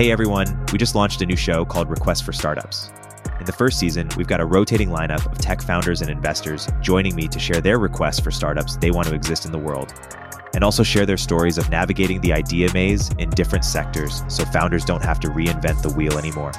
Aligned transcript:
Hey 0.00 0.10
everyone, 0.10 0.64
we 0.72 0.78
just 0.78 0.94
launched 0.94 1.20
a 1.20 1.26
new 1.26 1.36
show 1.36 1.62
called 1.62 1.90
Request 1.90 2.24
for 2.24 2.32
Startups. 2.32 2.90
In 3.38 3.44
the 3.44 3.52
first 3.52 3.78
season, 3.78 4.08
we've 4.16 4.26
got 4.26 4.40
a 4.40 4.46
rotating 4.46 4.88
lineup 4.88 5.30
of 5.30 5.36
tech 5.36 5.60
founders 5.60 6.00
and 6.00 6.08
investors 6.08 6.66
joining 6.80 7.14
me 7.14 7.28
to 7.28 7.38
share 7.38 7.60
their 7.60 7.78
requests 7.78 8.18
for 8.18 8.30
startups 8.30 8.78
they 8.78 8.90
want 8.90 9.08
to 9.08 9.14
exist 9.14 9.44
in 9.44 9.52
the 9.52 9.58
world, 9.58 9.92
and 10.54 10.64
also 10.64 10.82
share 10.82 11.04
their 11.04 11.18
stories 11.18 11.58
of 11.58 11.68
navigating 11.68 12.18
the 12.22 12.32
idea 12.32 12.72
maze 12.72 13.10
in 13.18 13.28
different 13.28 13.62
sectors 13.62 14.22
so 14.26 14.42
founders 14.46 14.86
don't 14.86 15.04
have 15.04 15.20
to 15.20 15.28
reinvent 15.28 15.82
the 15.82 15.92
wheel 15.92 16.16
anymore. 16.16 16.52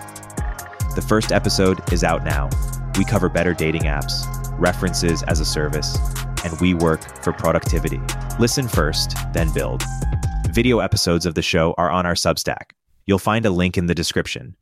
The 0.94 1.04
first 1.08 1.32
episode 1.32 1.92
is 1.92 2.04
out 2.04 2.24
now. 2.24 2.48
We 2.96 3.06
cover 3.06 3.28
better 3.28 3.56
dating 3.56 3.86
apps, 3.86 4.24
references 4.60 5.24
as 5.24 5.40
a 5.40 5.46
service, 5.46 5.98
and 6.46 6.62
we 6.62 6.76
work 6.76 7.02
for 7.24 7.34
productivity. 7.34 8.02
Listen 8.38 8.68
first, 8.68 9.18
then 9.34 9.52
build. 9.52 9.82
Video 10.52 10.78
episodes 10.78 11.26
of 11.26 11.34
the 11.34 11.42
show 11.42 11.74
are 11.80 11.90
on 11.90 12.06
our 12.06 12.14
Substack. 12.14 12.74
You'll 13.12 13.20
find 13.20 13.46
a 13.46 13.50
link 13.50 13.78
in 13.78 13.88
the 13.88 13.94
description. 13.94 14.56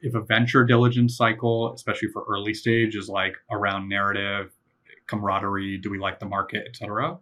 If 0.00 0.14
a 0.14 0.22
venture 0.22 0.64
diligence 0.64 1.18
cycle, 1.18 1.74
especially 1.74 2.08
for 2.08 2.24
early 2.26 2.54
stage, 2.54 2.96
is 2.96 3.10
like 3.10 3.36
around 3.50 3.90
narrative, 3.90 4.52
camaraderie, 5.06 5.76
do 5.76 5.90
we 5.90 5.98
like 5.98 6.18
the 6.18 6.24
market, 6.24 6.64
et 6.66 6.76
cetera, 6.76 7.18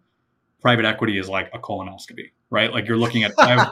private 0.61 0.85
equity 0.85 1.17
is 1.17 1.27
like 1.27 1.49
a 1.53 1.59
colonoscopy, 1.59 2.31
right? 2.49 2.71
Like 2.71 2.87
you're 2.87 2.95
looking 2.95 3.25
at 3.25 3.33
every 3.41 3.65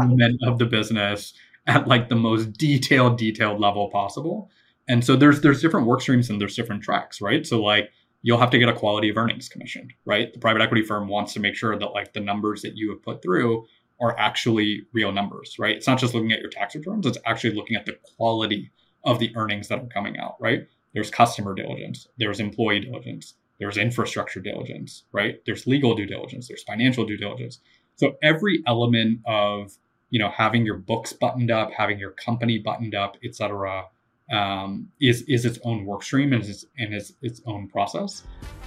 element 0.00 0.40
of 0.46 0.58
the 0.58 0.64
business 0.64 1.34
at 1.66 1.86
like 1.86 2.08
the 2.08 2.16
most 2.16 2.54
detailed, 2.54 3.18
detailed 3.18 3.60
level 3.60 3.90
possible. 3.90 4.50
And 4.88 5.04
so 5.04 5.16
there's 5.16 5.42
there's 5.42 5.60
different 5.60 5.88
work 5.88 6.00
streams 6.00 6.30
and 6.30 6.40
there's 6.40 6.56
different 6.56 6.82
tracks, 6.82 7.20
right? 7.20 7.46
So 7.46 7.62
like 7.62 7.90
you'll 8.22 8.38
have 8.38 8.50
to 8.52 8.58
get 8.58 8.70
a 8.70 8.72
quality 8.72 9.10
of 9.10 9.18
earnings 9.18 9.50
commission, 9.50 9.88
right? 10.06 10.32
The 10.32 10.38
private 10.38 10.62
equity 10.62 10.86
firm 10.86 11.06
wants 11.06 11.34
to 11.34 11.40
make 11.40 11.54
sure 11.54 11.78
that 11.78 11.88
like 11.88 12.14
the 12.14 12.20
numbers 12.20 12.62
that 12.62 12.78
you 12.78 12.88
have 12.92 13.02
put 13.02 13.20
through 13.20 13.66
are 14.00 14.18
actually 14.18 14.82
real 14.92 15.12
numbers, 15.12 15.56
right? 15.58 15.76
It's 15.76 15.86
not 15.86 15.98
just 15.98 16.14
looking 16.14 16.32
at 16.32 16.40
your 16.40 16.50
tax 16.50 16.74
returns, 16.74 17.06
it's 17.06 17.18
actually 17.26 17.54
looking 17.54 17.76
at 17.76 17.86
the 17.86 17.98
quality 18.16 18.70
of 19.04 19.18
the 19.18 19.34
earnings 19.36 19.68
that 19.68 19.78
are 19.78 19.86
coming 19.86 20.18
out, 20.18 20.36
right? 20.40 20.66
There's 20.94 21.10
customer 21.10 21.54
diligence, 21.54 22.08
there's 22.18 22.40
employee 22.40 22.80
diligence, 22.80 23.34
there's 23.58 23.76
infrastructure 23.76 24.40
diligence, 24.40 25.04
right? 25.12 25.40
There's 25.46 25.66
legal 25.66 25.94
due 25.94 26.06
diligence, 26.06 26.48
there's 26.48 26.62
financial 26.62 27.04
due 27.04 27.16
diligence. 27.16 27.60
So 27.96 28.16
every 28.22 28.62
element 28.66 29.20
of, 29.26 29.72
you 30.08 30.18
know, 30.18 30.30
having 30.30 30.64
your 30.64 30.78
books 30.78 31.12
buttoned 31.12 31.50
up, 31.50 31.70
having 31.70 31.98
your 31.98 32.12
company 32.12 32.58
buttoned 32.58 32.94
up, 32.94 33.16
et 33.22 33.34
cetera, 33.34 33.84
um, 34.30 34.88
is 35.00 35.22
is 35.22 35.44
its 35.44 35.58
own 35.64 35.84
work 35.84 36.02
stream 36.02 36.32
and 36.32 36.42
is 36.42 36.66
and 36.78 36.94
its 36.94 37.42
own 37.46 37.68
process. 37.68 38.22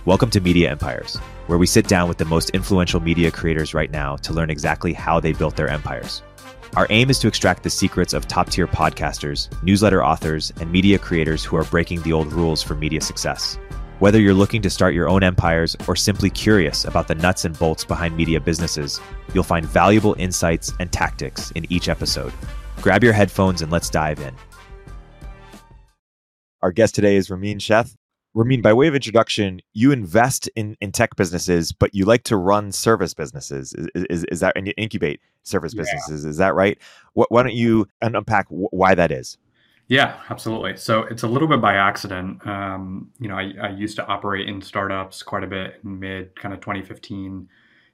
Welcome 0.05 0.29
to 0.31 0.41
Media 0.41 0.69
Empires, 0.69 1.15
where 1.47 1.57
we 1.57 1.65
sit 1.65 1.87
down 1.87 2.09
with 2.09 2.17
the 2.17 2.25
most 2.25 2.49
influential 2.49 2.99
media 2.99 3.31
creators 3.31 3.73
right 3.73 3.89
now 3.89 4.17
to 4.17 4.33
learn 4.33 4.49
exactly 4.49 4.91
how 4.93 5.19
they 5.19 5.31
built 5.31 5.55
their 5.55 5.69
empires. 5.69 6.21
Our 6.75 6.87
aim 6.89 7.09
is 7.09 7.19
to 7.19 7.27
extract 7.27 7.63
the 7.63 7.69
secrets 7.69 8.13
of 8.13 8.27
top 8.27 8.49
tier 8.49 8.67
podcasters, 8.67 9.47
newsletter 9.63 10.03
authors, 10.03 10.51
and 10.59 10.71
media 10.71 10.97
creators 10.97 11.45
who 11.45 11.55
are 11.55 11.63
breaking 11.65 12.01
the 12.01 12.13
old 12.13 12.33
rules 12.33 12.63
for 12.63 12.75
media 12.75 12.99
success. 12.99 13.57
Whether 13.99 14.19
you're 14.19 14.33
looking 14.33 14.61
to 14.63 14.69
start 14.69 14.95
your 14.95 15.07
own 15.07 15.23
empires 15.23 15.77
or 15.87 15.95
simply 15.95 16.29
curious 16.29 16.83
about 16.83 17.07
the 17.07 17.15
nuts 17.15 17.45
and 17.45 17.57
bolts 17.57 17.85
behind 17.85 18.17
media 18.17 18.41
businesses, 18.41 18.99
you'll 19.33 19.43
find 19.43 19.65
valuable 19.65 20.15
insights 20.17 20.73
and 20.79 20.91
tactics 20.91 21.51
in 21.51 21.71
each 21.71 21.87
episode. 21.87 22.33
Grab 22.81 23.03
your 23.03 23.13
headphones 23.13 23.61
and 23.61 23.71
let's 23.71 23.89
dive 23.89 24.19
in. 24.19 24.35
Our 26.63 26.71
guest 26.71 26.95
today 26.95 27.17
is 27.17 27.27
Romeen 27.27 27.57
Sheth. 27.57 27.97
Romeen, 28.33 28.61
by 28.61 28.71
way 28.71 28.87
of 28.87 28.95
introduction, 28.95 29.59
you 29.73 29.91
invest 29.91 30.49
in, 30.55 30.77
in 30.79 30.93
tech 30.93 31.17
businesses, 31.17 31.73
but 31.73 31.93
you 31.93 32.05
like 32.05 32.23
to 32.23 32.37
run 32.37 32.71
service 32.71 33.13
businesses. 33.13 33.73
Is, 33.73 34.05
is, 34.09 34.23
is 34.31 34.39
that 34.39 34.53
and 34.55 34.65
you 34.65 34.73
incubate 34.77 35.19
service 35.43 35.73
businesses? 35.73 36.23
Yeah. 36.23 36.29
Is 36.29 36.37
that 36.37 36.55
right? 36.55 36.77
What, 37.15 37.29
why 37.29 37.43
don't 37.43 37.53
you 37.53 37.89
unpack 38.01 38.45
why 38.47 38.95
that 38.95 39.11
is? 39.11 39.37
Yeah, 39.89 40.15
absolutely. 40.29 40.77
So 40.77 41.01
it's 41.01 41.23
a 41.23 41.27
little 41.27 41.49
bit 41.49 41.59
by 41.59 41.75
accident. 41.75 42.47
Um, 42.47 43.11
you 43.19 43.27
know, 43.27 43.35
I, 43.35 43.51
I, 43.61 43.69
used 43.71 43.97
to 43.97 44.05
operate 44.07 44.47
in 44.47 44.61
startups 44.61 45.21
quite 45.21 45.43
a 45.43 45.47
bit 45.47 45.81
in 45.83 45.99
mid 45.99 46.33
kind 46.37 46.53
of 46.53 46.61
2015 46.61 47.49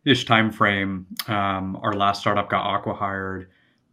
ish 0.05 0.27
timeframe. 0.27 1.27
Um, 1.27 1.75
our 1.81 1.93
last 1.93 2.21
startup 2.21 2.51
got 2.51 2.65
acqui-hired 2.65 3.49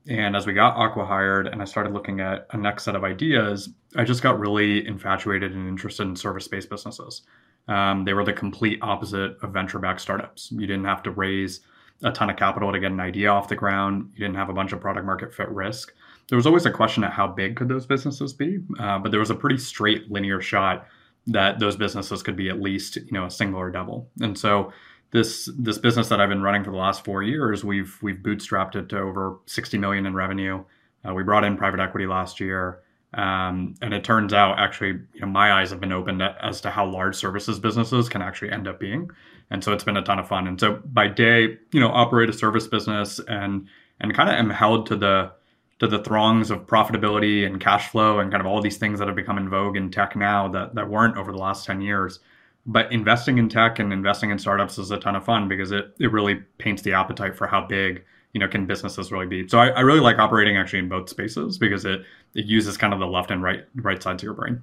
and 0.09 0.37
as 0.37 0.47
we 0.47 0.53
got 0.53 0.77
acqui-hired 0.77 1.49
and 1.49 1.61
I 1.61 1.65
started 1.65 1.93
looking 1.93 2.21
at 2.21 2.47
a 2.51 2.57
next 2.57 2.85
set 2.85 2.95
of 2.95 3.05
ideas, 3.05 3.69
I 3.97 4.05
just 4.05 4.23
got 4.23 4.39
really 4.39 4.87
infatuated 4.87 5.53
and 5.53 5.69
interested 5.69 6.05
in 6.05 6.17
service-based 6.17 6.71
businesses. 6.71 7.23
Um, 7.69 8.05
they 8.05 8.13
were 8.15 8.25
the 8.25 8.33
complete 8.33 8.79
opposite 8.83 9.37
of 9.43 9.53
venture-backed 9.53 10.01
startups. 10.01 10.53
You 10.53 10.67
didn't 10.67 10.85
have 10.85 11.03
to 11.05 11.11
raise 11.11 11.61
a 12.03 12.13
ton 12.13 12.31
of 12.31 12.37
capital 12.37 12.73
to 12.73 12.79
get 12.79 12.93
an 12.93 13.01
idea 13.01 13.31
off 13.31 13.49
the 13.49 13.57
ground. 13.57 14.11
You 14.13 14.21
didn't 14.21 14.37
have 14.37 14.51
a 14.51 14.53
bunch 14.53 14.73
of 14.73 14.81
product 14.81 15.07
market 15.07 15.35
fit 15.35 15.49
risk. 15.49 15.93
There 16.29 16.37
was 16.37 16.47
always 16.47 16.67
a 16.67 16.71
question 16.71 17.05
of 17.05 17.13
how 17.13 17.27
big 17.27 17.57
could 17.57 17.69
those 17.69 17.87
businesses 17.87 18.33
be, 18.33 18.59
uh, 18.79 18.99
but 18.99 19.11
there 19.11 19.21
was 19.21 19.31
a 19.31 19.35
pretty 19.35 19.59
straight 19.59 20.11
linear 20.11 20.41
shot 20.41 20.87
that 21.29 21.59
those 21.59 21.77
businesses 21.77 22.23
could 22.23 22.37
be 22.37 22.49
at 22.49 22.61
least 22.61 22.97
you 22.97 23.13
know 23.13 23.27
a 23.27 23.31
single 23.31 23.61
or 23.61 23.71
double. 23.71 24.09
And 24.21 24.39
so 24.39 24.73
this 25.11 25.49
this 25.57 25.79
business 25.79 26.09
that 26.09 26.21
I've 26.21 26.29
been 26.29 26.43
running 26.43 26.65
for 26.65 26.71
the 26.71 26.77
last 26.77 27.05
four 27.05 27.23
years, 27.23 27.65
we've 27.65 27.97
we've 28.03 28.17
bootstrapped 28.17 28.77
it 28.77 28.89
to 28.91 28.99
over 28.99 29.39
60 29.47 29.79
million 29.79 30.07
in 30.07 30.15
revenue. 30.15 30.65
Uh, 31.07 31.15
we 31.15 31.23
brought 31.23 31.45
in 31.45 31.57
private 31.57 31.81
equity 31.81 32.07
last 32.07 32.41
year, 32.41 32.81
um, 33.15 33.75
and 33.81 33.95
it 33.95 34.03
turns 34.03 34.33
out 34.33 34.59
actually, 34.59 35.01
you 35.15 35.21
know, 35.21 35.27
my 35.27 35.53
eyes 35.53 35.71
have 35.71 35.81
been 35.81 35.93
opened 35.93 36.23
as 36.23 36.61
to 36.63 36.71
how 36.71 36.85
large 36.85 37.15
services 37.15 37.59
businesses 37.59 38.09
can 38.09 38.21
actually 38.21 38.51
end 38.51 38.67
up 38.67 38.81
being, 38.81 39.09
and 39.51 39.63
so 39.63 39.73
it's 39.73 39.85
been 39.85 39.97
a 39.97 40.03
ton 40.03 40.19
of 40.19 40.27
fun. 40.27 40.49
And 40.49 40.59
so 40.59 40.83
by 40.85 41.07
day, 41.09 41.57
you 41.73 41.81
know, 41.81 41.89
operate 41.89 42.29
a 42.29 42.33
service 42.33 42.67
business 42.67 43.21
and 43.29 43.69
and 44.01 44.15
kind 44.15 44.29
of 44.29 44.35
am 44.35 44.51
held 44.51 44.87
to 44.87 44.97
the 44.97 45.33
to 45.79 45.87
the 45.87 46.03
throngs 46.03 46.51
of 46.51 46.67
profitability 46.67 47.47
and 47.47 47.61
cash 47.61 47.89
flow 47.91 48.19
and 48.19 48.31
kind 48.31 48.41
of 48.41 48.47
all 48.47 48.63
these 48.63 48.79
things 48.79 48.99
that 48.99 49.09
have 49.09 49.17
become 49.17 49.39
in 49.39 49.49
vogue 49.49 49.77
in 49.77 49.91
tech 49.91 50.17
now 50.17 50.49
that 50.49 50.75
that 50.75 50.89
weren't 50.89 51.17
over 51.17 51.33
the 51.33 51.39
last 51.39 51.67
10 51.67 51.81
years 51.81 52.19
but 52.67 52.91
investing 52.93 53.39
in 53.39 53.49
tech 53.49 53.79
and 53.79 53.93
investing 53.93 54.31
in 54.31 54.39
startups 54.39 54.79
is 54.79 54.91
a 54.91 54.99
ton 54.99 55.17
of 55.17 55.25
fun 55.25 55.49
because 55.49 55.71
it 55.73 55.95
it 56.01 56.13
really 56.13 56.37
paints 56.59 56.83
the 56.83 56.93
appetite 56.93 57.37
for 57.37 57.47
how 57.47 57.65
big 57.67 58.05
you 58.33 58.41
know 58.41 58.49
can 58.49 58.67
businesses 58.67 59.13
really 59.13 59.27
be. 59.27 59.49
So 59.49 59.59
I, 59.59 59.69
I 59.69 59.81
really 59.81 60.01
like 60.01 60.19
operating 60.19 60.57
actually 60.57 60.81
in 60.81 60.89
both 60.89 61.09
spaces 61.09 61.59
because 61.59 61.85
it 61.85 62.03
it 62.35 62.47
uses 62.47 62.77
kind 62.77 62.93
of 62.93 63.01
the 63.01 63.07
left 63.07 63.31
and 63.31 63.43
right 63.43 63.65
right 63.77 64.03
sides 64.03 64.23
of 64.23 64.25
your 64.25 64.35
brain. 64.35 64.63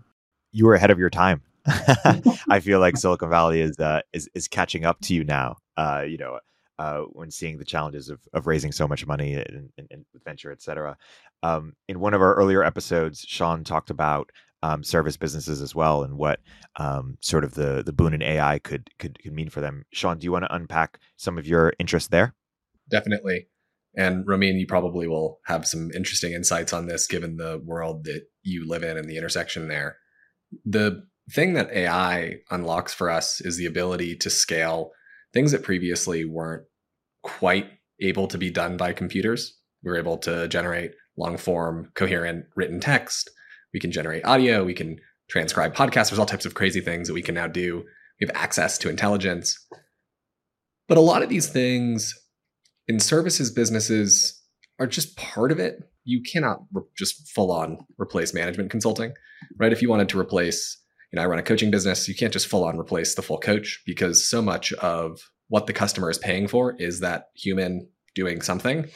You 0.52 0.66
were 0.66 0.76
ahead 0.76 0.92
of 0.92 1.00
your 1.00 1.10
time. 1.10 1.42
I 1.66 2.60
feel 2.62 2.80
like 2.80 2.98
Silicon 2.98 3.30
Valley 3.30 3.62
is 3.62 3.80
uh, 3.80 4.02
is 4.12 4.30
is 4.36 4.48
catching 4.48 4.86
up 4.86 5.00
to 5.02 5.14
you 5.14 5.24
now. 5.24 5.58
Uh, 5.78 6.04
you 6.08 6.18
know, 6.18 6.40
uh, 6.80 7.02
when 7.14 7.32
seeing 7.32 7.58
the 7.58 7.66
challenges 7.66 8.10
of, 8.10 8.20
of 8.34 8.48
raising 8.48 8.72
so 8.72 8.88
much 8.88 9.06
money 9.06 9.34
in, 9.34 9.70
in, 9.78 9.88
in 9.90 10.06
venture, 10.26 10.52
et 10.52 10.62
cetera. 10.62 10.98
Um, 11.42 11.74
in 11.88 12.00
one 12.00 12.14
of 12.14 12.22
our 12.22 12.36
earlier 12.36 12.64
episodes, 12.64 13.26
Sean 13.28 13.64
talked 13.64 13.90
about 13.90 14.30
um, 14.64 14.82
service 14.82 15.18
businesses 15.18 15.62
as 15.62 15.76
well 15.76 16.04
and 16.04 16.18
what 16.18 16.40
um, 16.78 17.18
sort 17.20 17.44
of 17.44 17.54
the 17.54 17.84
the 17.86 17.92
boon 17.92 18.14
in 18.14 18.24
AI 18.24 18.58
could 18.60 18.90
could 18.98 19.22
could 19.22 19.34
mean 19.34 19.50
for 19.50 19.60
them. 19.60 19.84
Sean, 19.92 20.18
do 20.18 20.26
you 20.26 20.32
want 20.32 20.46
to 20.46 20.56
unpack 20.56 21.00
some 21.18 21.38
of 21.38 21.46
your 21.46 21.74
interest 21.80 22.10
there? 22.10 22.34
Definitely. 22.90 23.50
And 23.96 24.26
Romeen, 24.26 24.58
you 24.58 24.66
probably 24.66 25.06
will 25.06 25.40
have 25.46 25.68
some 25.68 25.92
interesting 25.92 26.32
insights 26.32 26.74
on 26.74 26.88
this 26.88 27.06
given 27.08 27.36
the 27.36 27.62
world 27.64 28.06
that 28.06 28.24
you 28.42 28.68
live 28.68 28.84
in 28.84 28.98
and 28.98 29.08
the 29.08 29.18
intersection 29.18 29.68
there. 29.68 29.98
The 30.66 31.04
thing 31.30 31.54
that 31.54 31.72
AI 31.72 32.38
unlocks 32.50 32.94
for 32.94 33.10
us 33.10 33.42
is 33.42 33.58
the 33.58 33.66
ability 33.66 34.16
to 34.18 34.30
scale 34.30 34.92
things 35.34 35.52
that 35.52 35.64
previously 35.64 36.26
weren't 36.26 36.64
quite 37.22 37.68
able 38.00 38.28
to 38.28 38.38
be 38.38 38.50
done 38.50 38.78
by 38.78 38.94
computers. 38.94 39.60
We 39.84 39.92
we're 39.92 39.98
able 39.98 40.18
to 40.20 40.48
generate 40.48 40.92
long 41.18 41.38
form, 41.38 41.92
coherent 41.96 42.46
written 42.56 42.80
text 42.80 43.30
we 43.74 43.80
can 43.80 43.92
generate 43.92 44.26
audio, 44.26 44.64
we 44.64 44.74
can 44.74 45.00
transcribe 45.30 45.74
podcasts. 45.74 46.10
There's 46.10 46.20
all 46.20 46.26
types 46.26 46.46
of 46.46 46.54
crazy 46.54 46.82
things 46.82 47.08
that 47.08 47.14
we 47.14 47.22
can 47.22 47.36
now 47.36 47.48
do. 47.48 47.84
We 48.20 48.28
have 48.28 48.36
access 48.36 48.78
to 48.80 48.90
intelligence. 48.90 49.58
But 50.88 50.98
a 50.98 51.02
lot 51.02 51.24
of 51.24 51.30
these 51.30 51.48
things 51.48 52.14
in 52.88 53.00
services 53.00 53.52
businesses 53.52 54.40
are 54.80 54.88
just 54.88 55.18
part 55.18 55.52
of 55.52 55.60
it. 55.60 55.80
You 56.04 56.22
cannot 56.22 56.60
re- 56.74 56.84
just 56.98 57.30
full 57.30 57.52
on 57.52 57.80
replace 57.98 58.34
management 58.34 58.70
consulting, 58.70 59.14
right? 59.58 59.72
If 59.72 59.82
you 59.82 59.90
wanted 59.90 60.10
to 60.10 60.20
replace, 60.20 60.78
you 61.12 61.18
know, 61.18 61.24
I 61.24 61.26
run 61.26 61.40
a 61.40 61.44
coaching 61.44 61.72
business, 61.72 62.08
you 62.08 62.16
can't 62.16 62.34
just 62.34 62.48
full 62.48 62.66
on 62.66 62.78
replace 62.78 63.16
the 63.16 63.22
full 63.22 63.38
coach 63.38 63.82
because 63.86 64.28
so 64.28 64.42
much 64.42 64.74
of 64.74 65.20
what 65.48 65.68
the 65.68 65.74
customer 65.74 66.10
is 66.10 66.18
paying 66.18 66.48
for 66.48 66.76
is 66.78 67.00
that 67.00 67.30
human 67.36 67.88
doing 68.16 68.42
something. 68.42 68.88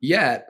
Yet, 0.00 0.46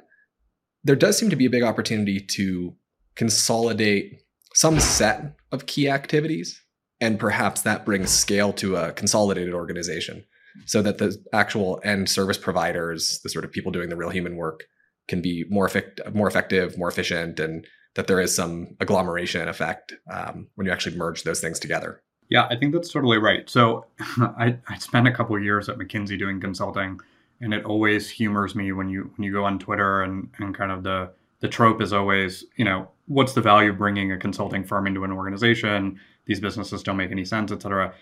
there 0.85 0.97
does 0.97 1.19
seem 1.19 1.31
to 1.31 1.37
be 1.37 1.47
a 1.47 1.51
big 1.51 1.63
opportunity 1.63 2.21
to 2.21 2.75
consolidate 3.19 4.23
some 4.55 4.79
set 4.79 5.35
of 5.51 5.67
key 5.67 5.91
activities 5.91 6.63
and 7.01 7.19
perhaps 7.19 7.63
that 7.63 7.85
brings 7.85 8.11
scale 8.11 8.53
to 8.53 8.77
a 8.77 8.93
consolidated 8.93 9.53
organization 9.53 10.25
so 10.67 10.81
that 10.83 10.99
the 10.99 11.17
actual 11.33 11.81
end 11.85 12.09
service 12.09 12.39
providers 12.39 13.21
the 13.25 13.29
sort 13.29 13.45
of 13.45 13.51
people 13.51 13.73
doing 13.73 13.89
the 13.89 13.97
real 13.97 14.09
human 14.09 14.37
work 14.37 14.65
can 15.09 15.21
be 15.21 15.45
more 15.51 15.67
effect- 15.67 16.01
more 16.15 16.29
effective 16.29 16.79
more 16.79 16.89
efficient 16.89 17.41
and 17.41 17.67
that 17.97 18.07
there 18.07 18.21
is 18.21 18.35
some 18.35 18.77
agglomeration 18.79 19.49
effect 19.49 19.93
um, 20.13 20.47
when 20.55 20.67
you 20.67 20.73
actually 20.73 20.97
merge 20.97 21.25
those 21.25 21.41
things 21.41 21.59
together. 21.59 22.01
Yeah 22.31 22.47
i 22.51 22.57
think 22.57 22.73
that's 22.73 22.93
totally 22.93 23.19
right. 23.19 23.51
So 23.51 23.85
I, 24.01 24.57
I 24.69 24.79
spent 24.79 25.09
a 25.09 25.13
couple 25.13 25.37
years 25.43 25.69
at 25.69 25.77
mckinsey 25.77 26.17
doing 26.17 26.41
consulting 26.41 27.01
and 27.41 27.53
it 27.53 27.65
always 27.65 28.09
humors 28.09 28.55
me 28.55 28.71
when 28.71 28.89
you 28.89 29.11
when 29.17 29.25
you 29.25 29.33
go 29.33 29.45
on 29.45 29.59
twitter 29.59 30.03
and 30.03 30.31
and 30.39 30.55
kind 30.55 30.71
of 30.71 30.85
the 30.85 31.11
the 31.41 31.49
trope 31.49 31.81
is 31.81 31.93
always, 31.93 32.45
you 32.57 32.65
know, 32.65 32.89
what's 33.09 33.33
the 33.33 33.41
value 33.41 33.71
of 33.71 33.79
bringing 33.79 34.13
a 34.13 34.19
consulting 34.19 34.65
firm 34.65 34.87
into 34.87 35.05
an 35.05 35.13
organization? 35.13 35.99
These 36.27 36.41
businesses 36.41 36.83
don't 36.83 36.97
make 36.97 37.11
any 37.11 37.25
sense, 37.25 37.51
et 37.51 37.63
cetera. 37.63 37.95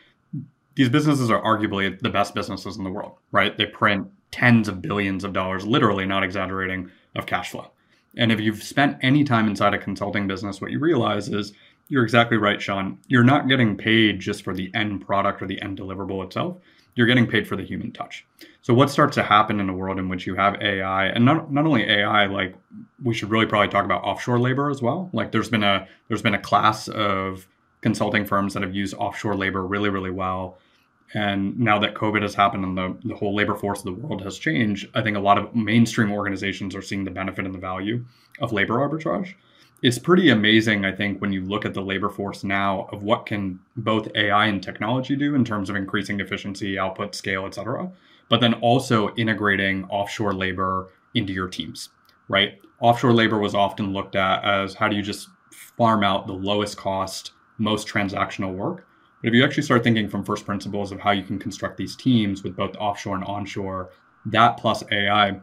These 0.74 0.90
businesses 0.90 1.30
are 1.30 1.42
arguably 1.42 1.98
the 1.98 2.10
best 2.10 2.34
businesses 2.34 2.76
in 2.76 2.84
the 2.84 2.90
world, 2.90 3.12
right? 3.32 3.56
They 3.56 3.66
print 3.66 4.08
tens 4.30 4.68
of 4.68 4.82
billions 4.82 5.24
of 5.24 5.32
dollars, 5.32 5.66
literally 5.66 6.04
not 6.04 6.22
exaggerating, 6.22 6.90
of 7.14 7.24
cash 7.24 7.50
flow. 7.50 7.70
And 8.16 8.30
if 8.30 8.40
you've 8.40 8.62
spent 8.62 8.98
any 9.00 9.24
time 9.24 9.46
inside 9.46 9.74
a 9.74 9.78
consulting 9.78 10.26
business, 10.26 10.60
what 10.60 10.70
you 10.70 10.78
realize 10.78 11.28
is 11.28 11.52
you're 11.88 12.02
exactly 12.02 12.36
right, 12.36 12.60
Sean. 12.60 12.98
You're 13.06 13.24
not 13.24 13.48
getting 13.48 13.76
paid 13.76 14.20
just 14.20 14.42
for 14.42 14.54
the 14.54 14.70
end 14.74 15.06
product 15.06 15.40
or 15.40 15.46
the 15.46 15.60
end 15.62 15.78
deliverable 15.78 16.24
itself. 16.24 16.56
You're 16.94 17.06
getting 17.06 17.26
paid 17.26 17.46
for 17.46 17.56
the 17.56 17.62
human 17.62 17.92
touch. 17.92 18.26
So 18.62 18.74
what 18.74 18.90
starts 18.90 19.14
to 19.16 19.22
happen 19.22 19.60
in 19.60 19.68
a 19.68 19.74
world 19.74 19.98
in 19.98 20.08
which 20.08 20.26
you 20.26 20.34
have 20.34 20.60
AI 20.60 21.06
and 21.06 21.24
not, 21.24 21.52
not 21.52 21.66
only 21.66 21.84
AI, 21.84 22.26
like 22.26 22.54
we 23.06 23.14
should 23.14 23.30
really 23.30 23.46
probably 23.46 23.68
talk 23.68 23.84
about 23.84 24.02
offshore 24.02 24.38
labor 24.38 24.70
as 24.70 24.82
well. 24.82 25.08
Like 25.12 25.32
there's 25.32 25.48
been 25.48 25.64
a 25.64 25.88
there's 26.08 26.22
been 26.22 26.34
a 26.34 26.40
class 26.40 26.88
of 26.88 27.46
consulting 27.80 28.24
firms 28.24 28.54
that 28.54 28.62
have 28.62 28.74
used 28.74 28.94
offshore 28.94 29.36
labor 29.36 29.66
really, 29.66 29.88
really 29.88 30.10
well. 30.10 30.58
And 31.14 31.58
now 31.58 31.78
that 31.78 31.94
COVID 31.94 32.22
has 32.22 32.34
happened 32.34 32.64
and 32.64 32.76
the, 32.76 32.96
the 33.04 33.14
whole 33.14 33.34
labor 33.34 33.54
force 33.54 33.78
of 33.78 33.84
the 33.84 33.92
world 33.92 34.22
has 34.22 34.38
changed, 34.38 34.88
I 34.92 35.02
think 35.02 35.16
a 35.16 35.20
lot 35.20 35.38
of 35.38 35.54
mainstream 35.54 36.10
organizations 36.10 36.74
are 36.74 36.82
seeing 36.82 37.04
the 37.04 37.12
benefit 37.12 37.44
and 37.44 37.54
the 37.54 37.60
value 37.60 38.04
of 38.40 38.52
labor 38.52 38.74
arbitrage 38.74 39.34
it's 39.82 39.98
pretty 39.98 40.30
amazing, 40.30 40.84
I 40.84 40.92
think, 40.92 41.20
when 41.20 41.32
you 41.32 41.42
look 41.44 41.64
at 41.64 41.74
the 41.74 41.82
labor 41.82 42.08
force 42.08 42.42
now 42.42 42.88
of 42.92 43.02
what 43.02 43.26
can 43.26 43.60
both 43.76 44.08
AI 44.14 44.46
and 44.46 44.62
technology 44.62 45.16
do 45.16 45.34
in 45.34 45.44
terms 45.44 45.68
of 45.68 45.76
increasing 45.76 46.20
efficiency, 46.20 46.78
output, 46.78 47.14
scale, 47.14 47.46
et 47.46 47.54
cetera, 47.54 47.90
but 48.28 48.40
then 48.40 48.54
also 48.54 49.14
integrating 49.16 49.84
offshore 49.84 50.32
labor 50.32 50.88
into 51.14 51.32
your 51.32 51.48
teams, 51.48 51.90
right? 52.28 52.58
Offshore 52.80 53.12
labor 53.12 53.38
was 53.38 53.54
often 53.54 53.92
looked 53.92 54.16
at 54.16 54.44
as 54.44 54.74
how 54.74 54.88
do 54.88 54.96
you 54.96 55.02
just 55.02 55.28
farm 55.50 56.02
out 56.02 56.26
the 56.26 56.32
lowest 56.32 56.76
cost, 56.76 57.32
most 57.58 57.88
transactional 57.88 58.54
work. 58.54 58.86
But 59.22 59.28
if 59.28 59.34
you 59.34 59.44
actually 59.44 59.62
start 59.62 59.82
thinking 59.82 60.08
from 60.08 60.24
first 60.24 60.44
principles 60.44 60.92
of 60.92 61.00
how 61.00 61.10
you 61.10 61.22
can 61.22 61.38
construct 61.38 61.76
these 61.76 61.96
teams 61.96 62.42
with 62.42 62.56
both 62.56 62.76
offshore 62.76 63.14
and 63.14 63.24
onshore, 63.24 63.90
that 64.26 64.56
plus 64.58 64.82
AI 64.90 65.40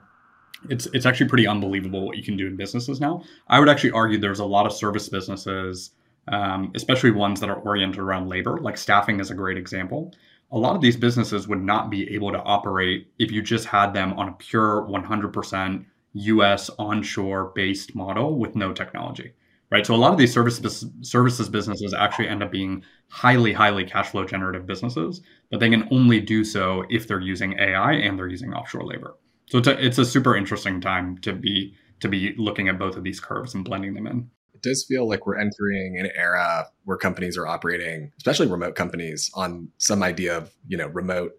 it's 0.69 0.85
it's 0.93 1.05
actually 1.05 1.27
pretty 1.27 1.47
unbelievable 1.47 2.05
what 2.05 2.17
you 2.17 2.23
can 2.23 2.37
do 2.37 2.47
in 2.47 2.55
businesses 2.55 3.01
now. 3.01 3.23
I 3.47 3.59
would 3.59 3.69
actually 3.69 3.91
argue 3.91 4.17
there's 4.17 4.39
a 4.39 4.45
lot 4.45 4.65
of 4.65 4.73
service 4.73 5.09
businesses, 5.09 5.91
um, 6.27 6.71
especially 6.75 7.11
ones 7.11 7.39
that 7.41 7.49
are 7.49 7.59
oriented 7.59 7.99
around 7.99 8.29
labor, 8.29 8.59
like 8.59 8.77
staffing 8.77 9.19
is 9.19 9.31
a 9.31 9.35
great 9.35 9.57
example. 9.57 10.13
A 10.51 10.57
lot 10.57 10.75
of 10.75 10.81
these 10.81 10.95
businesses 10.95 11.47
would 11.47 11.61
not 11.61 11.89
be 11.89 12.13
able 12.13 12.31
to 12.31 12.39
operate 12.39 13.07
if 13.17 13.31
you 13.31 13.41
just 13.41 13.65
had 13.65 13.93
them 13.93 14.13
on 14.13 14.29
a 14.29 14.33
pure 14.33 14.87
100% 14.87 15.85
US 16.13 16.69
onshore 16.77 17.51
based 17.55 17.95
model 17.95 18.37
with 18.37 18.55
no 18.55 18.73
technology. 18.73 19.33
Right. 19.71 19.87
So 19.87 19.95
a 19.95 19.97
lot 19.97 20.11
of 20.11 20.19
these 20.19 20.31
services 20.31 20.85
services 21.01 21.49
businesses 21.49 21.95
actually 21.95 22.27
end 22.27 22.43
up 22.43 22.51
being 22.51 22.83
highly, 23.09 23.53
highly 23.53 23.85
cash 23.85 24.09
flow 24.09 24.23
generative 24.23 24.67
businesses, 24.67 25.21
but 25.49 25.59
they 25.59 25.69
can 25.69 25.87
only 25.89 26.19
do 26.19 26.43
so 26.43 26.85
if 26.91 27.07
they're 27.07 27.19
using 27.19 27.57
AI 27.57 27.93
and 27.93 28.19
they're 28.19 28.27
using 28.27 28.53
offshore 28.53 28.85
labor. 28.85 29.15
So 29.47 29.57
it's 29.57 29.67
a, 29.67 29.83
it's 29.83 29.97
a 29.97 30.05
super 30.05 30.35
interesting 30.35 30.79
time 30.79 31.17
to 31.19 31.33
be 31.33 31.73
to 32.01 32.07
be 32.07 32.35
looking 32.37 32.67
at 32.67 32.77
both 32.77 32.95
of 32.97 33.03
these 33.03 33.19
curves 33.19 33.55
and 33.55 33.65
blending 33.65 33.95
them 33.95 34.05
in. 34.05 34.29
It 34.53 34.61
does 34.61 34.85
feel 34.87 35.07
like 35.07 35.25
we're 35.25 35.39
entering 35.39 35.97
an 35.97 36.09
era 36.15 36.67
where 36.83 36.97
companies 36.97 37.35
are 37.35 37.47
operating, 37.47 38.11
especially 38.17 38.47
remote 38.47 38.75
companies, 38.75 39.31
on 39.33 39.69
some 39.79 40.03
idea 40.03 40.37
of 40.37 40.53
you 40.67 40.77
know 40.77 40.87
remote 40.87 41.31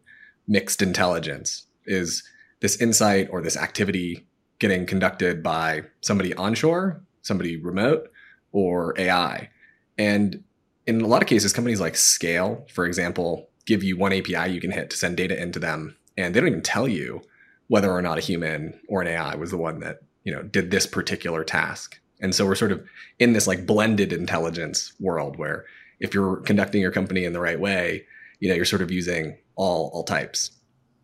mixed 0.48 0.82
intelligence. 0.82 1.66
Is 1.86 2.24
this 2.60 2.80
insight 2.80 3.28
or 3.30 3.42
this 3.42 3.56
activity 3.56 4.26
getting 4.58 4.86
conducted 4.86 5.42
by 5.42 5.82
somebody 6.00 6.34
onshore, 6.34 7.02
somebody 7.22 7.56
remote, 7.56 8.10
or 8.52 8.94
AI? 8.98 9.50
And 9.98 10.42
in 10.86 11.00
a 11.00 11.06
lot 11.06 11.22
of 11.22 11.28
cases, 11.28 11.52
companies 11.52 11.80
like 11.80 11.96
Scale, 11.96 12.66
for 12.72 12.86
example, 12.86 13.48
give 13.66 13.82
you 13.82 13.96
one 13.96 14.12
API 14.12 14.52
you 14.52 14.60
can 14.60 14.70
hit 14.70 14.90
to 14.90 14.96
send 14.96 15.16
data 15.16 15.40
into 15.40 15.58
them, 15.58 15.96
and 16.16 16.34
they 16.34 16.40
don't 16.40 16.48
even 16.48 16.62
tell 16.62 16.86
you 16.86 17.22
whether 17.68 17.90
or 17.90 18.02
not 18.02 18.18
a 18.18 18.22
human 18.22 18.78
or 18.88 19.00
an 19.00 19.08
AI 19.08 19.34
was 19.36 19.50
the 19.50 19.56
one 19.56 19.80
that 19.80 20.00
you 20.24 20.32
know 20.32 20.42
did 20.42 20.70
this 20.70 20.86
particular 20.86 21.44
task. 21.44 21.98
And 22.20 22.34
so 22.34 22.46
we're 22.46 22.54
sort 22.54 22.72
of 22.72 22.86
in 23.18 23.32
this 23.32 23.46
like 23.46 23.66
blended 23.66 24.12
intelligence 24.12 24.92
world 25.00 25.36
where 25.36 25.64
if 26.00 26.14
you're 26.14 26.36
conducting 26.36 26.80
your 26.80 26.90
company 26.90 27.24
in 27.24 27.32
the 27.32 27.40
right 27.40 27.58
way, 27.58 28.06
you 28.40 28.48
know, 28.48 28.54
you're 28.54 28.64
sort 28.64 28.82
of 28.82 28.90
using 28.90 29.38
all 29.56 29.90
all 29.92 30.04
types. 30.04 30.50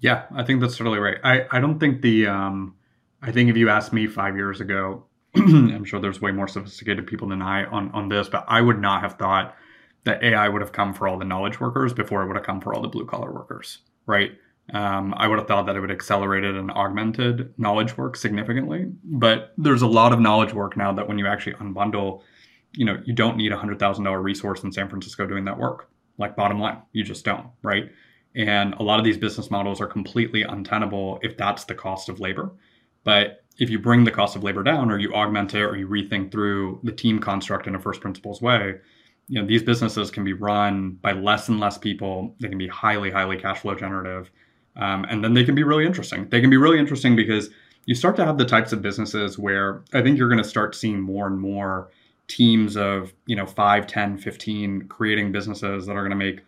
Yeah, 0.01 0.25
I 0.35 0.45
think 0.45 0.61
that's 0.61 0.77
totally 0.77 0.99
right. 0.99 1.19
I, 1.23 1.47
I 1.51 1.61
don't 1.61 1.79
think 1.79 2.03
the 2.03 2.27
um 2.27 2.75
I 3.23 3.33
think 3.33 3.51
if 3.51 3.57
you 3.57 3.69
asked 3.69 3.93
me 3.93 4.07
five 4.07 4.37
years 4.37 4.61
ago, 4.61 5.05
I'm 5.37 5.85
sure 5.85 6.01
there's 6.01 6.21
way 6.21 6.33
more 6.33 6.49
sophisticated 6.49 7.07
people 7.07 7.29
than 7.29 7.43
I 7.43 7.65
on, 7.65 7.91
on 7.93 8.09
this, 8.09 8.29
but 8.29 8.45
I 8.49 8.61
would 8.61 8.81
not 8.81 9.03
have 9.03 9.15
thought 9.15 9.57
that 10.05 10.23
AI 10.23 10.49
would 10.49 10.63
have 10.63 10.73
come 10.73 10.95
for 10.95 11.07
all 11.07 11.19
the 11.19 11.25
knowledge 11.25 11.61
workers 11.61 11.93
before 11.93 12.23
it 12.23 12.27
would 12.27 12.37
have 12.37 12.47
come 12.47 12.61
for 12.61 12.75
all 12.75 12.81
the 12.81 12.89
blue 12.89 13.05
collar 13.05 13.31
workers, 13.31 13.79
right? 14.07 14.33
Um, 14.73 15.15
I 15.17 15.29
would 15.29 15.39
have 15.39 15.49
thought 15.49 15.67
that 15.67 15.77
it 15.77 15.81
would 15.81 15.91
accelerated 15.91 16.57
and 16.57 16.71
augmented 16.71 17.53
knowledge 17.59 17.97
work 17.97 18.17
significantly, 18.17 18.87
but 19.05 19.53
there's 19.59 19.83
a 19.83 19.87
lot 19.87 20.13
of 20.13 20.21
knowledge 20.21 20.53
work 20.53 20.77
now 20.77 20.93
that 20.93 21.09
when 21.09 21.19
you 21.19 21.27
actually 21.27 21.55
unbundle, 21.55 22.23
you 22.73 22.85
know, 22.85 22.99
you 23.05 23.13
don't 23.13 23.37
need 23.37 23.53
a 23.53 23.59
hundred 23.59 23.79
thousand 23.79 24.05
dollar 24.05 24.23
resource 24.23 24.63
in 24.63 24.73
San 24.73 24.89
Francisco 24.89 25.27
doing 25.27 25.45
that 25.45 25.59
work. 25.59 25.91
Like 26.19 26.37
bottom 26.37 26.61
line, 26.61 26.79
you 26.93 27.03
just 27.03 27.25
don't, 27.25 27.49
right? 27.63 27.91
And 28.37 28.75
a 28.75 28.83
lot 28.83 29.01
of 29.01 29.05
these 29.05 29.17
business 29.17 29.51
models 29.51 29.81
are 29.81 29.87
completely 29.87 30.43
untenable 30.43 31.19
if 31.23 31.37
that's 31.37 31.65
the 31.65 31.75
cost 31.75 32.09
of 32.09 32.21
labor. 32.21 32.53
But 33.05 33.45
if 33.59 33.71
you 33.71 33.79
bring 33.79 34.05
the 34.05 34.11
cost 34.11 34.37
of 34.37 34.43
labor 34.43 34.63
down, 34.63 34.91
or 34.91 34.99
you 34.99 35.13
augment 35.15 35.55
it, 35.55 35.63
or 35.63 35.77
you 35.77 35.87
rethink 35.87 36.33
through 36.33 36.81
the 36.83 36.93
team 36.93 37.19
construct 37.19 37.67
in 37.67 37.75
a 37.75 37.81
first 37.81 38.01
principles 38.01 38.41
way, 38.41 38.77
you 39.29 39.41
know, 39.41 39.47
these 39.47 39.63
businesses 39.63 40.11
can 40.11 40.25
be 40.25 40.33
run 40.33 40.93
by 41.03 41.13
less 41.13 41.49
and 41.49 41.61
less 41.61 41.79
people. 41.79 42.35
They 42.41 42.49
can 42.49 42.59
be 42.59 42.69
highly, 42.69 43.11
highly 43.11 43.37
cash 43.37 43.61
flow 43.61 43.75
generative 43.75 44.31
um, 44.77 45.05
and 45.09 45.23
then 45.23 45.35
they 45.35 45.45
can 45.45 45.55
be 45.55 45.63
really 45.63 45.85
interesting. 45.85 46.29
They 46.29 46.41
can 46.41 46.51
be 46.51 46.57
really 46.57 46.79
interesting 46.79 47.17
because 47.17 47.51
you 47.87 47.95
start 47.95 48.17
to 48.17 48.25
have 48.25 48.39
the 48.39 48.45
types 48.45 48.73
of 48.73 48.83
businesses 48.83 49.39
where 49.39 49.83
I 49.93 50.03
think 50.03 50.19
you're 50.19 50.29
going 50.29 50.43
to 50.43 50.49
start 50.49 50.75
seeing 50.75 51.01
more 51.01 51.27
and 51.27 51.39
more 51.39 51.91
teams 52.29 52.77
of, 52.77 53.13
you 53.27 53.35
know, 53.35 53.47
5, 53.47 53.87
10, 53.87 54.19
15 54.19 54.89
creating 54.89 55.33
businesses 55.33 55.87
that 55.87 55.97
are 55.97 56.07
going 56.07 56.11
to 56.11 56.17
make 56.17 56.41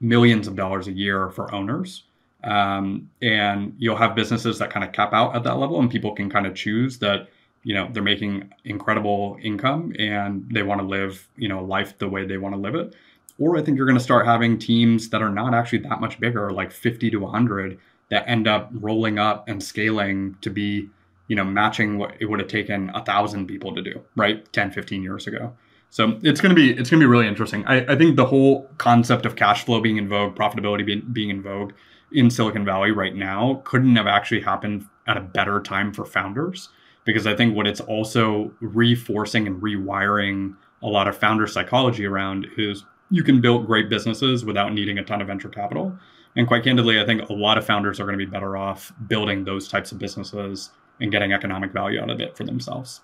millions 0.00 0.48
of 0.48 0.56
dollars 0.56 0.88
a 0.88 0.92
year 0.92 1.30
for 1.30 1.52
owners. 1.54 2.04
Um, 2.44 3.10
and 3.20 3.74
you'll 3.78 3.96
have 3.96 4.14
businesses 4.14 4.58
that 4.58 4.70
kind 4.70 4.84
of 4.84 4.92
cap 4.92 5.12
out 5.12 5.34
at 5.34 5.42
that 5.42 5.56
level 5.56 5.80
and 5.80 5.90
people 5.90 6.14
can 6.14 6.30
kind 6.30 6.46
of 6.46 6.54
choose 6.54 6.98
that 6.98 7.28
you 7.64 7.74
know 7.74 7.88
they're 7.92 8.00
making 8.00 8.52
incredible 8.64 9.36
income 9.42 9.92
and 9.98 10.48
they 10.52 10.62
want 10.62 10.80
to 10.80 10.86
live 10.86 11.26
you 11.36 11.48
know 11.48 11.64
life 11.64 11.98
the 11.98 12.08
way 12.08 12.24
they 12.24 12.38
want 12.38 12.54
to 12.54 12.60
live 12.60 12.76
it 12.76 12.94
or 13.38 13.56
I 13.56 13.62
think 13.62 13.76
you're 13.76 13.86
going 13.86 13.98
to 13.98 14.02
start 14.04 14.26
having 14.26 14.58
teams 14.58 15.08
that 15.10 15.22
are 15.22 15.30
not 15.30 15.54
actually 15.54 15.78
that 15.80 16.00
much 16.00 16.18
bigger, 16.18 16.50
like 16.50 16.72
50 16.72 17.10
to 17.10 17.18
100, 17.18 17.78
that 18.10 18.24
end 18.28 18.48
up 18.48 18.70
rolling 18.72 19.18
up 19.18 19.48
and 19.48 19.62
scaling 19.62 20.36
to 20.40 20.50
be, 20.50 20.88
you 21.28 21.36
know, 21.36 21.44
matching 21.44 21.98
what 21.98 22.14
it 22.20 22.26
would 22.26 22.40
have 22.40 22.48
taken 22.48 22.90
a 22.94 23.04
thousand 23.04 23.46
people 23.46 23.74
to 23.74 23.82
do, 23.82 24.02
right? 24.16 24.50
10, 24.52 24.72
15 24.72 25.02
years 25.02 25.26
ago. 25.26 25.52
So 25.90 26.18
it's 26.22 26.40
going 26.40 26.54
to 26.54 26.56
be 26.56 26.70
it's 26.70 26.90
going 26.90 27.00
to 27.00 27.06
be 27.06 27.10
really 27.10 27.26
interesting. 27.26 27.64
I, 27.64 27.92
I 27.92 27.96
think 27.96 28.16
the 28.16 28.26
whole 28.26 28.68
concept 28.76 29.24
of 29.24 29.36
cash 29.36 29.64
flow 29.64 29.80
being 29.80 29.96
in 29.96 30.06
vogue, 30.08 30.34
profitability 30.34 30.84
being, 30.84 31.00
being 31.12 31.30
in 31.30 31.40
vogue 31.40 31.72
in 32.12 32.30
Silicon 32.30 32.64
Valley 32.64 32.90
right 32.90 33.14
now 33.14 33.62
couldn't 33.64 33.96
have 33.96 34.06
actually 34.06 34.40
happened 34.40 34.86
at 35.06 35.16
a 35.16 35.22
better 35.22 35.60
time 35.60 35.92
for 35.92 36.04
founders 36.04 36.70
because 37.04 37.26
I 37.26 37.34
think 37.34 37.56
what 37.56 37.66
it's 37.66 37.80
also 37.80 38.52
reforcing 38.60 39.46
and 39.46 39.62
rewiring 39.62 40.54
a 40.82 40.86
lot 40.86 41.08
of 41.08 41.16
founder 41.16 41.46
psychology 41.46 42.06
around 42.06 42.46
is 42.56 42.84
you 43.10 43.22
can 43.22 43.40
build 43.40 43.66
great 43.66 43.88
businesses 43.88 44.44
without 44.44 44.72
needing 44.72 44.98
a 44.98 45.04
ton 45.04 45.20
of 45.20 45.26
venture 45.26 45.48
capital. 45.48 45.98
And 46.36 46.46
quite 46.46 46.64
candidly, 46.64 47.00
I 47.00 47.06
think 47.06 47.28
a 47.28 47.32
lot 47.32 47.58
of 47.58 47.66
founders 47.66 47.98
are 47.98 48.04
going 48.04 48.18
to 48.18 48.24
be 48.24 48.30
better 48.30 48.56
off 48.56 48.92
building 49.08 49.44
those 49.44 49.68
types 49.68 49.92
of 49.92 49.98
businesses 49.98 50.70
and 51.00 51.10
getting 51.10 51.32
economic 51.32 51.72
value 51.72 52.00
out 52.00 52.10
of 52.10 52.20
it 52.20 52.36
for 52.36 52.44
themselves. 52.44 53.00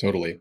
Totally. 0.00 0.40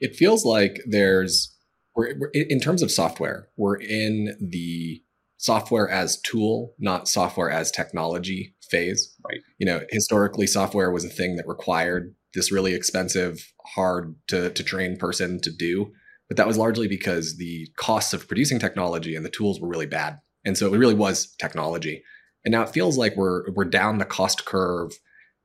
It 0.00 0.16
feels 0.16 0.44
like 0.44 0.80
there's, 0.86 1.54
we're, 1.94 2.14
we're, 2.18 2.30
in 2.30 2.60
terms 2.60 2.82
of 2.82 2.90
software, 2.90 3.48
we're 3.56 3.76
in 3.76 4.36
the 4.40 5.00
software 5.38 5.88
as 5.88 6.20
tool, 6.22 6.74
not 6.78 7.08
software 7.08 7.50
as 7.50 7.70
technology 7.70 8.54
phase. 8.70 9.14
Right. 9.28 9.40
You 9.58 9.66
know, 9.66 9.80
historically, 9.90 10.46
software 10.46 10.90
was 10.90 11.04
a 11.04 11.10
thing 11.10 11.36
that 11.36 11.46
required 11.46 12.14
this 12.34 12.52
really 12.52 12.74
expensive, 12.74 13.52
hard 13.74 14.14
to, 14.28 14.50
to 14.50 14.62
train 14.62 14.96
person 14.96 15.40
to 15.40 15.50
do. 15.50 15.92
But 16.28 16.36
that 16.36 16.46
was 16.46 16.58
largely 16.58 16.88
because 16.88 17.36
the 17.36 17.68
costs 17.76 18.12
of 18.12 18.26
producing 18.26 18.58
technology 18.58 19.14
and 19.14 19.24
the 19.24 19.30
tools 19.30 19.60
were 19.60 19.68
really 19.68 19.86
bad. 19.86 20.18
And 20.44 20.56
so 20.56 20.72
it 20.72 20.78
really 20.78 20.94
was 20.94 21.34
technology. 21.38 22.02
And 22.44 22.52
now 22.52 22.62
it 22.62 22.70
feels 22.70 22.96
like 22.96 23.16
we're 23.16 23.50
we're 23.52 23.64
down 23.64 23.98
the 23.98 24.04
cost 24.04 24.44
curve 24.44 24.92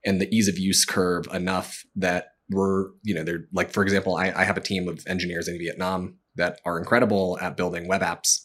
and 0.06 0.20
the 0.20 0.34
ease 0.36 0.48
of 0.48 0.58
use 0.58 0.86
curve 0.86 1.28
enough 1.34 1.84
that 1.96 2.30
we're, 2.50 2.90
you 3.04 3.14
know, 3.14 3.24
they're 3.24 3.46
like, 3.54 3.72
for 3.72 3.84
example, 3.84 4.16
I, 4.16 4.32
I 4.36 4.44
have 4.44 4.58
a 4.58 4.62
team 4.62 4.88
of 4.88 5.04
engineers 5.08 5.48
in 5.48 5.58
Vietnam 5.58 6.18
that 6.36 6.60
are 6.66 6.78
incredible 6.78 7.38
at 7.42 7.58
building 7.58 7.88
web 7.88 8.02
apps. 8.02 8.40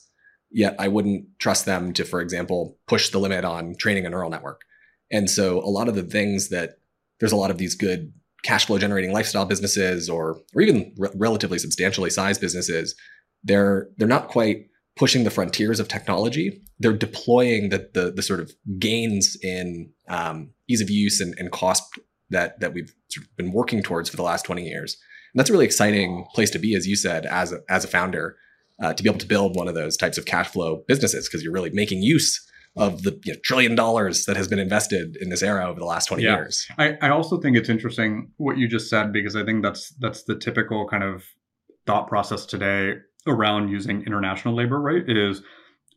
Yet 0.50 0.76
I 0.79 0.88
wouldn't 0.88 1.26
trust 1.38 1.67
them 1.67 1.93
to, 1.95 2.05
for 2.05 2.21
example, 2.21 2.79
push 2.87 3.11
the 3.11 3.19
limit 3.19 3.45
on 3.45 3.75
training 3.76 4.07
a 4.07 4.11
neural 4.11 4.31
network. 4.31 4.62
And 5.11 5.31
so 5.31 5.59
a 5.61 5.71
lot 5.71 5.88
of 5.88 5.95
the 5.95 6.03
things 6.03 6.49
that 6.49 6.79
there's 7.21 7.33
a 7.33 7.37
lot 7.37 7.50
of 7.50 7.59
these 7.59 7.75
good 7.75 8.12
cash 8.43 8.67
flow 8.67 8.79
generating 8.79 9.12
lifestyle 9.12 9.45
businesses 9.45 10.09
or 10.09 10.41
or 10.55 10.62
even 10.62 10.95
re- 10.97 11.11
relatively 11.15 11.59
substantially 11.59 12.11
sized 12.11 12.41
businesses, 12.41 12.95
they're 13.43 13.88
they're 13.97 14.09
not 14.09 14.29
quite 14.29 14.69
pushing 14.97 15.25
the 15.25 15.31
frontiers 15.31 15.81
of 15.81 15.88
technology. 15.88 16.62
They're 16.79 16.93
deploying 16.93 17.71
the 17.71 17.91
the, 17.93 18.12
the 18.12 18.23
sort 18.23 18.41
of 18.41 18.53
gains 18.79 19.37
in 19.43 19.91
um, 20.09 20.50
ease 20.69 20.81
of 20.81 20.91
use 20.91 21.21
and, 21.21 21.35
and 21.38 21.50
cost 21.50 21.83
that 22.31 22.61
that 22.61 22.73
we've 22.73 22.95
sort 23.09 23.26
of 23.26 23.37
been 23.37 23.53
working 23.53 23.83
towards 23.83 24.09
for 24.09 24.17
the 24.17 24.23
last 24.23 24.45
20 24.45 24.65
years. 24.65 24.97
And 25.33 25.41
that's 25.41 25.50
a 25.50 25.53
really 25.53 25.67
exciting 25.67 26.26
place 26.35 26.50
to 26.50 26.59
be, 26.59 26.75
as 26.75 26.87
you 26.87 26.97
said, 26.97 27.26
as 27.26 27.53
a, 27.53 27.61
as 27.69 27.85
a 27.85 27.88
founder, 27.88 28.37
uh, 28.83 28.92
to 28.92 29.02
be 29.02 29.09
able 29.09 29.18
to 29.18 29.26
build 29.26 29.56
one 29.56 29.68
of 29.68 29.75
those 29.75 29.97
types 29.97 30.18
of 30.18 30.26
cash 30.26 30.49
flow 30.49 30.83
businesses 30.87 31.28
because 31.28 31.42
you're 31.42 31.52
really 31.52 31.71
making 31.71 32.02
use 32.02 32.42
of 32.76 33.02
the 33.02 33.18
you 33.25 33.33
know, 33.33 33.38
trillion 33.42 33.75
dollars 33.75 34.26
that 34.26 34.37
has 34.37 34.49
been 34.49 34.59
invested 34.59 35.16
in 35.21 35.30
this 35.30 35.42
era 35.42 35.66
over 35.66 35.80
the 35.80 35.87
last 35.87 36.06
20 36.06 36.23
yeah. 36.23 36.37
years. 36.37 36.66
I, 36.78 36.97
I 37.00 37.09
also 37.09 37.40
think 37.40 37.56
it's 37.56 37.71
interesting 37.71 38.30
what 38.37 38.59
you 38.59 38.68
just 38.68 38.90
said 38.90 39.12
because 39.12 39.35
I 39.35 39.45
think 39.45 39.62
that's 39.62 39.90
that's 39.99 40.25
the 40.25 40.37
typical 40.37 40.87
kind 40.87 41.02
of 41.02 41.25
thought 41.87 42.09
process 42.09 42.45
today 42.45 42.95
around 43.26 43.71
using 43.71 44.02
international 44.02 44.54
labor, 44.54 44.80
right? 44.80 45.02
It 45.09 45.16
is 45.16 45.42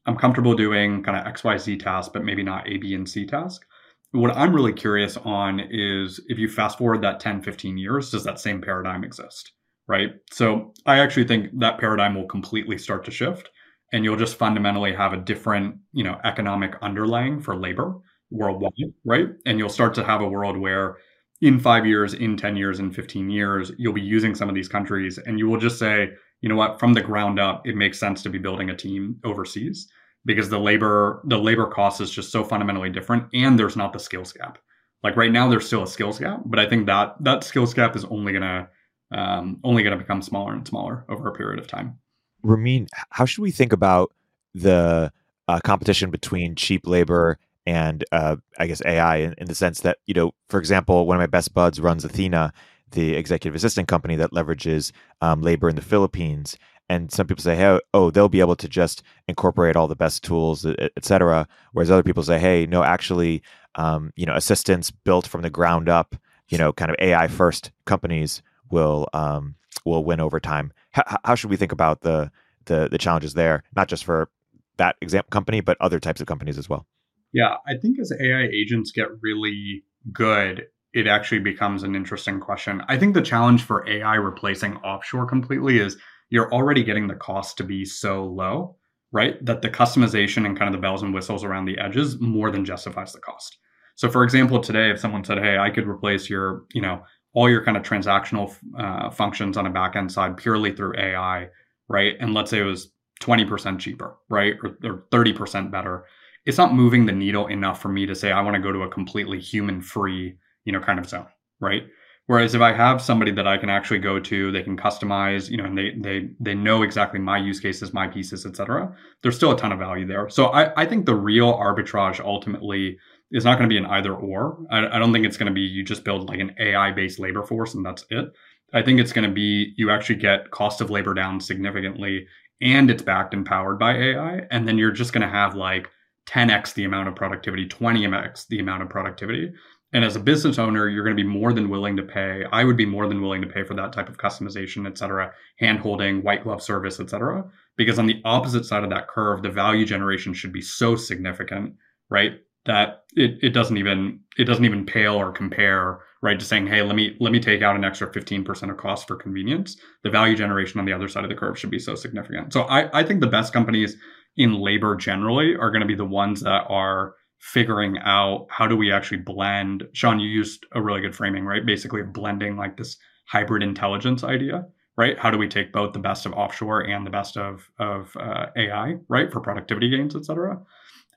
I'm 0.05 0.15
comfortable 0.15 0.55
doing 0.55 1.03
kind 1.03 1.17
of 1.17 1.31
XYZ 1.33 1.83
task, 1.83 2.13
but 2.13 2.23
maybe 2.23 2.43
not 2.43 2.67
A, 2.67 2.77
B, 2.77 2.93
and 2.95 3.07
C 3.07 3.25
task. 3.25 3.65
What 4.11 4.35
I'm 4.35 4.55
really 4.55 4.73
curious 4.73 5.17
on 5.17 5.59
is 5.69 6.19
if 6.27 6.39
you 6.39 6.49
fast 6.49 6.77
forward 6.79 7.03
that 7.03 7.19
10, 7.19 7.43
15 7.43 7.77
years, 7.77 8.09
does 8.09 8.23
that 8.23 8.39
same 8.39 8.59
paradigm 8.61 9.03
exist? 9.03 9.51
Right. 9.89 10.11
So 10.31 10.73
I 10.85 10.99
actually 10.99 11.25
think 11.25 11.49
that 11.59 11.79
paradigm 11.79 12.15
will 12.15 12.27
completely 12.27 12.77
start 12.77 13.05
to 13.05 13.11
shift 13.11 13.49
and 13.91 14.05
you'll 14.05 14.17
just 14.17 14.37
fundamentally 14.37 14.93
have 14.93 15.13
a 15.13 15.17
different, 15.17 15.77
you 15.93 16.03
know, 16.03 16.19
economic 16.23 16.75
underlying 16.83 17.41
for 17.41 17.55
labor 17.55 17.95
worldwide, 18.29 18.71
right? 19.03 19.29
And 19.47 19.57
you'll 19.57 19.69
start 19.69 19.95
to 19.95 20.03
have 20.03 20.21
a 20.21 20.29
world 20.29 20.57
where 20.57 20.97
in 21.41 21.59
5 21.59 21.87
years, 21.87 22.13
in 22.13 22.37
10 22.37 22.55
years, 22.55 22.79
in 22.79 22.91
15 22.91 23.31
years, 23.31 23.71
you'll 23.79 23.93
be 23.93 24.01
using 24.01 24.35
some 24.35 24.47
of 24.49 24.53
these 24.55 24.67
countries 24.67 25.17
and 25.17 25.39
you 25.39 25.47
will 25.47 25.59
just 25.59 25.79
say, 25.79 26.11
you 26.41 26.49
know 26.49 26.55
what, 26.55 26.79
from 26.79 26.93
the 26.93 27.01
ground 27.01 27.39
up, 27.39 27.67
it 27.67 27.75
makes 27.75 27.99
sense 27.99 28.21
to 28.23 28.29
be 28.29 28.37
building 28.39 28.69
a 28.69 28.75
team 28.77 29.17
overseas 29.25 29.87
because 30.25 30.49
the 30.49 30.59
labor 30.59 31.21
the 31.27 31.37
labor 31.37 31.65
cost 31.65 32.01
is 32.01 32.11
just 32.11 32.31
so 32.31 32.43
fundamentally 32.43 32.89
different 32.91 33.25
and 33.33 33.57
there's 33.57 33.77
not 33.77 33.93
the 33.93 33.99
skills 33.99 34.33
gap 34.33 34.57
like 35.01 35.15
right 35.15 35.31
now 35.31 35.47
there's 35.49 35.65
still 35.65 35.83
a 35.83 35.87
skills 35.87 36.19
gap 36.19 36.41
but 36.45 36.59
i 36.59 36.67
think 36.67 36.85
that 36.85 37.15
that 37.21 37.41
skills 37.43 37.73
gap 37.73 37.95
is 37.95 38.03
only 38.05 38.33
gonna 38.33 38.67
um, 39.11 39.59
only 39.63 39.83
gonna 39.83 39.97
become 39.97 40.21
smaller 40.21 40.53
and 40.53 40.67
smaller 40.67 41.05
over 41.09 41.27
a 41.27 41.33
period 41.33 41.59
of 41.59 41.67
time. 41.67 41.99
Romeen 42.43 42.87
how 43.09 43.25
should 43.25 43.41
we 43.41 43.51
think 43.51 43.73
about 43.73 44.13
the 44.53 45.11
uh, 45.47 45.59
competition 45.63 46.09
between 46.09 46.55
cheap 46.55 46.87
labor 46.87 47.37
and 47.65 48.05
uh, 48.11 48.37
i 48.57 48.65
guess 48.65 48.81
ai 48.85 49.17
in, 49.17 49.33
in 49.37 49.47
the 49.47 49.55
sense 49.55 49.81
that 49.81 49.97
you 50.05 50.13
know 50.13 50.31
for 50.49 50.57
example 50.57 51.05
one 51.05 51.17
of 51.17 51.19
my 51.19 51.27
best 51.27 51.53
buds 51.53 51.81
runs 51.81 52.05
athena 52.05 52.53
the 52.91 53.15
executive 53.15 53.55
assistant 53.55 53.87
company 53.87 54.15
that 54.15 54.31
leverages 54.31 54.91
um, 55.21 55.41
labor 55.41 55.69
in 55.69 55.75
the 55.75 55.81
philippines. 55.81 56.57
And 56.91 57.11
some 57.11 57.27
people 57.27 57.43
say, 57.43 57.55
hey, 57.55 57.79
oh, 57.93 58.09
they'll 58.09 58.29
be 58.29 58.39
able 58.39 58.55
to 58.55 58.67
just 58.67 59.03
incorporate 59.27 59.75
all 59.75 59.87
the 59.87 59.95
best 59.95 60.23
tools, 60.23 60.65
et 60.65 61.05
cetera. 61.05 61.47
Whereas 61.71 61.91
other 61.91 62.01
people 62.01 62.23
say, 62.23 62.39
hey, 62.39 62.65
no, 62.65 62.83
actually, 62.83 63.43
um, 63.75 64.11
you 64.15 64.25
know, 64.25 64.33
assistants 64.33 64.89
built 64.89 65.27
from 65.27 65.43
the 65.43 65.51
ground 65.51 65.87
up, 65.87 66.15
you 66.47 66.57
know, 66.57 66.73
kind 66.73 66.89
of 66.89 66.97
AI 66.99 67.27
first 67.27 67.69
companies 67.85 68.41
will 68.71 69.07
um, 69.13 69.55
will 69.85 70.03
win 70.03 70.19
over 70.19 70.39
time. 70.39 70.73
H- 70.97 71.17
how 71.23 71.35
should 71.35 71.49
we 71.49 71.57
think 71.57 71.71
about 71.71 72.01
the, 72.01 72.31
the 72.65 72.89
the 72.89 72.97
challenges 72.97 73.33
there, 73.33 73.63
not 73.75 73.87
just 73.87 74.03
for 74.03 74.29
that 74.77 74.95
example 75.01 75.29
company, 75.29 75.61
but 75.61 75.77
other 75.79 75.99
types 75.99 76.21
of 76.21 76.27
companies 76.27 76.57
as 76.57 76.69
well? 76.69 76.85
Yeah, 77.33 77.55
I 77.67 77.75
think 77.75 77.99
as 77.99 78.11
AI 78.19 78.47
agents 78.51 78.91
get 78.91 79.07
really 79.21 79.83
good, 80.11 80.65
it 80.93 81.07
actually 81.07 81.39
becomes 81.39 81.83
an 81.83 81.95
interesting 81.95 82.39
question. 82.39 82.81
I 82.87 82.97
think 82.97 83.13
the 83.13 83.21
challenge 83.21 83.63
for 83.63 83.87
AI 83.87 84.15
replacing 84.15 84.77
offshore 84.77 85.27
completely 85.27 85.79
is 85.79 85.97
you're 86.29 86.51
already 86.51 86.83
getting 86.83 87.07
the 87.07 87.15
cost 87.15 87.57
to 87.57 87.63
be 87.63 87.85
so 87.85 88.25
low, 88.25 88.77
right? 89.11 89.43
That 89.45 89.61
the 89.61 89.69
customization 89.69 90.45
and 90.45 90.57
kind 90.57 90.73
of 90.73 90.79
the 90.79 90.81
bells 90.81 91.03
and 91.03 91.13
whistles 91.13 91.43
around 91.43 91.65
the 91.65 91.77
edges 91.77 92.19
more 92.19 92.49
than 92.49 92.65
justifies 92.65 93.13
the 93.13 93.19
cost. 93.19 93.57
So, 93.95 94.09
for 94.09 94.23
example, 94.23 94.61
today, 94.61 94.91
if 94.91 94.99
someone 94.99 95.23
said, 95.23 95.39
"Hey, 95.39 95.57
I 95.57 95.69
could 95.69 95.87
replace 95.87 96.29
your, 96.29 96.63
you 96.73 96.81
know, 96.81 97.03
all 97.33 97.49
your 97.49 97.63
kind 97.63 97.77
of 97.77 97.83
transactional 97.83 98.55
uh, 98.77 99.09
functions 99.09 99.57
on 99.57 99.67
a 99.67 99.71
backend 99.71 100.11
side 100.11 100.37
purely 100.37 100.71
through 100.71 100.97
AI," 100.97 101.49
right? 101.87 102.15
And 102.19 102.33
let's 102.33 102.51
say 102.51 102.59
it 102.59 102.63
was 102.63 102.91
20% 103.21 103.79
cheaper, 103.79 104.17
right, 104.29 104.55
or, 104.63 104.77
or 104.83 105.03
30% 105.11 105.71
better. 105.71 106.05
It's 106.45 106.57
not 106.57 106.73
moving 106.73 107.05
the 107.05 107.11
needle 107.11 107.47
enough 107.47 107.81
for 107.81 107.89
me 107.89 108.05
to 108.05 108.15
say 108.15 108.31
I 108.31 108.41
want 108.41 108.55
to 108.55 108.61
go 108.61 108.71
to 108.71 108.83
a 108.83 108.89
completely 108.89 109.39
human-free, 109.39 110.37
you 110.65 110.71
know, 110.71 110.79
kind 110.79 110.99
of 110.99 111.07
zone, 111.07 111.27
right? 111.59 111.83
Whereas 112.29 112.53
if 112.53 112.61
I 112.61 112.71
have 112.73 113.01
somebody 113.01 113.31
that 113.31 113.47
I 113.47 113.57
can 113.57 113.71
actually 113.71 113.97
go 113.97 114.19
to, 114.19 114.51
they 114.51 114.61
can 114.61 114.77
customize, 114.77 115.49
you 115.49 115.57
know, 115.57 115.65
and 115.65 115.75
they 115.75 115.95
they 115.97 116.29
they 116.39 116.53
know 116.53 116.83
exactly 116.83 117.19
my 117.19 117.39
use 117.39 117.59
cases, 117.59 117.91
my 117.91 118.07
pieces, 118.07 118.45
et 118.45 118.55
cetera. 118.55 118.95
There's 119.23 119.35
still 119.35 119.51
a 119.51 119.57
ton 119.57 119.71
of 119.71 119.79
value 119.79 120.05
there. 120.05 120.29
So 120.29 120.49
I, 120.49 120.71
I 120.79 120.85
think 120.85 121.07
the 121.07 121.15
real 121.15 121.51
arbitrage 121.51 122.19
ultimately 122.19 122.99
is 123.31 123.45
not 123.45 123.57
going 123.57 123.69
to 123.69 123.73
be 123.73 123.77
an 123.77 123.85
either 123.85 124.13
or. 124.13 124.59
I, 124.71 124.87
I 124.87 124.99
don't 124.99 125.13
think 125.13 125.25
it's 125.25 125.37
going 125.37 125.47
to 125.47 125.53
be 125.53 125.61
you 125.61 125.83
just 125.83 126.03
build 126.03 126.29
like 126.29 126.39
an 126.39 126.55
AI 126.59 126.91
based 126.91 127.19
labor 127.19 127.43
force 127.43 127.73
and 127.73 127.85
that's 127.85 128.05
it. 128.09 128.31
I 128.73 128.81
think 128.81 128.99
it's 128.99 129.13
going 129.13 129.27
to 129.27 129.33
be 129.33 129.73
you 129.77 129.89
actually 129.89 130.15
get 130.15 130.51
cost 130.51 130.81
of 130.81 130.89
labor 130.89 131.13
down 131.13 131.39
significantly 131.39 132.27
and 132.61 132.89
it's 132.91 133.03
backed 133.03 133.33
and 133.33 133.45
powered 133.45 133.79
by 133.79 133.95
AI. 133.95 134.41
And 134.51 134.67
then 134.67 134.77
you're 134.77 134.91
just 134.91 135.13
going 135.13 135.21
to 135.21 135.33
have 135.33 135.55
like 135.55 135.89
10x 136.27 136.73
the 136.73 136.83
amount 136.83 137.07
of 137.07 137.15
productivity, 137.15 137.67
20x 137.67 138.47
the 138.47 138.59
amount 138.59 138.83
of 138.83 138.89
productivity. 138.89 139.51
And 139.91 140.05
as 140.05 140.15
a 140.15 140.19
business 140.19 140.59
owner, 140.59 140.87
you're 140.87 141.03
going 141.03 141.17
to 141.17 141.23
be 141.23 141.27
more 141.27 141.51
than 141.51 141.69
willing 141.69 141.97
to 141.97 142.03
pay. 142.03 142.43
I 142.51 142.63
would 142.63 142.77
be 142.77 142.85
more 142.85 143.07
than 143.07 143.21
willing 143.21 143.41
to 143.41 143.47
pay 143.47 143.63
for 143.63 143.73
that 143.73 143.91
type 143.91 144.07
of 144.07 144.17
customization, 144.17 144.85
et 144.85 144.99
cetera, 144.99 145.33
hand 145.57 145.79
holding, 145.79 146.21
white 146.21 146.43
glove 146.43 146.61
service, 146.61 146.99
et 146.99 147.09
cetera. 147.09 147.43
Because 147.75 147.97
on 147.97 148.05
the 148.05 148.21
opposite 148.23 148.65
side 148.65 148.83
of 148.83 148.91
that 148.91 149.07
curve, 149.07 149.41
the 149.41 149.49
value 149.49 149.85
generation 149.85 150.33
should 150.33 150.53
be 150.53 150.61
so 150.61 150.95
significant, 150.95 151.73
right? 152.09 152.33
That 152.69 153.03
it, 153.15 153.39
it 153.41 153.49
doesn't 153.49 153.77
even 153.77 154.19
it 154.37 154.45
doesn't 154.45 154.65
even 154.65 154.85
pale 154.85 155.15
or 155.15 155.31
compare, 155.31 155.99
right? 156.21 156.39
To 156.39 156.45
saying, 156.45 156.67
hey, 156.67 156.83
let 156.83 156.95
me 156.95 157.17
let 157.19 157.31
me 157.31 157.39
take 157.39 157.63
out 157.63 157.75
an 157.75 157.83
extra 157.83 158.11
15% 158.11 158.69
of 158.69 158.77
cost 158.77 159.07
for 159.07 159.15
convenience. 159.15 159.77
The 160.03 160.11
value 160.11 160.35
generation 160.35 160.79
on 160.79 160.85
the 160.85 160.93
other 160.93 161.07
side 161.07 161.23
of 161.23 161.29
the 161.29 161.35
curve 161.35 161.57
should 161.57 161.71
be 161.71 161.79
so 161.79 161.95
significant. 161.95 162.53
So 162.53 162.61
I, 162.63 162.99
I 162.99 163.03
think 163.03 163.21
the 163.21 163.27
best 163.27 163.53
companies 163.53 163.97
in 164.37 164.53
labor 164.53 164.95
generally 164.95 165.55
are 165.55 165.71
going 165.71 165.81
to 165.81 165.87
be 165.87 165.95
the 165.95 166.05
ones 166.05 166.41
that 166.41 166.65
are 166.69 167.15
figuring 167.39 167.97
out 167.99 168.47
how 168.49 168.67
do 168.67 168.75
we 168.75 168.91
actually 168.91 169.17
blend 169.17 169.87
sean 169.93 170.19
you 170.19 170.27
used 170.27 170.65
a 170.73 170.81
really 170.81 170.99
good 170.99 171.15
framing 171.15 171.45
right 171.45 171.65
basically 171.65 172.03
blending 172.03 172.57
like 172.57 172.75
this 172.75 172.97
hybrid 173.27 173.63
intelligence 173.63 174.25
idea 174.25 174.65
right 174.97 175.17
how 175.17 175.31
do 175.31 175.37
we 175.37 175.47
take 175.47 175.71
both 175.71 175.93
the 175.93 175.99
best 175.99 176.25
of 176.25 176.33
offshore 176.33 176.81
and 176.81 177.05
the 177.05 177.09
best 177.09 177.37
of 177.37 177.69
of 177.79 178.15
uh, 178.19 178.47
ai 178.57 178.95
right 179.07 179.31
for 179.31 179.39
productivity 179.39 179.89
gains 179.89 180.17
et 180.17 180.25
cetera 180.25 180.59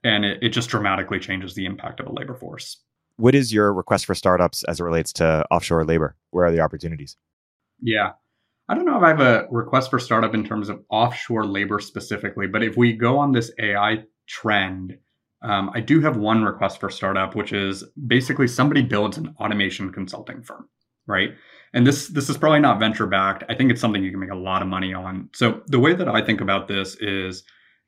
and 0.05 0.25
it, 0.25 0.39
it 0.43 0.49
just 0.51 0.69
dramatically 0.69 1.19
changes 1.19 1.55
the 1.55 1.67
impact 1.67 2.01
of 2.01 2.07
a 2.07 2.13
labor 2.13 2.35
force 2.35 2.79
what 3.17 3.35
is 3.35 3.53
your 3.53 3.73
request 3.73 4.07
for 4.07 4.15
startups 4.15 4.65
as 4.65 4.81
it 4.81 4.85
relates 4.85 5.13
to 5.13 5.45
offshore 5.51 5.85
labor 5.85 6.17
where 6.31 6.47
are 6.47 6.53
the 6.53 6.61
opportunities 6.61 7.17
yeah 7.81 8.13
I 8.69 8.75
don't 8.75 8.87
know 8.87 8.97
if 8.97 9.03
I 9.03 9.09
have 9.09 9.21
a 9.21 9.47
request 9.51 9.91
for 9.91 9.99
startup 9.99 10.35
in 10.35 10.45
terms 10.45 10.69
of 10.69 10.83
offshore 10.89 11.45
labor 11.45 11.79
specifically, 11.81 12.47
but 12.47 12.63
if 12.63 12.77
we 12.77 12.93
go 12.93 13.19
on 13.19 13.33
this 13.33 13.51
AI 13.59 14.05
trend, 14.27 14.97
um, 15.43 15.71
I 15.75 15.81
do 15.81 16.01
have 16.01 16.17
one 16.17 16.45
request 16.45 16.79
for 16.79 16.89
startup, 16.89 17.35
which 17.35 17.53
is 17.53 17.85
basically 18.07 18.47
somebody 18.47 18.83
builds 18.83 19.19
an 19.19 19.35
automation 19.41 19.93
consulting 19.93 20.43
firm, 20.43 20.69
right? 21.07 21.35
And 21.75 21.87
this 21.87 22.09
this 22.09 22.29
is 22.29 22.39
probably 22.39 22.61
not 22.61 22.79
venture 22.79 23.07
backed. 23.07 23.45
I 23.49 23.55
think 23.55 23.71
it's 23.71 23.81
something 23.81 24.03
you 24.03 24.11
can 24.11 24.21
make 24.21 24.31
a 24.31 24.37
lot 24.37 24.63
of 24.63 24.69
money 24.69 24.95
on. 24.95 25.29
So 25.35 25.63
the 25.67 25.81
way 25.81 25.95
that 25.95 26.09
I 26.09 26.23
think 26.25 26.41
about 26.41 26.69
this 26.69 26.97
is, 26.97 27.43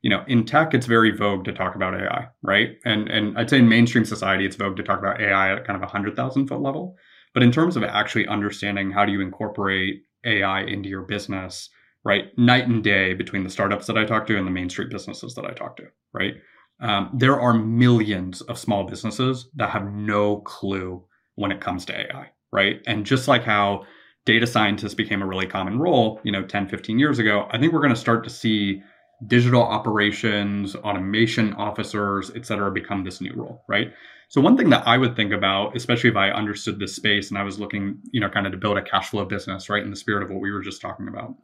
you 0.04 0.10
know, 0.10 0.22
in 0.28 0.44
tech, 0.44 0.74
it's 0.74 0.84
very 0.84 1.16
vogue 1.16 1.46
to 1.46 1.52
talk 1.52 1.74
about 1.74 1.94
AI, 1.94 2.28
right? 2.42 2.76
And 2.84 3.08
and 3.08 3.38
I'd 3.38 3.48
say 3.48 3.58
in 3.58 3.70
mainstream 3.70 4.04
society, 4.04 4.44
it's 4.44 4.54
vogue 4.54 4.76
to 4.76 4.82
talk 4.82 4.98
about 4.98 5.18
AI 5.18 5.56
at 5.56 5.66
kind 5.66 5.78
of 5.78 5.82
a 5.82 5.90
hundred 5.90 6.14
thousand 6.14 6.46
foot 6.46 6.60
level. 6.60 6.94
But 7.32 7.42
in 7.42 7.50
terms 7.50 7.74
of 7.74 7.84
actually 7.84 8.26
understanding 8.26 8.90
how 8.90 9.06
do 9.06 9.12
you 9.12 9.22
incorporate 9.22 10.02
AI 10.26 10.60
into 10.64 10.90
your 10.90 11.04
business, 11.04 11.70
right? 12.04 12.36
Night 12.36 12.68
and 12.68 12.84
day 12.84 13.14
between 13.14 13.44
the 13.44 13.50
startups 13.50 13.86
that 13.86 13.96
I 13.96 14.04
talk 14.04 14.26
to 14.26 14.36
and 14.36 14.46
the 14.46 14.50
mainstream 14.50 14.90
businesses 14.90 15.34
that 15.36 15.46
I 15.46 15.52
talk 15.52 15.78
to, 15.78 15.84
right? 16.12 16.34
Um, 16.80 17.08
there 17.14 17.40
are 17.40 17.54
millions 17.54 18.42
of 18.42 18.58
small 18.58 18.84
businesses 18.84 19.48
that 19.54 19.70
have 19.70 19.90
no 19.90 20.40
clue 20.40 21.02
when 21.36 21.50
it 21.50 21.62
comes 21.62 21.86
to 21.86 21.98
AI, 21.98 22.30
right? 22.52 22.82
And 22.86 23.06
just 23.06 23.26
like 23.26 23.42
how 23.42 23.84
data 24.26 24.46
scientists 24.46 24.94
became 24.94 25.22
a 25.22 25.26
really 25.26 25.46
common 25.46 25.78
role, 25.78 26.20
you 26.24 26.32
know, 26.32 26.44
10, 26.44 26.68
15 26.68 26.98
years 26.98 27.18
ago, 27.18 27.48
I 27.50 27.58
think 27.58 27.72
we're 27.72 27.80
going 27.80 27.94
to 27.94 27.98
start 27.98 28.22
to 28.24 28.30
see 28.30 28.82
digital 29.26 29.62
operations, 29.62 30.74
automation 30.76 31.52
officers, 31.54 32.30
et 32.34 32.46
cetera, 32.46 32.70
become 32.70 33.04
this 33.04 33.20
new 33.20 33.32
role, 33.34 33.64
right? 33.68 33.92
So 34.28 34.40
one 34.40 34.56
thing 34.56 34.70
that 34.70 34.86
I 34.86 34.98
would 34.98 35.14
think 35.14 35.32
about, 35.32 35.76
especially 35.76 36.10
if 36.10 36.16
I 36.16 36.30
understood 36.30 36.78
this 36.78 36.96
space 36.96 37.28
and 37.28 37.38
I 37.38 37.42
was 37.42 37.60
looking, 37.60 37.98
you 38.10 38.20
know, 38.20 38.28
kind 38.28 38.46
of 38.46 38.52
to 38.52 38.58
build 38.58 38.78
a 38.78 38.82
cash 38.82 39.10
flow 39.10 39.24
business, 39.24 39.68
right, 39.68 39.82
in 39.82 39.90
the 39.90 39.96
spirit 39.96 40.22
of 40.22 40.30
what 40.30 40.40
we 40.40 40.50
were 40.50 40.62
just 40.62 40.80
talking 40.80 41.08
about, 41.08 41.34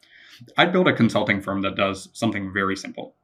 I'd 0.56 0.72
build 0.72 0.88
a 0.88 0.92
consulting 0.92 1.40
firm 1.40 1.62
that 1.62 1.76
does 1.76 2.08
something 2.12 2.52
very 2.52 2.76
simple. 2.76 3.14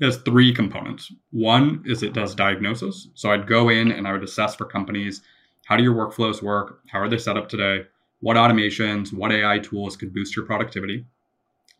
It 0.00 0.04
has 0.04 0.16
three 0.18 0.52
components. 0.52 1.12
One 1.30 1.82
is 1.86 2.02
it 2.02 2.12
does 2.12 2.34
diagnosis. 2.34 3.08
So 3.14 3.30
I'd 3.30 3.46
go 3.46 3.68
in 3.68 3.92
and 3.92 4.06
I 4.06 4.12
would 4.12 4.24
assess 4.24 4.54
for 4.54 4.64
companies 4.64 5.22
how 5.66 5.76
do 5.76 5.82
your 5.82 5.94
workflows 5.94 6.42
work? 6.42 6.80
How 6.88 7.00
are 7.00 7.08
they 7.08 7.18
set 7.18 7.36
up 7.36 7.48
today? 7.48 7.86
what 8.20 8.36
automations, 8.36 9.12
what 9.12 9.32
AI 9.32 9.58
tools 9.58 9.96
could 9.96 10.12
boost 10.14 10.36
your 10.36 10.46
productivity. 10.46 11.04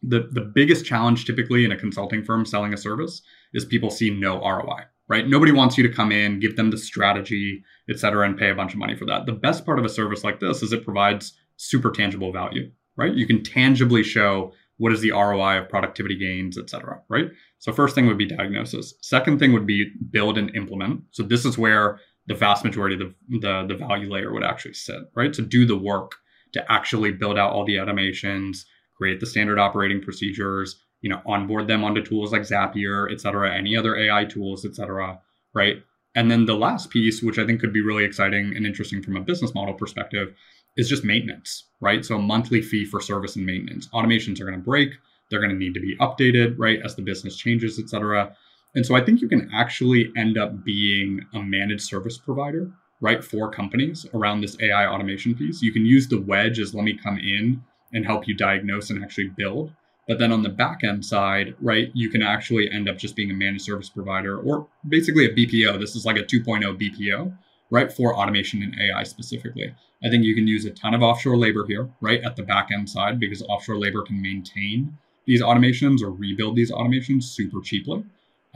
The, 0.03 0.29
the 0.31 0.41
biggest 0.41 0.85
challenge 0.85 1.25
typically 1.25 1.65
in 1.65 1.73
a 1.73 1.76
consulting 1.76 2.23
firm 2.23 2.45
selling 2.45 2.73
a 2.73 2.76
service 2.76 3.23
is 3.55 3.65
people 3.65 3.91
see 3.91 4.11
no 4.11 4.38
ROI, 4.41 4.85
right? 5.09 5.26
Nobody 5.26 5.53
wants 5.53 5.76
you 5.76 5.87
to 5.88 5.93
come 5.93 6.12
in, 6.12 6.38
give 6.38 6.57
them 6.57 6.71
the 6.71 6.79
strategy, 6.79 7.62
et 7.91 7.99
cetera, 7.99 8.26
and 8.26 8.38
pay 8.38 8.50
a 8.50 8.55
bunch 8.55 8.73
of 8.73 8.79
money 8.79 8.95
for 8.95 9.07
that. 9.07 9.26
The 9.26 9.33
best 9.33 9.65
part 9.65 9.79
of 9.79 9.85
a 9.85 9.88
service 9.88 10.23
like 10.23 10.41
this 10.41 10.62
is 10.62 10.73
it 10.73 10.85
provides 10.85 11.33
super 11.57 11.91
tangible 11.91 12.33
value, 12.33 12.71
right? 12.97 13.15
You 13.15 13.26
can 13.26 13.43
tangibly 13.43 14.03
show 14.03 14.53
what 14.79 14.93
is 14.93 15.00
the 15.00 15.12
ROI 15.12 15.59
of 15.59 15.69
productivity 15.69 16.17
gains, 16.17 16.59
et 16.59 16.69
cetera, 16.69 17.00
right? 17.09 17.26
So 17.59 17.73
first 17.73 17.95
thing 17.95 18.07
would 18.07 18.19
be 18.19 18.26
diagnosis. 18.26 18.95
Second 19.00 19.38
thing 19.38 19.53
would 19.55 19.67
be 19.67 19.91
build 20.11 20.37
and 20.37 20.55
implement. 20.55 21.00
So 21.12 21.23
this 21.23 21.45
is 21.45 21.57
where 21.57 21.99
the 22.26 22.35
vast 22.35 22.65
majority 22.65 22.95
of 22.97 23.00
the, 23.00 23.38
the, 23.41 23.67
the 23.69 23.75
value 23.76 24.12
layer 24.12 24.33
would 24.33 24.45
actually 24.45 24.75
sit, 24.75 25.00
right? 25.15 25.33
To 25.33 25.43
do 25.43 25.65
the 25.65 25.79
work 25.79 26.17
to 26.53 26.73
actually 26.73 27.12
build 27.12 27.38
out 27.38 27.53
all 27.53 27.65
the 27.65 27.76
automations, 27.76 28.65
create 28.97 29.21
the 29.21 29.26
standard 29.26 29.59
operating 29.59 30.00
procedures, 30.00 30.76
you 31.00 31.11
know, 31.11 31.21
onboard 31.26 31.69
them 31.69 31.85
onto 31.85 32.03
tools 32.03 32.33
like 32.33 32.43
Zapier, 32.43 33.12
et 33.12 33.21
cetera, 33.21 33.55
any 33.55 33.76
other 33.76 33.97
AI 33.97 34.25
tools, 34.25 34.65
et 34.65 34.75
cetera, 34.75 35.21
right? 35.55 35.83
And 36.15 36.31
then 36.31 36.47
the 36.47 36.57
last 36.57 36.91
piece, 36.91 37.23
which 37.23 37.38
I 37.38 37.47
think 37.47 37.61
could 37.61 37.73
be 37.73 37.83
really 37.83 38.05
exciting 38.05 38.55
and 38.57 38.67
interesting 38.67 39.03
from 39.03 39.17
a 39.17 39.21
business 39.21 39.55
model 39.55 39.75
perspective, 39.75 40.35
is 40.76 40.88
just 40.88 41.05
maintenance, 41.05 41.65
right? 41.81 42.05
So 42.05 42.17
a 42.17 42.23
monthly 42.23 42.62
fee 42.62 42.85
for 42.87 43.00
service 43.00 43.37
and 43.37 43.45
maintenance. 43.45 43.88
Automations 43.88 44.41
are 44.41 44.45
going 44.45 44.59
to 44.59 44.65
break, 44.65 44.91
they're 45.31 45.41
going 45.41 45.53
to 45.53 45.57
need 45.57 45.75
to 45.75 45.81
be 45.81 45.97
updated, 45.99 46.55
right, 46.59 46.81
as 46.85 46.95
the 46.97 47.03
business 47.03 47.37
changes, 47.37 47.79
et 47.79 47.88
cetera. 47.88 48.35
And 48.75 48.85
so 48.85 48.95
I 48.95 49.05
think 49.05 49.21
you 49.21 49.29
can 49.29 49.50
actually 49.55 50.12
end 50.17 50.38
up 50.38 50.65
being 50.65 51.25
a 51.35 51.43
managed 51.43 51.83
service 51.83 52.19
provider, 52.19 52.71
right, 53.00 53.25
for 53.25 53.50
companies 53.50 54.07
around 54.15 54.41
this 54.41 54.57
AI 54.61 54.87
automation 54.87 55.35
piece. 55.35 55.62
You 55.62 55.73
can 55.73 55.85
use 55.85 56.09
the 56.09 56.21
wedge 56.21 56.59
as 56.59 56.75
let 56.75 56.85
me 56.85 56.99
come 57.03 57.19
in 57.19 57.62
and 57.97 58.05
help 58.05 58.29
you 58.29 58.35
diagnose 58.35 58.91
and 58.91 59.03
actually 59.03 59.29
build. 59.29 59.73
But 60.07 60.19
then 60.19 60.31
on 60.31 60.43
the 60.43 60.50
back 60.50 60.85
end 60.85 61.05
side, 61.05 61.57
right, 61.61 61.91
you 61.95 62.11
can 62.11 62.23
actually 62.23 62.71
end 62.71 62.88
up 62.88 62.99
just 62.99 63.17
being 63.17 63.31
a 63.31 63.35
managed 63.35 63.65
service 63.65 63.88
provider 63.88 64.38
or 64.38 64.69
basically 64.88 65.25
a 65.25 65.35
BPO. 65.35 65.81
This 65.81 65.97
is 65.97 66.05
like 66.05 66.17
a 66.17 66.23
2.0 66.23 66.62
BPO, 66.79 67.37
right, 67.71 67.91
for 67.91 68.15
automation 68.15 68.62
and 68.62 68.76
AI 68.79 69.03
specifically. 69.03 69.75
I 70.05 70.11
think 70.11 70.25
you 70.25 70.35
can 70.35 70.47
use 70.47 70.67
a 70.67 70.71
ton 70.71 70.95
of 70.95 71.03
offshore 71.03 71.38
labor 71.38 71.65
here, 71.67 71.88
right, 72.00 72.23
at 72.23 72.37
the 72.37 72.43
back 72.43 72.69
end 72.71 72.88
side 72.88 73.19
because 73.19 73.43
offshore 73.43 73.79
labor 73.79 74.03
can 74.03 74.21
maintain 74.21 74.97
these 75.26 75.43
automations 75.43 76.03
or 76.03 76.11
rebuild 76.11 76.55
these 76.55 76.71
automations 76.71 77.25
super 77.25 77.61
cheaply. 77.61 78.05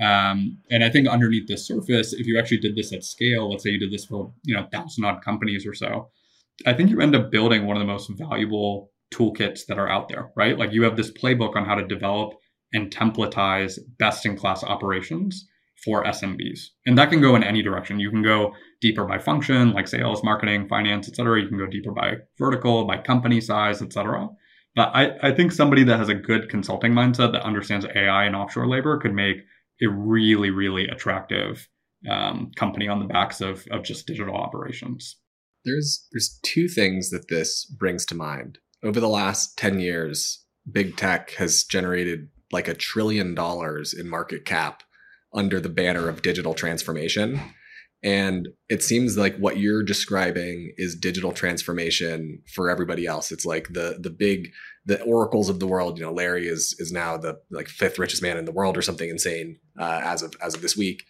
Um, 0.00 0.58
and 0.70 0.84
I 0.84 0.90
think 0.90 1.08
underneath 1.08 1.48
the 1.48 1.56
surface, 1.56 2.12
if 2.12 2.26
you 2.26 2.38
actually 2.38 2.58
did 2.58 2.76
this 2.76 2.92
at 2.92 3.04
scale, 3.04 3.50
let's 3.50 3.64
say 3.64 3.70
you 3.70 3.80
did 3.80 3.90
this 3.90 4.04
for 4.04 4.32
you 4.44 4.54
know 4.54 4.66
thousand 4.72 5.04
odd 5.04 5.22
companies 5.22 5.66
or 5.66 5.74
so, 5.74 6.10
I 6.66 6.74
think 6.74 6.90
you 6.90 7.00
end 7.00 7.16
up 7.16 7.30
building 7.30 7.66
one 7.66 7.76
of 7.76 7.80
the 7.80 7.92
most 7.92 8.08
valuable 8.10 8.90
toolkits 9.12 9.66
that 9.66 9.78
are 9.78 9.88
out 9.88 10.08
there, 10.08 10.30
right? 10.36 10.58
Like 10.58 10.72
you 10.72 10.82
have 10.84 10.96
this 10.96 11.10
playbook 11.10 11.56
on 11.56 11.64
how 11.64 11.74
to 11.74 11.86
develop 11.86 12.34
and 12.72 12.90
templatize 12.90 13.78
best 13.98 14.24
in 14.26 14.36
class 14.36 14.62
operations 14.62 15.46
for 15.84 16.04
SMBs. 16.04 16.60
And 16.86 16.96
that 16.98 17.10
can 17.10 17.20
go 17.20 17.34
in 17.34 17.42
any 17.42 17.62
direction. 17.62 18.00
You 18.00 18.10
can 18.10 18.22
go 18.22 18.54
deeper 18.80 19.04
by 19.04 19.18
function, 19.18 19.72
like 19.72 19.88
sales, 19.88 20.22
marketing, 20.22 20.68
finance, 20.68 21.08
et 21.08 21.16
cetera. 21.16 21.40
You 21.40 21.48
can 21.48 21.58
go 21.58 21.66
deeper 21.66 21.92
by 21.92 22.16
vertical, 22.38 22.86
by 22.86 22.98
company 22.98 23.40
size, 23.40 23.82
et 23.82 23.92
cetera. 23.92 24.28
But 24.76 24.90
I, 24.94 25.16
I 25.22 25.34
think 25.34 25.52
somebody 25.52 25.82
that 25.84 25.98
has 25.98 26.08
a 26.08 26.14
good 26.14 26.48
consulting 26.48 26.92
mindset 26.92 27.32
that 27.32 27.42
understands 27.42 27.86
AI 27.94 28.24
and 28.24 28.36
offshore 28.36 28.68
labor 28.68 28.98
could 28.98 29.14
make 29.14 29.38
a 29.82 29.88
really, 29.88 30.50
really 30.50 30.86
attractive 30.86 31.68
um, 32.08 32.52
company 32.56 32.86
on 32.86 33.00
the 33.00 33.06
backs 33.06 33.40
of, 33.40 33.66
of 33.70 33.82
just 33.82 34.06
digital 34.06 34.36
operations. 34.36 35.16
There's 35.64 36.06
there's 36.12 36.38
two 36.42 36.68
things 36.68 37.10
that 37.10 37.28
this 37.28 37.64
brings 37.64 38.06
to 38.06 38.14
mind. 38.14 38.58
Over 38.82 39.00
the 39.00 39.08
last 39.08 39.58
10 39.58 39.80
years, 39.80 40.44
big 40.70 40.96
tech 40.96 41.32
has 41.32 41.64
generated 41.64 42.28
like 42.52 42.68
a 42.68 42.74
trillion 42.74 43.34
dollars 43.34 43.92
in 43.92 44.08
market 44.08 44.44
cap 44.44 44.82
under 45.32 45.60
the 45.60 45.68
banner 45.68 46.08
of 46.08 46.22
digital 46.22 46.54
transformation. 46.54 47.40
And 48.02 48.48
it 48.68 48.82
seems 48.82 49.18
like 49.18 49.36
what 49.36 49.58
you're 49.58 49.82
describing 49.82 50.72
is 50.78 50.96
digital 50.96 51.32
transformation 51.32 52.40
for 52.54 52.70
everybody 52.70 53.06
else. 53.06 53.30
It's 53.30 53.44
like 53.44 53.68
the 53.68 53.98
the 54.00 54.08
big 54.10 54.52
the 54.86 55.02
oracles 55.02 55.50
of 55.50 55.60
the 55.60 55.66
world. 55.66 55.98
You 55.98 56.06
know, 56.06 56.12
Larry 56.12 56.48
is 56.48 56.74
is 56.78 56.90
now 56.90 57.18
the 57.18 57.38
like 57.50 57.68
fifth 57.68 57.98
richest 57.98 58.22
man 58.22 58.38
in 58.38 58.46
the 58.46 58.52
world 58.52 58.78
or 58.78 58.82
something 58.82 59.10
insane 59.10 59.58
uh, 59.78 60.00
as 60.02 60.22
of 60.22 60.34
as 60.42 60.54
of 60.54 60.62
this 60.62 60.76
week. 60.76 61.04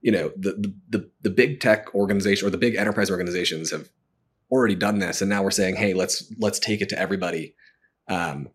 You 0.00 0.12
know, 0.12 0.32
the, 0.34 0.52
the 0.52 0.98
the 0.98 1.10
the 1.20 1.30
big 1.30 1.60
tech 1.60 1.94
organization 1.94 2.48
or 2.48 2.50
the 2.50 2.56
big 2.56 2.74
enterprise 2.74 3.10
organizations 3.10 3.70
have 3.70 3.90
already 4.50 4.74
done 4.74 4.98
this, 4.98 5.20
and 5.20 5.30
now 5.30 5.42
we're 5.42 5.50
saying, 5.50 5.76
hey, 5.76 5.94
let's 5.94 6.32
let's 6.38 6.58
take 6.58 6.80
it 6.80 6.88
to 6.90 6.98
everybody. 6.98 7.54
Um, 8.08 8.48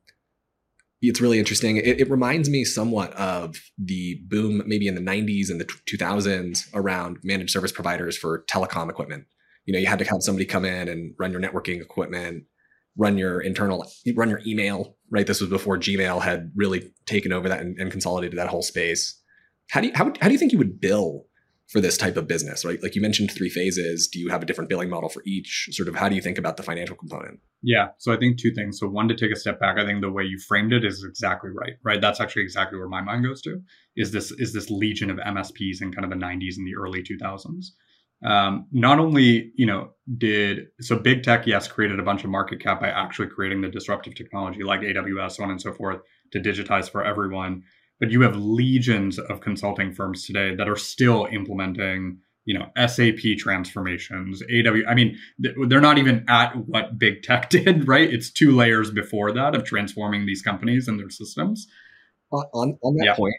it's 1.01 1.21
really 1.21 1.39
interesting. 1.39 1.77
It, 1.77 2.01
it, 2.01 2.09
reminds 2.09 2.49
me 2.49 2.63
somewhat 2.63 3.13
of 3.13 3.57
the 3.77 4.19
boom 4.27 4.63
maybe 4.65 4.87
in 4.87 4.95
the 4.95 5.01
90s 5.01 5.49
and 5.49 5.59
the 5.59 5.65
2000s 5.65 6.67
around 6.73 7.17
managed 7.23 7.51
service 7.51 7.71
providers 7.71 8.17
for 8.17 8.43
telecom 8.49 8.89
equipment. 8.89 9.25
You 9.65 9.73
know, 9.73 9.79
you 9.79 9.87
had 9.87 9.99
to 9.99 10.05
have 10.05 10.21
somebody 10.21 10.45
come 10.45 10.65
in 10.65 10.87
and 10.87 11.13
run 11.19 11.31
your 11.31 11.41
networking 11.41 11.81
equipment, 11.81 12.45
run 12.97 13.17
your 13.17 13.41
internal, 13.41 13.85
run 14.15 14.29
your 14.29 14.41
email, 14.45 14.95
right? 15.09 15.27
This 15.27 15.41
was 15.41 15.49
before 15.49 15.77
Gmail 15.77 16.21
had 16.21 16.51
really 16.55 16.91
taken 17.05 17.33
over 17.33 17.49
that 17.49 17.61
and, 17.61 17.77
and 17.79 17.91
consolidated 17.91 18.37
that 18.37 18.47
whole 18.47 18.61
space. 18.61 19.19
How 19.71 19.81
do 19.81 19.87
you, 19.87 19.93
how, 19.93 20.05
how 20.21 20.27
do 20.27 20.31
you 20.31 20.37
think 20.37 20.51
you 20.51 20.59
would 20.59 20.79
bill 20.79 21.25
for 21.67 21.81
this 21.81 21.97
type 21.97 22.15
of 22.15 22.27
business, 22.27 22.63
right? 22.63 22.81
Like 22.83 22.95
you 22.95 23.01
mentioned 23.01 23.31
three 23.31 23.49
phases. 23.49 24.07
Do 24.07 24.19
you 24.19 24.29
have 24.29 24.43
a 24.43 24.45
different 24.45 24.69
billing 24.69 24.89
model 24.89 25.09
for 25.09 25.23
each? 25.25 25.69
Sort 25.71 25.89
of 25.89 25.95
how 25.95 26.07
do 26.07 26.15
you 26.15 26.21
think 26.21 26.37
about 26.37 26.57
the 26.57 26.63
financial 26.63 26.95
component? 26.95 27.39
Yeah. 27.63 27.87
So 27.97 28.13
I 28.13 28.17
think 28.17 28.37
two 28.37 28.53
things. 28.53 28.79
So 28.79 28.87
one 28.87 29.07
to 29.07 29.15
take 29.15 29.31
a 29.31 29.35
step 29.35 29.59
back, 29.59 29.77
I 29.79 29.85
think 29.85 30.01
the 30.01 30.11
way 30.11 30.23
you 30.23 30.37
framed 30.47 30.73
it 30.73 30.85
is 30.85 31.03
exactly 31.03 31.49
right. 31.49 31.73
Right. 31.83 31.99
That's 31.99 32.21
actually 32.21 32.43
exactly 32.43 32.77
where 32.77 32.87
my 32.87 33.01
mind 33.01 33.25
goes 33.25 33.41
to. 33.43 33.59
Is 33.95 34.11
this 34.11 34.31
is 34.31 34.53
this 34.53 34.69
legion 34.69 35.09
of 35.09 35.17
MSPs 35.17 35.81
in 35.81 35.91
kind 35.91 36.05
of 36.05 36.11
the 36.11 36.23
90s 36.23 36.57
and 36.57 36.67
the 36.67 36.75
early 36.75 37.01
2000s. 37.01 37.65
Um, 38.23 38.67
not 38.71 38.99
only 38.99 39.51
you 39.55 39.65
know 39.65 39.89
did 40.17 40.67
so 40.79 40.97
big 40.97 41.23
tech 41.23 41.45
yes 41.45 41.67
created 41.67 41.99
a 41.99 42.03
bunch 42.03 42.23
of 42.23 42.29
market 42.29 42.61
cap 42.61 42.79
by 42.79 42.87
actually 42.87 43.27
creating 43.27 43.61
the 43.61 43.67
disruptive 43.67 44.15
technology 44.15 44.63
like 44.63 44.79
AWS 44.81 45.33
so 45.33 45.43
on 45.43 45.51
and 45.51 45.61
so 45.61 45.73
forth 45.73 45.99
to 46.31 46.39
digitize 46.39 46.89
for 46.89 47.03
everyone 47.03 47.63
but 47.99 48.11
you 48.11 48.21
have 48.21 48.35
legions 48.35 49.17
of 49.17 49.41
consulting 49.41 49.93
firms 49.93 50.25
today 50.25 50.55
that 50.55 50.67
are 50.67 50.75
still 50.75 51.27
implementing 51.31 52.19
you 52.45 52.57
know 52.57 52.67
sap 52.87 53.17
transformations 53.37 54.41
aw 54.43 54.89
i 54.89 54.93
mean 54.95 55.17
they're 55.67 55.81
not 55.81 55.97
even 55.97 56.23
at 56.27 56.55
what 56.67 56.97
big 56.97 57.23
tech 57.23 57.49
did 57.55 57.87
right? 57.87 58.11
It's 58.13 58.29
two 58.29 58.51
layers 58.51 58.91
before 58.91 59.31
that 59.33 59.55
of 59.55 59.63
transforming 59.63 60.25
these 60.25 60.41
companies 60.41 60.87
and 60.87 60.99
their 60.99 61.09
systems. 61.09 61.67
On, 62.31 62.77
on 62.81 62.95
that 62.97 63.05
yeah. 63.05 63.15
point 63.15 63.35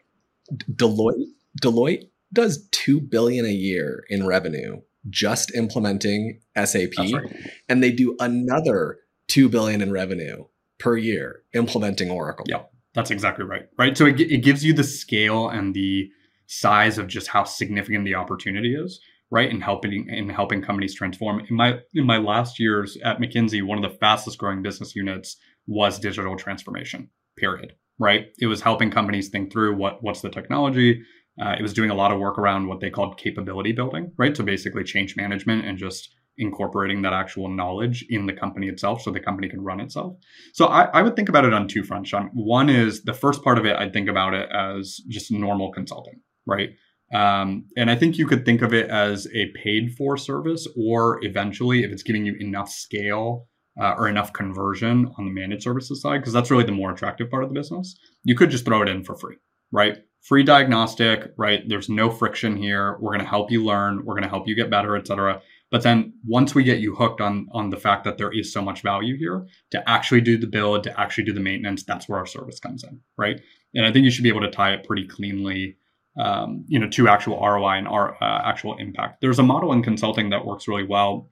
deloitte 0.72 1.26
deloitte 1.60 2.08
does 2.32 2.68
2 2.70 3.00
billion 3.00 3.44
a 3.44 3.50
year 3.50 4.04
in 4.08 4.26
revenue 4.26 4.80
just 5.10 5.54
implementing 5.54 6.40
sap 6.64 6.90
right. 6.98 7.36
and 7.68 7.82
they 7.82 7.92
do 7.92 8.16
another 8.20 8.98
2 9.28 9.48
billion 9.48 9.82
in 9.82 9.92
revenue 9.92 10.44
per 10.78 10.96
year 10.96 11.42
implementing 11.52 12.10
oracle. 12.10 12.44
Yeah 12.48 12.62
that's 12.96 13.10
exactly 13.10 13.44
right. 13.44 13.68
Right. 13.78 13.96
So 13.96 14.06
it, 14.06 14.18
it 14.20 14.42
gives 14.42 14.64
you 14.64 14.72
the 14.72 14.82
scale 14.82 15.50
and 15.50 15.74
the 15.74 16.10
size 16.46 16.96
of 16.96 17.06
just 17.06 17.28
how 17.28 17.44
significant 17.44 18.06
the 18.06 18.14
opportunity 18.14 18.74
is, 18.74 18.98
right? 19.30 19.50
In 19.50 19.60
helping 19.60 20.08
in 20.08 20.30
helping 20.30 20.62
companies 20.62 20.94
transform. 20.94 21.40
In 21.48 21.54
my 21.54 21.80
in 21.94 22.06
my 22.06 22.16
last 22.16 22.58
years 22.58 22.96
at 23.04 23.18
McKinsey, 23.18 23.62
one 23.62 23.84
of 23.84 23.88
the 23.88 23.98
fastest 23.98 24.38
growing 24.38 24.62
business 24.62 24.96
units 24.96 25.36
was 25.66 25.98
digital 25.98 26.36
transformation. 26.36 27.10
Period. 27.36 27.74
Right. 27.98 28.28
It 28.40 28.46
was 28.46 28.62
helping 28.62 28.90
companies 28.90 29.28
think 29.28 29.52
through 29.52 29.76
what 29.76 30.02
what's 30.02 30.22
the 30.22 30.30
technology. 30.30 31.02
Uh, 31.38 31.54
it 31.58 31.62
was 31.62 31.74
doing 31.74 31.90
a 31.90 31.94
lot 31.94 32.12
of 32.12 32.18
work 32.18 32.38
around 32.38 32.66
what 32.66 32.80
they 32.80 32.88
called 32.88 33.18
capability 33.18 33.72
building, 33.72 34.10
right? 34.16 34.34
So 34.34 34.42
basically 34.42 34.84
change 34.84 35.16
management 35.16 35.66
and 35.66 35.76
just 35.76 36.15
incorporating 36.38 37.02
that 37.02 37.12
actual 37.12 37.48
knowledge 37.48 38.04
in 38.08 38.26
the 38.26 38.32
company 38.32 38.68
itself 38.68 39.02
so 39.02 39.10
the 39.10 39.20
company 39.20 39.48
can 39.48 39.62
run 39.62 39.80
itself. 39.80 40.16
So 40.52 40.66
I, 40.66 40.84
I 40.92 41.02
would 41.02 41.16
think 41.16 41.28
about 41.28 41.44
it 41.44 41.54
on 41.54 41.68
two 41.68 41.82
fronts, 41.82 42.10
Sean. 42.10 42.30
One 42.32 42.68
is 42.68 43.02
the 43.04 43.14
first 43.14 43.42
part 43.42 43.58
of 43.58 43.64
it, 43.64 43.76
I'd 43.76 43.92
think 43.92 44.08
about 44.08 44.34
it 44.34 44.48
as 44.52 45.00
just 45.08 45.30
normal 45.30 45.72
consulting, 45.72 46.20
right? 46.46 46.70
Um, 47.14 47.66
and 47.76 47.90
I 47.90 47.94
think 47.94 48.18
you 48.18 48.26
could 48.26 48.44
think 48.44 48.62
of 48.62 48.74
it 48.74 48.90
as 48.90 49.28
a 49.32 49.52
paid 49.62 49.94
for 49.96 50.16
service, 50.16 50.66
or 50.76 51.24
eventually, 51.24 51.84
if 51.84 51.92
it's 51.92 52.02
giving 52.02 52.26
you 52.26 52.34
enough 52.40 52.68
scale 52.68 53.46
uh, 53.80 53.94
or 53.96 54.08
enough 54.08 54.32
conversion 54.32 55.12
on 55.16 55.24
the 55.26 55.30
managed 55.30 55.62
services 55.62 56.00
side, 56.02 56.18
because 56.18 56.32
that's 56.32 56.50
really 56.50 56.64
the 56.64 56.72
more 56.72 56.90
attractive 56.90 57.30
part 57.30 57.44
of 57.44 57.48
the 57.48 57.54
business, 57.54 57.96
you 58.24 58.34
could 58.34 58.50
just 58.50 58.64
throw 58.64 58.82
it 58.82 58.88
in 58.88 59.04
for 59.04 59.14
free, 59.14 59.36
right? 59.70 59.98
Free 60.22 60.42
diagnostic, 60.42 61.30
right? 61.38 61.62
There's 61.68 61.88
no 61.88 62.10
friction 62.10 62.56
here. 62.56 62.98
We're 63.00 63.12
going 63.12 63.20
to 63.20 63.30
help 63.30 63.52
you 63.52 63.64
learn. 63.64 64.04
We're 64.04 64.14
going 64.14 64.24
to 64.24 64.28
help 64.28 64.48
you 64.48 64.56
get 64.56 64.70
better, 64.70 64.96
et 64.96 65.06
cetera. 65.06 65.40
But 65.70 65.82
then 65.82 66.14
once 66.24 66.54
we 66.54 66.62
get 66.62 66.78
you 66.78 66.94
hooked 66.94 67.20
on 67.20 67.48
on 67.52 67.70
the 67.70 67.76
fact 67.76 68.04
that 68.04 68.18
there 68.18 68.32
is 68.32 68.52
so 68.52 68.62
much 68.62 68.82
value 68.82 69.16
here 69.16 69.46
to 69.72 69.88
actually 69.88 70.20
do 70.20 70.38
the 70.38 70.46
build, 70.46 70.84
to 70.84 71.00
actually 71.00 71.24
do 71.24 71.32
the 71.32 71.40
maintenance, 71.40 71.82
that's 71.84 72.08
where 72.08 72.18
our 72.18 72.26
service 72.26 72.60
comes 72.60 72.84
in, 72.84 73.00
right? 73.18 73.40
And 73.74 73.84
I 73.84 73.92
think 73.92 74.04
you 74.04 74.10
should 74.10 74.22
be 74.22 74.28
able 74.28 74.42
to 74.42 74.50
tie 74.50 74.72
it 74.72 74.84
pretty 74.84 75.06
cleanly, 75.06 75.76
um, 76.18 76.64
you 76.68 76.78
know, 76.78 76.88
to 76.88 77.08
actual 77.08 77.40
ROI 77.40 77.78
and 77.78 77.88
our 77.88 78.14
uh, 78.22 78.42
actual 78.44 78.76
impact. 78.78 79.20
There's 79.20 79.40
a 79.40 79.42
model 79.42 79.72
in 79.72 79.82
consulting 79.82 80.30
that 80.30 80.46
works 80.46 80.68
really 80.68 80.86
well, 80.86 81.30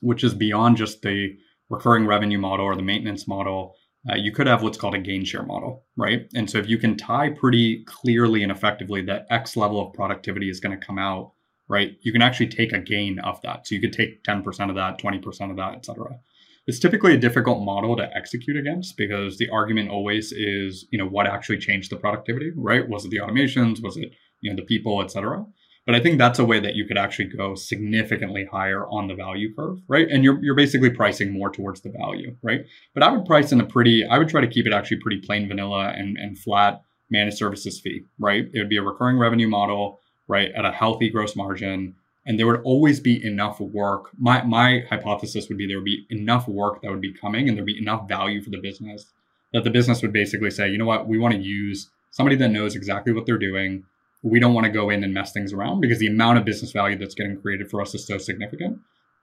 which 0.00 0.24
is 0.24 0.34
beyond 0.34 0.78
just 0.78 1.02
the 1.02 1.36
recurring 1.68 2.06
revenue 2.06 2.38
model 2.38 2.66
or 2.66 2.76
the 2.76 2.82
maintenance 2.82 3.26
model, 3.26 3.74
uh, 4.10 4.14
you 4.16 4.32
could 4.32 4.46
have 4.46 4.62
what's 4.62 4.78
called 4.78 4.94
a 4.94 5.00
gain 5.00 5.24
share 5.24 5.42
model, 5.42 5.84
right? 5.96 6.28
And 6.34 6.48
so 6.48 6.58
if 6.58 6.68
you 6.68 6.78
can 6.78 6.96
tie 6.96 7.30
pretty 7.30 7.84
clearly 7.84 8.42
and 8.42 8.52
effectively 8.52 9.02
that 9.02 9.26
X 9.30 9.56
level 9.56 9.80
of 9.80 9.92
productivity 9.94 10.48
is 10.48 10.60
going 10.60 10.78
to 10.78 10.86
come 10.86 10.98
out, 10.98 11.32
right? 11.68 11.96
You 12.02 12.12
can 12.12 12.22
actually 12.22 12.48
take 12.48 12.72
a 12.72 12.78
gain 12.78 13.18
of 13.20 13.40
that. 13.42 13.66
So 13.66 13.74
you 13.74 13.80
could 13.80 13.92
take 13.92 14.22
10% 14.24 14.68
of 14.68 14.76
that, 14.76 14.98
20% 14.98 15.50
of 15.50 15.56
that, 15.56 15.74
et 15.74 15.84
cetera. 15.84 16.18
It's 16.66 16.80
typically 16.80 17.14
a 17.14 17.18
difficult 17.18 17.64
model 17.64 17.96
to 17.96 18.10
execute 18.16 18.56
against 18.56 18.96
because 18.96 19.38
the 19.38 19.48
argument 19.50 19.90
always 19.90 20.32
is, 20.32 20.86
you 20.90 20.98
know, 20.98 21.06
what 21.06 21.26
actually 21.26 21.58
changed 21.58 21.92
the 21.92 21.96
productivity, 21.96 22.50
right? 22.56 22.88
Was 22.88 23.04
it 23.04 23.10
the 23.10 23.18
automations? 23.18 23.82
Was 23.82 23.96
it, 23.96 24.12
you 24.40 24.50
know, 24.50 24.56
the 24.56 24.66
people, 24.66 25.00
et 25.02 25.10
cetera? 25.10 25.44
But 25.86 25.94
I 25.94 26.00
think 26.00 26.18
that's 26.18 26.40
a 26.40 26.44
way 26.44 26.58
that 26.58 26.74
you 26.74 26.84
could 26.84 26.98
actually 26.98 27.28
go 27.28 27.54
significantly 27.54 28.44
higher 28.50 28.84
on 28.88 29.06
the 29.06 29.14
value 29.14 29.54
curve, 29.54 29.78
right? 29.86 30.08
And 30.10 30.24
you're, 30.24 30.42
you're 30.42 30.56
basically 30.56 30.90
pricing 30.90 31.32
more 31.32 31.50
towards 31.50 31.80
the 31.82 31.92
value, 31.96 32.36
right? 32.42 32.66
But 32.92 33.04
I 33.04 33.12
would 33.12 33.24
price 33.24 33.52
in 33.52 33.60
a 33.60 33.64
pretty, 33.64 34.04
I 34.04 34.18
would 34.18 34.28
try 34.28 34.40
to 34.40 34.48
keep 34.48 34.66
it 34.66 34.72
actually 34.72 34.98
pretty 34.98 35.20
plain 35.24 35.46
vanilla 35.46 35.92
and, 35.96 36.16
and 36.16 36.36
flat 36.36 36.82
managed 37.08 37.38
services 37.38 37.80
fee, 37.80 38.02
right? 38.18 38.46
It 38.52 38.58
would 38.58 38.68
be 38.68 38.78
a 38.78 38.82
recurring 38.82 39.16
revenue 39.16 39.46
model, 39.46 40.00
right? 40.28 40.50
At 40.56 40.64
a 40.64 40.72
healthy 40.72 41.10
gross 41.10 41.36
margin. 41.36 41.94
And 42.24 42.38
there 42.38 42.46
would 42.46 42.62
always 42.62 42.98
be 42.98 43.24
enough 43.24 43.60
work. 43.60 44.10
My, 44.18 44.42
my 44.42 44.82
hypothesis 44.90 45.48
would 45.48 45.58
be 45.58 45.66
there 45.66 45.78
would 45.78 45.84
be 45.84 46.06
enough 46.10 46.48
work 46.48 46.82
that 46.82 46.90
would 46.90 47.00
be 47.00 47.12
coming 47.12 47.48
and 47.48 47.56
there'd 47.56 47.66
be 47.66 47.78
enough 47.78 48.08
value 48.08 48.42
for 48.42 48.50
the 48.50 48.58
business 48.58 49.12
that 49.52 49.62
the 49.62 49.70
business 49.70 50.02
would 50.02 50.12
basically 50.12 50.50
say, 50.50 50.68
you 50.68 50.76
know 50.76 50.84
what, 50.84 51.06
we 51.06 51.18
want 51.18 51.32
to 51.34 51.40
use 51.40 51.88
somebody 52.10 52.34
that 52.36 52.48
knows 52.48 52.74
exactly 52.74 53.12
what 53.12 53.26
they're 53.26 53.38
doing 53.38 53.84
we 54.22 54.40
don't 54.40 54.54
want 54.54 54.64
to 54.64 54.72
go 54.72 54.90
in 54.90 55.04
and 55.04 55.14
mess 55.14 55.32
things 55.32 55.52
around 55.52 55.80
because 55.80 55.98
the 55.98 56.06
amount 56.06 56.38
of 56.38 56.44
business 56.44 56.72
value 56.72 56.98
that's 56.98 57.14
getting 57.14 57.40
created 57.40 57.70
for 57.70 57.80
us 57.80 57.94
is 57.94 58.06
so 58.06 58.18
significant. 58.18 58.78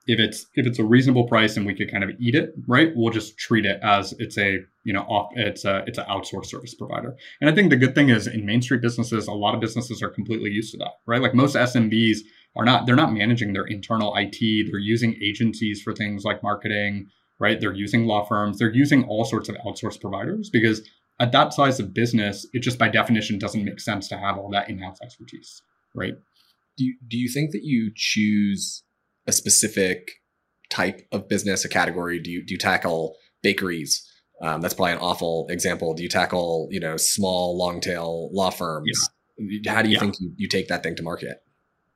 If 0.05 0.19
it's 0.19 0.45
if 0.55 0.67
it's 0.67 0.79
a 0.79 0.83
reasonable 0.83 1.27
price 1.27 1.55
and 1.55 1.65
we 1.65 1.73
could 1.73 1.89
kind 1.89 2.03
of 2.03 2.11
eat 2.19 2.35
it, 2.35 2.53
right? 2.67 2.91
We'll 2.93 3.13
just 3.13 3.37
treat 3.37 3.65
it 3.65 3.79
as 3.81 4.13
it's 4.19 4.37
a 4.37 4.59
you 4.83 4.93
know 4.93 5.01
off 5.01 5.31
it's 5.35 5.63
a 5.63 5.83
it's 5.87 5.97
an 5.97 6.05
outsourced 6.05 6.47
service 6.47 6.75
provider. 6.75 7.15
And 7.39 7.49
I 7.49 7.55
think 7.55 7.69
the 7.69 7.77
good 7.77 7.95
thing 7.95 8.09
is 8.09 8.27
in 8.27 8.45
Main 8.45 8.61
Street 8.61 8.81
businesses, 8.81 9.27
a 9.27 9.31
lot 9.31 9.55
of 9.55 9.61
businesses 9.61 10.01
are 10.03 10.09
completely 10.09 10.49
used 10.49 10.71
to 10.73 10.77
that, 10.79 10.95
right? 11.05 11.21
Like 11.21 11.33
most 11.33 11.55
SMBs 11.55 12.19
are 12.55 12.65
not 12.65 12.85
they're 12.85 12.95
not 12.95 13.13
managing 13.13 13.53
their 13.53 13.65
internal 13.65 14.13
IT. 14.17 14.67
They're 14.69 14.79
using 14.79 15.15
agencies 15.23 15.81
for 15.81 15.93
things 15.93 16.23
like 16.23 16.43
marketing, 16.43 17.07
right? 17.39 17.59
They're 17.59 17.73
using 17.73 18.05
law 18.05 18.25
firms. 18.25 18.59
They're 18.59 18.73
using 18.73 19.05
all 19.05 19.25
sorts 19.25 19.49
of 19.49 19.55
outsourced 19.65 20.01
providers 20.01 20.49
because 20.49 20.87
at 21.19 21.31
that 21.31 21.53
size 21.53 21.79
of 21.79 21.93
business, 21.93 22.47
it 22.53 22.59
just 22.59 22.79
by 22.79 22.89
definition 22.89 23.39
doesn't 23.39 23.63
make 23.63 23.79
sense 23.79 24.07
to 24.09 24.17
have 24.17 24.37
all 24.37 24.49
that 24.49 24.69
in-house 24.69 24.97
expertise, 25.03 25.61
right? 25.95 26.13
Do 26.75 26.85
you, 26.85 26.95
do 27.07 27.17
you 27.17 27.29
think 27.29 27.51
that 27.51 27.63
you 27.63 27.91
choose 27.95 28.83
a 29.27 29.31
specific 29.31 30.11
type 30.69 31.07
of 31.11 31.27
business, 31.27 31.65
a 31.65 31.69
category? 31.69 32.19
Do 32.19 32.31
you 32.31 32.45
do 32.45 32.53
you 32.53 32.57
tackle 32.57 33.15
bakeries? 33.41 34.09
Um, 34.41 34.61
that's 34.61 34.73
probably 34.73 34.93
an 34.93 34.99
awful 34.99 35.47
example. 35.49 35.93
Do 35.93 36.03
you 36.03 36.09
tackle 36.09 36.67
you 36.71 36.79
know 36.79 36.97
small 36.97 37.57
long 37.57 37.79
tail 37.79 38.29
law 38.33 38.49
firms? 38.49 39.09
Yeah. 39.37 39.73
How 39.73 39.81
do 39.81 39.89
you 39.89 39.95
yeah. 39.95 39.99
think 39.99 40.15
you, 40.19 40.31
you 40.37 40.47
take 40.47 40.67
that 40.67 40.83
thing 40.83 40.95
to 40.95 41.03
market? 41.03 41.37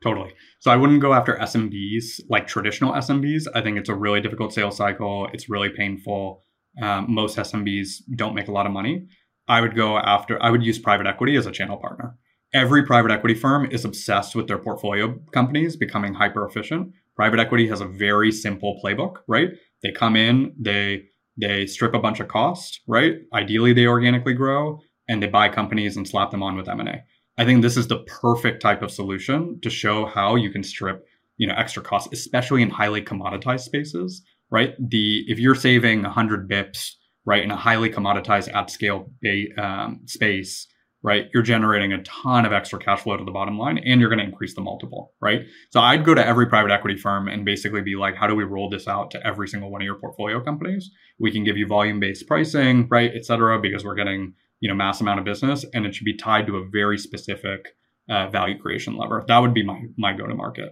Totally. 0.04 0.34
So 0.60 0.72
I 0.72 0.76
wouldn't 0.76 1.02
go 1.02 1.14
after 1.14 1.36
SMBs 1.36 2.22
like 2.30 2.48
traditional 2.48 2.94
SMBs. 2.94 3.48
I 3.54 3.62
think 3.62 3.78
it's 3.78 3.90
a 3.90 3.96
really 3.96 4.22
difficult 4.22 4.54
sales 4.54 4.78
cycle. 4.78 5.28
It's 5.34 5.50
really 5.50 5.70
painful 5.70 6.44
um, 6.82 7.06
most 7.10 7.38
SMBs 7.38 8.04
don't 8.16 8.36
make 8.36 8.48
a 8.48 8.52
lot 8.52 8.66
of 8.66 8.72
money. 8.72 9.08
I 9.48 9.62
would 9.62 9.76
go 9.76 9.98
after, 9.98 10.42
I 10.42 10.50
would 10.50 10.64
use 10.64 10.78
private 10.78 11.08
equity 11.08 11.36
as 11.36 11.46
a 11.46 11.52
channel 11.52 11.78
partner. 11.78 12.18
Every 12.54 12.86
private 12.86 13.12
equity 13.12 13.36
firm 13.36 13.66
is 13.72 13.86
obsessed 13.86 14.36
with 14.36 14.48
their 14.48 14.58
portfolio 14.58 15.20
companies 15.32 15.76
becoming 15.76 16.14
hyper 16.14 16.46
efficient. 16.46 16.94
Private 17.18 17.40
equity 17.40 17.68
has 17.68 17.82
a 17.82 17.86
very 17.86 18.32
simple 18.32 18.80
playbook, 18.82 19.18
right? 19.28 19.50
They 19.84 19.92
come 19.92 20.16
in, 20.16 20.54
they 20.58 21.04
they 21.40 21.68
strip 21.68 21.94
a 21.94 22.00
bunch 22.00 22.22
of 22.22 22.30
cost, 22.30 22.82
right? 22.88 23.16
Ideally, 23.34 23.74
they 23.74 23.88
organically 23.88 24.34
grow 24.34 24.80
and 25.10 25.22
they 25.22 25.28
buy 25.28 25.50
companies 25.50 25.98
and 25.98 26.08
slap 26.08 26.32
them 26.32 26.42
on 26.42 26.56
with 26.56 26.70
M&A. 26.70 27.04
I 27.38 27.46
think 27.46 27.62
this 27.62 27.78
is 27.78 27.88
the 27.88 28.00
perfect 28.22 28.62
type 28.62 28.82
of 28.82 28.90
solution 28.90 29.60
to 29.62 29.70
show 29.70 30.06
how 30.08 30.36
you 30.36 30.50
can 30.50 30.64
strip, 30.64 31.06
you 31.38 31.46
know, 31.46 31.54
extra 31.56 31.84
costs, 31.84 32.10
especially 32.12 32.64
in 32.64 32.72
highly 32.72 33.04
commoditized 33.04 33.62
spaces 33.62 34.24
right? 34.50 34.76
The 34.80 35.26
if 35.28 35.40
you're 35.40 35.56
saving 35.56 36.04
100 36.04 36.50
bips, 36.50 36.92
right, 37.26 37.44
in 37.44 37.52
a 37.52 37.56
highly 37.56 37.90
commoditized 37.90 38.54
at 38.54 38.70
scale 38.70 39.12
um, 39.58 40.02
space, 40.06 40.68
right, 41.08 41.28
you're 41.34 41.42
generating 41.42 41.94
a 41.94 42.04
ton 42.04 42.46
of 42.46 42.52
extra 42.52 42.78
cash 42.78 43.00
flow 43.00 43.16
to 43.16 43.24
the 43.24 43.32
bottom 43.32 43.58
line, 43.58 43.78
and 43.78 44.02
you're 44.02 44.10
going 44.10 44.20
to 44.20 44.26
increase 44.26 44.54
the 44.54 44.62
multiple, 44.62 45.14
right? 45.22 45.44
So 45.70 45.80
I'd 45.80 46.04
go 46.04 46.14
to 46.14 46.28
every 46.28 46.48
private 46.48 46.70
equity 46.70 46.98
firm 46.98 47.30
and 47.30 47.46
basically 47.46 47.82
be 47.82 47.96
like, 47.96 48.16
how 48.16 48.28
do 48.28 48.36
we 48.36 48.44
roll 48.44 48.70
this 48.70 48.90
out 48.90 49.10
to 49.12 49.26
every 49.26 49.48
single 49.48 49.72
one 49.72 49.82
of 49.82 49.86
your 49.86 49.96
portfolio 49.96 50.44
companies? 50.44 50.92
We 51.18 51.32
can 51.32 51.46
give 51.46 51.56
you 51.56 51.66
volume 51.66 52.02
based 52.02 52.28
pricing, 52.28 52.90
right, 52.90 53.10
et 53.16 53.24
cetera, 53.24 53.58
because 53.58 53.86
we're 53.86 53.96
getting 53.96 54.34
you 54.60 54.68
know 54.68 54.76
mass 54.76 55.00
amount 55.00 55.20
of 55.20 55.26
business, 55.26 55.66
and 55.74 55.86
it 55.86 55.96
should 55.96 56.04
be 56.04 56.18
tied 56.18 56.46
to 56.48 56.58
a 56.58 56.68
very 56.68 56.98
specific 56.98 57.70
uh, 58.10 58.28
value 58.30 58.60
creation 58.60 58.98
lever. 58.98 59.24
That 59.30 59.40
would 59.40 59.54
be 59.54 59.64
my 59.64 59.84
my 59.98 60.12
go 60.12 60.28
to 60.28 60.36
market. 60.36 60.72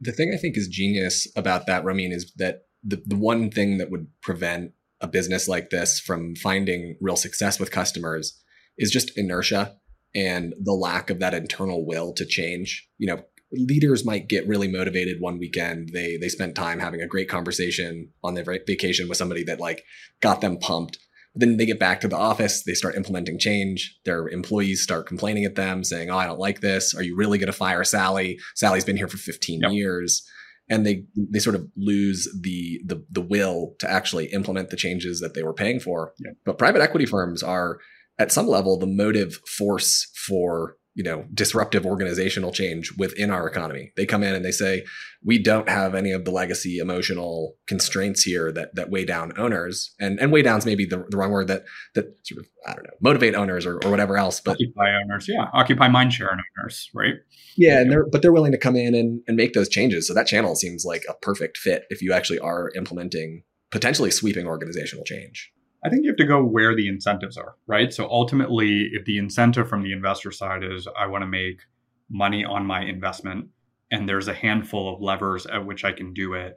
The 0.00 0.12
thing 0.12 0.32
I 0.34 0.38
think 0.38 0.56
is 0.56 0.66
genius 0.66 1.28
about 1.36 1.66
that, 1.66 1.84
Romeen, 1.84 2.10
is 2.10 2.32
that 2.36 2.62
the, 2.82 3.02
the 3.04 3.16
one 3.16 3.50
thing 3.50 3.76
that 3.78 3.90
would 3.90 4.06
prevent 4.22 4.72
a 5.02 5.06
business 5.06 5.46
like 5.46 5.68
this 5.68 6.00
from 6.00 6.34
finding 6.36 6.96
real 7.02 7.16
success 7.16 7.60
with 7.60 7.70
customers 7.70 8.41
is 8.78 8.90
just 8.90 9.16
inertia 9.16 9.76
and 10.14 10.54
the 10.60 10.72
lack 10.72 11.10
of 11.10 11.20
that 11.20 11.34
internal 11.34 11.86
will 11.86 12.12
to 12.14 12.26
change. 12.26 12.88
You 12.98 13.08
know, 13.08 13.22
leaders 13.52 14.04
might 14.04 14.28
get 14.28 14.46
really 14.46 14.68
motivated 14.68 15.20
one 15.20 15.38
weekend. 15.38 15.90
They 15.92 16.16
they 16.16 16.28
spent 16.28 16.54
time 16.54 16.78
having 16.78 17.00
a 17.00 17.06
great 17.06 17.28
conversation 17.28 18.10
on 18.22 18.34
their 18.34 18.44
vacation 18.44 19.08
with 19.08 19.18
somebody 19.18 19.44
that 19.44 19.60
like 19.60 19.84
got 20.20 20.40
them 20.40 20.58
pumped. 20.58 20.98
But 21.34 21.40
then 21.40 21.56
they 21.56 21.64
get 21.64 21.80
back 21.80 22.02
to 22.02 22.08
the 22.08 22.16
office, 22.16 22.62
they 22.62 22.74
start 22.74 22.94
implementing 22.94 23.38
change. 23.38 23.98
Their 24.04 24.28
employees 24.28 24.82
start 24.82 25.06
complaining 25.06 25.44
at 25.44 25.54
them, 25.54 25.82
saying, 25.82 26.10
"Oh, 26.10 26.18
I 26.18 26.26
don't 26.26 26.38
like 26.38 26.60
this. 26.60 26.94
Are 26.94 27.02
you 27.02 27.16
really 27.16 27.38
going 27.38 27.46
to 27.46 27.54
fire 27.54 27.84
Sally? 27.84 28.38
Sally's 28.54 28.84
been 28.84 28.98
here 28.98 29.08
for 29.08 29.18
15 29.18 29.60
yep. 29.60 29.72
years." 29.72 30.26
and 30.68 30.86
they 30.86 31.04
they 31.16 31.40
sort 31.40 31.56
of 31.56 31.66
lose 31.76 32.28
the 32.40 32.80
the 32.86 33.04
the 33.10 33.20
will 33.20 33.74
to 33.80 33.90
actually 33.90 34.26
implement 34.26 34.70
the 34.70 34.76
changes 34.76 35.18
that 35.20 35.34
they 35.34 35.42
were 35.42 35.52
paying 35.52 35.80
for. 35.80 36.12
Yeah. 36.18 36.32
But 36.44 36.56
private 36.56 36.80
equity 36.80 37.04
firms 37.04 37.42
are 37.42 37.78
at 38.18 38.32
some 38.32 38.46
level 38.46 38.78
the 38.78 38.86
motive 38.86 39.40
force 39.46 40.10
for 40.26 40.76
you 40.94 41.02
know 41.02 41.24
disruptive 41.32 41.86
organizational 41.86 42.52
change 42.52 42.92
within 42.98 43.30
our 43.30 43.46
economy. 43.46 43.92
They 43.96 44.06
come 44.06 44.22
in 44.22 44.34
and 44.34 44.44
they 44.44 44.52
say 44.52 44.84
we 45.24 45.42
don't 45.42 45.68
have 45.68 45.94
any 45.94 46.12
of 46.12 46.24
the 46.24 46.30
legacy 46.30 46.78
emotional 46.78 47.54
constraints 47.66 48.22
here 48.22 48.52
that 48.52 48.74
that 48.74 48.90
weigh 48.90 49.04
down 49.04 49.32
owners. 49.38 49.94
And 49.98 50.20
and 50.20 50.30
weigh 50.30 50.42
downs 50.42 50.66
maybe 50.66 50.84
the, 50.84 51.04
the 51.08 51.16
wrong 51.16 51.30
word 51.30 51.48
that 51.48 51.64
that 51.94 52.06
sort 52.24 52.40
of 52.40 52.46
i 52.66 52.74
don't 52.74 52.84
know 52.84 52.94
motivate 53.00 53.34
owners 53.34 53.64
or, 53.66 53.80
or 53.84 53.90
whatever 53.90 54.16
else 54.16 54.40
but 54.40 54.52
occupy 54.52 54.92
owners 55.02 55.26
yeah. 55.28 55.46
Occupy 55.52 55.88
mind 55.88 56.12
share 56.12 56.30
owners 56.30 56.90
right? 56.94 57.14
Yeah 57.56 57.80
and 57.80 57.90
they're 57.90 58.06
but 58.06 58.22
they're 58.22 58.32
willing 58.32 58.52
to 58.52 58.58
come 58.58 58.76
in 58.76 58.94
and, 58.94 59.22
and 59.26 59.36
make 59.36 59.54
those 59.54 59.68
changes. 59.68 60.06
So 60.06 60.14
that 60.14 60.26
channel 60.26 60.54
seems 60.54 60.84
like 60.84 61.04
a 61.08 61.14
perfect 61.14 61.56
fit 61.56 61.84
if 61.90 62.02
you 62.02 62.12
actually 62.12 62.38
are 62.38 62.70
implementing 62.76 63.44
potentially 63.70 64.10
sweeping 64.10 64.46
organizational 64.46 65.04
change 65.04 65.50
I 65.84 65.88
think 65.88 66.04
you 66.04 66.10
have 66.10 66.16
to 66.18 66.26
go 66.26 66.44
where 66.44 66.76
the 66.76 66.88
incentives 66.88 67.36
are, 67.36 67.56
right? 67.66 67.92
So 67.92 68.08
ultimately, 68.08 68.90
if 68.92 69.04
the 69.04 69.18
incentive 69.18 69.68
from 69.68 69.82
the 69.82 69.92
investor 69.92 70.30
side 70.30 70.62
is 70.62 70.86
I 70.98 71.06
want 71.06 71.22
to 71.22 71.26
make 71.26 71.62
money 72.08 72.44
on 72.44 72.66
my 72.66 72.82
investment 72.82 73.48
and 73.90 74.08
there's 74.08 74.28
a 74.28 74.34
handful 74.34 74.94
of 74.94 75.02
levers 75.02 75.46
at 75.46 75.66
which 75.66 75.84
I 75.84 75.92
can 75.92 76.14
do 76.14 76.34
it, 76.34 76.56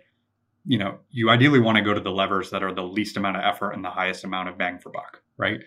you 0.66 0.78
know, 0.78 1.00
you 1.10 1.30
ideally 1.30 1.60
want 1.60 1.78
to 1.78 1.84
go 1.84 1.94
to 1.94 2.00
the 2.00 2.12
levers 2.12 2.50
that 2.52 2.64
are 2.64 2.74
the 2.74 2.84
least 2.84 3.18
amount 3.18 3.38
of 3.38 3.44
effort 3.44 3.72
and 3.72 3.84
the 3.84 3.90
highest 3.90 4.24
amount 4.24 4.50
of 4.50 4.58
bang 4.58 4.80
for 4.80 4.92
buck, 4.92 5.22
right? 5.38 5.60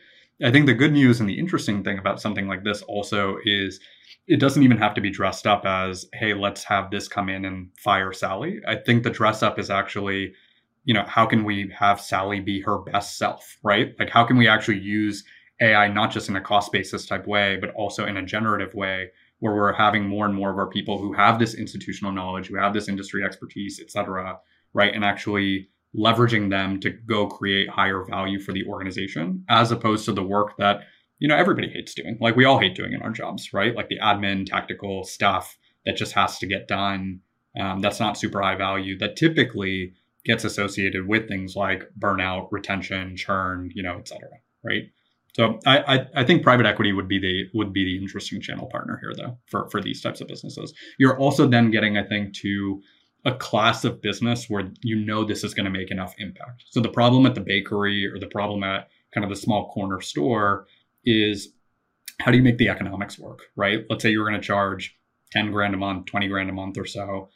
I 0.42 0.53
think 0.53 0.66
the 0.66 0.75
good 0.75 0.92
news 0.92 1.18
and 1.21 1.29
the 1.29 1.38
interesting 1.38 1.83
thing 1.83 1.99
about 1.99 2.21
something 2.21 2.47
like 2.47 2.62
this 2.62 2.83
also 2.83 3.38
is 3.44 3.81
it 4.29 4.38
doesn't 4.38 4.62
even 4.62 4.79
have 4.79 4.94
to 4.94 5.01
be 5.01 5.11
dressed 5.11 5.47
up 5.47 5.64
as, 5.64 6.07
hey, 6.12 6.35
let's 6.35 6.62
have 6.64 6.90
this 6.90 7.09
come 7.09 7.29
in 7.29 7.44
and 7.44 7.71
fire 7.79 8.12
Sally. 8.12 8.61
I 8.66 8.77
think 8.77 9.03
the 9.03 9.11
dress 9.11 9.42
up 9.42 9.59
is 9.59 9.71
actually 9.71 10.35
you 10.88 10.94
know, 10.94 11.05
how 11.07 11.27
can 11.27 11.44
we 11.44 11.70
have 11.79 12.01
Sally 12.01 12.40
be 12.40 12.62
her 12.62 12.79
best 12.79 13.18
self, 13.18 13.59
right? 13.62 13.94
Like, 13.98 14.09
how 14.09 14.24
can 14.24 14.38
we 14.38 14.48
actually 14.48 14.79
use 14.79 15.22
AI 15.61 15.87
not 15.88 16.11
just 16.11 16.31
in 16.31 16.37
a 16.37 16.40
cost 16.40 16.72
basis 16.72 17.05
type 17.05 17.27
way, 17.27 17.59
but 17.61 17.74
also 17.74 18.07
in 18.07 18.16
a 18.16 18.24
generative 18.24 18.72
way 18.72 19.11
where 19.40 19.55
we're 19.55 19.74
having 19.74 20.09
more 20.09 20.24
and 20.24 20.35
more 20.35 20.51
of 20.51 20.57
our 20.57 20.66
people 20.66 20.98
who 20.98 21.12
have 21.12 21.38
this 21.38 21.53
institutional 21.53 22.11
knowledge, 22.11 22.46
who 22.46 22.57
have 22.57 22.72
this 22.72 22.88
industry 22.88 23.22
expertise, 23.22 23.79
et 23.83 23.90
cetera, 23.90 24.38
right? 24.72 24.94
And 24.94 25.05
actually 25.05 25.68
leveraging 25.94 26.48
them 26.48 26.81
to 26.81 26.88
go 26.88 27.27
create 27.27 27.68
higher 27.68 28.03
value 28.09 28.40
for 28.40 28.53
the 28.53 28.64
organization 28.64 29.44
as 29.51 29.70
opposed 29.70 30.07
to 30.07 30.12
the 30.12 30.22
work 30.22 30.57
that, 30.57 30.85
you 31.18 31.29
know, 31.29 31.37
everybody 31.37 31.68
hates 31.68 31.92
doing. 31.92 32.16
Like 32.18 32.35
we 32.35 32.46
all 32.46 32.61
hate 32.61 32.74
doing 32.74 32.94
in 32.94 33.03
our 33.03 33.11
jobs, 33.11 33.53
right? 33.53 33.77
Like 33.77 33.90
the 33.90 33.98
admin, 33.98 34.46
tactical 34.46 35.05
stuff 35.05 35.59
that 35.85 35.98
just 35.98 36.14
has 36.14 36.38
to 36.38 36.46
get 36.46 36.66
done. 36.66 37.20
Um, 37.61 37.81
that's 37.81 38.01
not 38.01 38.16
super 38.16 38.40
high 38.40 38.57
value 38.57 38.96
that 39.01 39.16
typically 39.16 39.92
gets 40.29 40.45
associated 40.45 41.09
with 41.09 41.27
things 41.27 41.57
like 41.57 41.88
burnout, 41.99 42.49
retention, 42.53 43.17
churn, 43.17 43.73
you 43.75 43.83
know, 43.83 43.97
et 43.99 44.07
cetera, 44.07 44.29
right? 44.62 44.85
So 45.35 45.59
I, 45.67 45.79
I, 45.79 46.07
I 46.17 46.25
think 46.25 46.43
private 46.43 46.67
equity 46.67 46.93
would 46.93 47.09
be 47.09 47.19
the 47.19 47.45
would 47.55 47.73
be 47.73 47.85
the 47.85 47.97
interesting 48.01 48.41
channel 48.41 48.67
partner 48.67 48.99
here 49.01 49.12
though 49.17 49.38
for 49.47 49.69
for 49.71 49.81
these 49.81 50.03
types 50.03 50.21
of 50.21 50.29
businesses. 50.29 50.75
You're 50.99 51.19
also 51.19 51.49
then 51.49 51.71
getting 51.71 51.97
I 51.97 52.05
think 52.05 52.35
to 52.37 52.83
a 53.25 53.35
class 53.35 53.85
of 53.85 54.03
business 54.03 54.49
where 54.49 54.71
you 54.83 54.97
know 54.97 55.25
this 55.25 55.45
is 55.45 55.55
going 55.55 55.64
to 55.64 55.71
make 55.71 55.91
enough 55.91 56.14
impact. 56.19 56.64
So 56.71 56.81
the 56.81 56.88
problem 56.88 57.27
at 57.27 57.35
the 57.35 57.41
bakery 57.41 58.07
or 58.07 58.19
the 58.19 58.27
problem 58.27 58.62
at 58.62 58.88
kind 59.12 59.25
of 59.25 59.31
the 59.31 59.37
small 59.37 59.71
corner 59.71 60.01
store 60.01 60.67
is 61.05 61.49
how 62.21 62.31
do 62.31 62.37
you 62.37 62.43
make 62.43 62.59
the 62.59 62.69
economics 62.69 63.19
work, 63.19 63.41
right? 63.57 63.85
Let's 63.88 64.03
say 64.03 64.11
you're 64.11 64.29
going 64.29 64.41
to 64.41 64.47
charge 64.47 64.97
10 65.33 65.53
grand 65.53 65.75
a 65.75 65.79
month, 65.79 66.07
20 66.07 66.29
grand 66.29 66.51
a 66.51 66.53
month 66.53 66.77
or 66.79 66.85
so, 66.85 67.31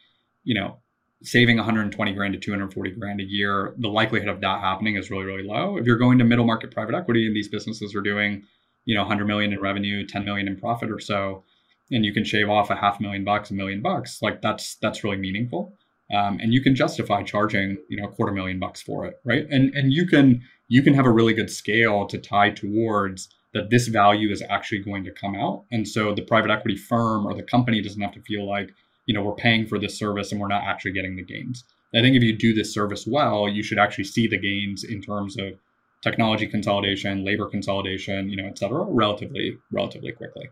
you 0.44 0.54
know, 0.54 0.78
saving 1.22 1.56
120 1.56 2.12
grand 2.12 2.34
to 2.34 2.38
240 2.38 2.90
grand 2.92 3.20
a 3.20 3.24
year, 3.24 3.74
the 3.78 3.88
likelihood 3.88 4.28
of 4.28 4.40
that 4.40 4.60
happening 4.60 4.96
is 4.96 5.10
really, 5.10 5.24
really 5.24 5.42
low. 5.42 5.76
If 5.76 5.86
you're 5.86 5.96
going 5.96 6.18
to 6.18 6.24
middle 6.24 6.44
market 6.44 6.70
private 6.70 6.94
equity 6.94 7.26
and 7.26 7.34
these 7.34 7.48
businesses 7.48 7.94
are 7.94 8.00
doing, 8.00 8.42
you 8.84 8.94
know, 8.94 9.02
100 9.02 9.26
million 9.26 9.52
in 9.52 9.60
revenue, 9.60 10.06
10 10.06 10.24
million 10.24 10.48
in 10.48 10.58
profit 10.58 10.90
or 10.90 10.98
so, 10.98 11.44
and 11.90 12.04
you 12.04 12.12
can 12.12 12.24
shave 12.24 12.48
off 12.48 12.70
a 12.70 12.76
half 12.76 13.00
million 13.00 13.24
bucks, 13.24 13.50
a 13.50 13.54
million 13.54 13.82
bucks, 13.82 14.20
like 14.22 14.42
that's 14.42 14.76
that's 14.76 15.04
really 15.04 15.16
meaningful. 15.16 15.76
Um, 16.12 16.38
and 16.40 16.52
you 16.52 16.62
can 16.62 16.74
justify 16.74 17.22
charging, 17.22 17.78
you 17.88 17.96
know, 17.96 18.08
a 18.08 18.12
quarter 18.12 18.32
million 18.32 18.58
bucks 18.58 18.82
for 18.82 19.06
it, 19.06 19.14
right? 19.24 19.46
And 19.50 19.74
and 19.74 19.92
you 19.92 20.06
can 20.06 20.42
you 20.68 20.82
can 20.82 20.94
have 20.94 21.06
a 21.06 21.10
really 21.10 21.34
good 21.34 21.50
scale 21.50 22.06
to 22.06 22.18
tie 22.18 22.50
towards 22.50 23.28
that 23.52 23.70
this 23.70 23.88
value 23.88 24.30
is 24.30 24.42
actually 24.48 24.78
going 24.78 25.04
to 25.04 25.12
come 25.12 25.34
out. 25.34 25.64
And 25.70 25.86
so 25.86 26.14
the 26.14 26.22
private 26.22 26.50
equity 26.50 26.76
firm 26.76 27.26
or 27.26 27.34
the 27.34 27.42
company 27.42 27.82
doesn't 27.82 28.00
have 28.00 28.12
to 28.12 28.22
feel 28.22 28.48
like, 28.48 28.70
you 29.06 29.14
know, 29.14 29.22
we're 29.22 29.34
paying 29.34 29.66
for 29.66 29.78
this 29.78 29.98
service 29.98 30.32
and 30.32 30.40
we're 30.40 30.48
not 30.48 30.62
actually 30.64 30.92
getting 30.92 31.16
the 31.16 31.24
gains. 31.24 31.64
I 31.94 32.00
think 32.00 32.16
if 32.16 32.22
you 32.22 32.36
do 32.36 32.54
this 32.54 32.72
service 32.72 33.06
well, 33.06 33.48
you 33.48 33.62
should 33.62 33.78
actually 33.78 34.04
see 34.04 34.26
the 34.26 34.38
gains 34.38 34.82
in 34.84 35.02
terms 35.02 35.36
of 35.38 35.58
technology 36.02 36.46
consolidation, 36.46 37.24
labor 37.24 37.48
consolidation, 37.48 38.30
you 38.30 38.36
know, 38.36 38.46
et 38.46 38.58
cetera, 38.58 38.84
relatively, 38.84 39.58
relatively 39.70 40.12
quickly. 40.12 40.48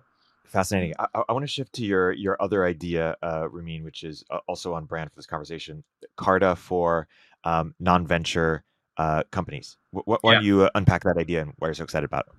Fascinating. 0.46 0.94
I, 0.98 1.22
I 1.28 1.32
want 1.32 1.44
to 1.44 1.48
shift 1.48 1.72
to 1.74 1.84
your 1.84 2.12
your 2.12 2.36
other 2.42 2.64
idea, 2.64 3.16
uh, 3.22 3.48
Romeen, 3.48 3.84
which 3.84 4.02
is 4.02 4.24
uh, 4.30 4.40
also 4.48 4.74
on 4.74 4.84
brand 4.84 5.10
for 5.10 5.16
this 5.16 5.26
conversation. 5.26 5.84
Carta 6.16 6.56
for 6.56 7.06
um, 7.44 7.74
non-venture 7.78 8.64
uh, 8.96 9.22
companies. 9.30 9.76
why 9.92 10.16
yeah. 10.24 10.32
don't 10.32 10.44
you 10.44 10.62
uh, 10.62 10.70
unpack 10.74 11.04
that 11.04 11.16
idea 11.16 11.42
and 11.42 11.52
why 11.58 11.68
you're 11.68 11.74
so 11.74 11.84
excited 11.84 12.04
about 12.04 12.26
it? 12.26 12.34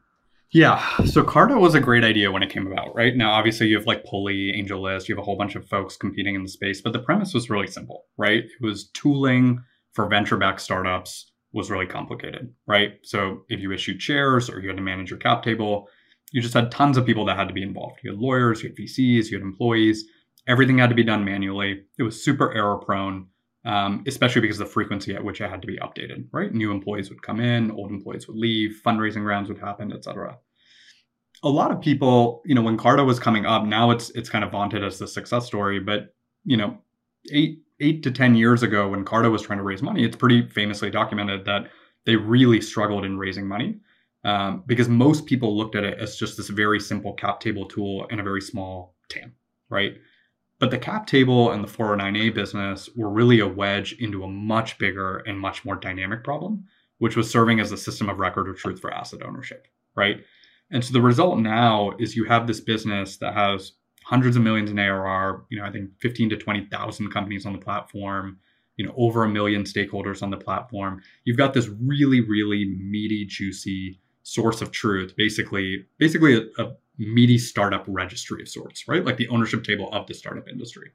Yeah. 0.53 0.85
So 1.05 1.23
Carta 1.23 1.57
was 1.57 1.75
a 1.75 1.79
great 1.79 2.03
idea 2.03 2.31
when 2.31 2.43
it 2.43 2.49
came 2.49 2.67
about, 2.67 2.93
right? 2.93 3.15
Now, 3.15 3.31
obviously, 3.31 3.67
you 3.67 3.77
have 3.77 3.87
like 3.87 4.03
Pulley, 4.03 4.51
AngelList, 4.51 5.07
you 5.07 5.15
have 5.15 5.21
a 5.21 5.25
whole 5.25 5.37
bunch 5.37 5.55
of 5.55 5.65
folks 5.67 5.95
competing 5.95 6.35
in 6.35 6.43
the 6.43 6.49
space, 6.49 6.81
but 6.81 6.91
the 6.91 6.99
premise 6.99 7.33
was 7.33 7.49
really 7.49 7.67
simple, 7.67 8.05
right? 8.17 8.43
It 8.43 8.61
was 8.61 8.89
tooling 8.89 9.63
for 9.93 10.07
venture 10.07 10.37
backed 10.37 10.61
startups 10.61 11.31
was 11.53 11.69
really 11.69 11.85
complicated, 11.85 12.53
right? 12.67 12.93
So 13.03 13.43
if 13.49 13.59
you 13.59 13.71
issued 13.71 14.01
shares 14.01 14.49
or 14.49 14.59
you 14.59 14.67
had 14.67 14.77
to 14.77 14.83
manage 14.83 15.09
your 15.09 15.19
cap 15.19 15.43
table, 15.43 15.87
you 16.31 16.41
just 16.41 16.53
had 16.53 16.71
tons 16.71 16.97
of 16.97 17.05
people 17.05 17.25
that 17.25 17.37
had 17.37 17.47
to 17.47 17.53
be 17.53 17.63
involved. 17.63 17.99
You 18.03 18.11
had 18.11 18.19
lawyers, 18.19 18.63
you 18.63 18.69
had 18.69 18.77
VCs, 18.77 19.29
you 19.29 19.37
had 19.37 19.45
employees. 19.45 20.05
Everything 20.47 20.77
had 20.77 20.89
to 20.89 20.95
be 20.95 21.03
done 21.03 21.25
manually. 21.25 21.83
It 21.97 22.03
was 22.03 22.23
super 22.23 22.53
error 22.53 22.77
prone, 22.77 23.27
um, 23.65 24.03
especially 24.07 24.41
because 24.41 24.59
of 24.59 24.67
the 24.67 24.73
frequency 24.73 25.13
at 25.15 25.23
which 25.23 25.41
it 25.41 25.49
had 25.49 25.61
to 25.61 25.67
be 25.67 25.77
updated. 25.77 26.27
Right, 26.31 26.53
new 26.53 26.71
employees 26.71 27.09
would 27.09 27.21
come 27.21 27.39
in, 27.39 27.71
old 27.71 27.91
employees 27.91 28.27
would 28.27 28.37
leave, 28.37 28.81
fundraising 28.85 29.25
rounds 29.25 29.49
would 29.49 29.59
happen, 29.59 29.93
et 29.93 30.03
cetera. 30.03 30.37
A 31.43 31.49
lot 31.49 31.71
of 31.71 31.81
people, 31.81 32.43
you 32.45 32.53
know, 32.53 32.61
when 32.61 32.77
Carta 32.77 33.03
was 33.03 33.19
coming 33.19 33.45
up, 33.45 33.65
now 33.65 33.91
it's 33.91 34.09
it's 34.11 34.29
kind 34.29 34.43
of 34.43 34.51
vaunted 34.51 34.83
as 34.83 34.99
the 34.99 35.07
success 35.07 35.45
story, 35.45 35.79
but 35.79 36.13
you 36.45 36.57
know, 36.57 36.77
eight 37.31 37.59
eight 37.79 38.03
to 38.03 38.11
ten 38.11 38.35
years 38.35 38.63
ago, 38.63 38.89
when 38.89 39.05
Carta 39.05 39.29
was 39.29 39.41
trying 39.41 39.57
to 39.57 39.63
raise 39.63 39.81
money, 39.81 40.03
it's 40.03 40.15
pretty 40.15 40.47
famously 40.47 40.89
documented 40.89 41.45
that 41.45 41.69
they 42.05 42.15
really 42.15 42.61
struggled 42.61 43.05
in 43.05 43.17
raising 43.17 43.47
money 43.47 43.79
um, 44.23 44.63
because 44.65 44.89
most 44.89 45.25
people 45.25 45.57
looked 45.57 45.75
at 45.75 45.83
it 45.83 45.99
as 45.99 46.15
just 46.15 46.37
this 46.37 46.49
very 46.49 46.79
simple 46.79 47.13
cap 47.13 47.39
table 47.39 47.65
tool 47.65 48.05
in 48.09 48.19
a 48.19 48.23
very 48.23 48.41
small 48.41 48.95
TAM, 49.09 49.33
right? 49.69 49.95
But 50.61 50.69
the 50.69 50.77
cap 50.77 51.07
table 51.07 51.49
and 51.49 51.63
the 51.63 51.67
409A 51.67 52.35
business 52.35 52.87
were 52.95 53.09
really 53.09 53.39
a 53.39 53.47
wedge 53.47 53.93
into 53.93 54.23
a 54.23 54.29
much 54.29 54.77
bigger 54.77 55.17
and 55.25 55.39
much 55.39 55.65
more 55.65 55.75
dynamic 55.75 56.23
problem, 56.23 56.65
which 56.99 57.15
was 57.15 57.31
serving 57.31 57.59
as 57.59 57.71
a 57.71 57.77
system 57.77 58.07
of 58.09 58.19
record 58.19 58.47
of 58.47 58.57
truth 58.57 58.79
for 58.79 58.93
asset 58.93 59.23
ownership, 59.23 59.67
right? 59.95 60.23
And 60.69 60.85
so 60.85 60.93
the 60.93 61.01
result 61.01 61.39
now 61.39 61.93
is 61.97 62.15
you 62.15 62.25
have 62.25 62.45
this 62.45 62.59
business 62.59 63.17
that 63.17 63.33
has 63.33 63.71
hundreds 64.05 64.37
of 64.37 64.43
millions 64.43 64.69
in 64.69 64.77
ARR, 64.77 65.45
you 65.49 65.59
know, 65.59 65.65
I 65.65 65.71
think 65.71 65.89
15 65.99 66.29
to 66.29 66.37
20,000 66.37 67.11
companies 67.11 67.47
on 67.47 67.53
the 67.53 67.59
platform, 67.59 68.37
you 68.77 68.85
know, 68.85 68.93
over 68.95 69.23
a 69.23 69.29
million 69.29 69.63
stakeholders 69.63 70.21
on 70.21 70.29
the 70.29 70.37
platform. 70.37 71.01
You've 71.23 71.37
got 71.37 71.55
this 71.55 71.69
really, 71.69 72.21
really 72.21 72.65
meaty, 72.79 73.25
juicy 73.25 73.99
source 74.21 74.61
of 74.61 74.71
truth, 74.71 75.15
basically, 75.17 75.87
basically 75.97 76.35
a, 76.35 76.63
a 76.63 76.73
meaty 77.01 77.37
startup 77.37 77.83
registry 77.87 78.41
of 78.41 78.49
sorts, 78.49 78.87
right? 78.87 79.03
Like 79.03 79.17
the 79.17 79.27
ownership 79.29 79.63
table 79.63 79.89
of 79.91 80.07
the 80.07 80.13
startup 80.13 80.47
industry. 80.47 80.91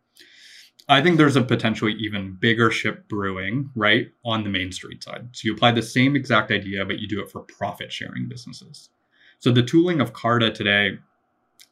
I 0.89 1.03
think 1.03 1.17
there's 1.17 1.35
a 1.35 1.43
potentially 1.43 1.95
even 1.95 2.37
bigger 2.41 2.71
ship 2.71 3.09
brewing, 3.09 3.71
right, 3.75 4.09
on 4.25 4.45
the 4.45 4.51
Main 4.51 4.71
Street 4.71 5.03
side. 5.03 5.29
So 5.33 5.47
you 5.47 5.55
apply 5.55 5.73
the 5.73 5.83
same 5.83 6.15
exact 6.15 6.53
idea, 6.53 6.85
but 6.85 7.01
you 7.01 7.09
do 7.09 7.21
it 7.21 7.31
for 7.31 7.41
profit 7.41 7.93
sharing 7.93 8.29
businesses. 8.29 8.91
So 9.41 9.51
the 9.51 9.65
tooling 9.65 10.01
of 10.01 10.13
Carta 10.13 10.51
today 10.53 10.99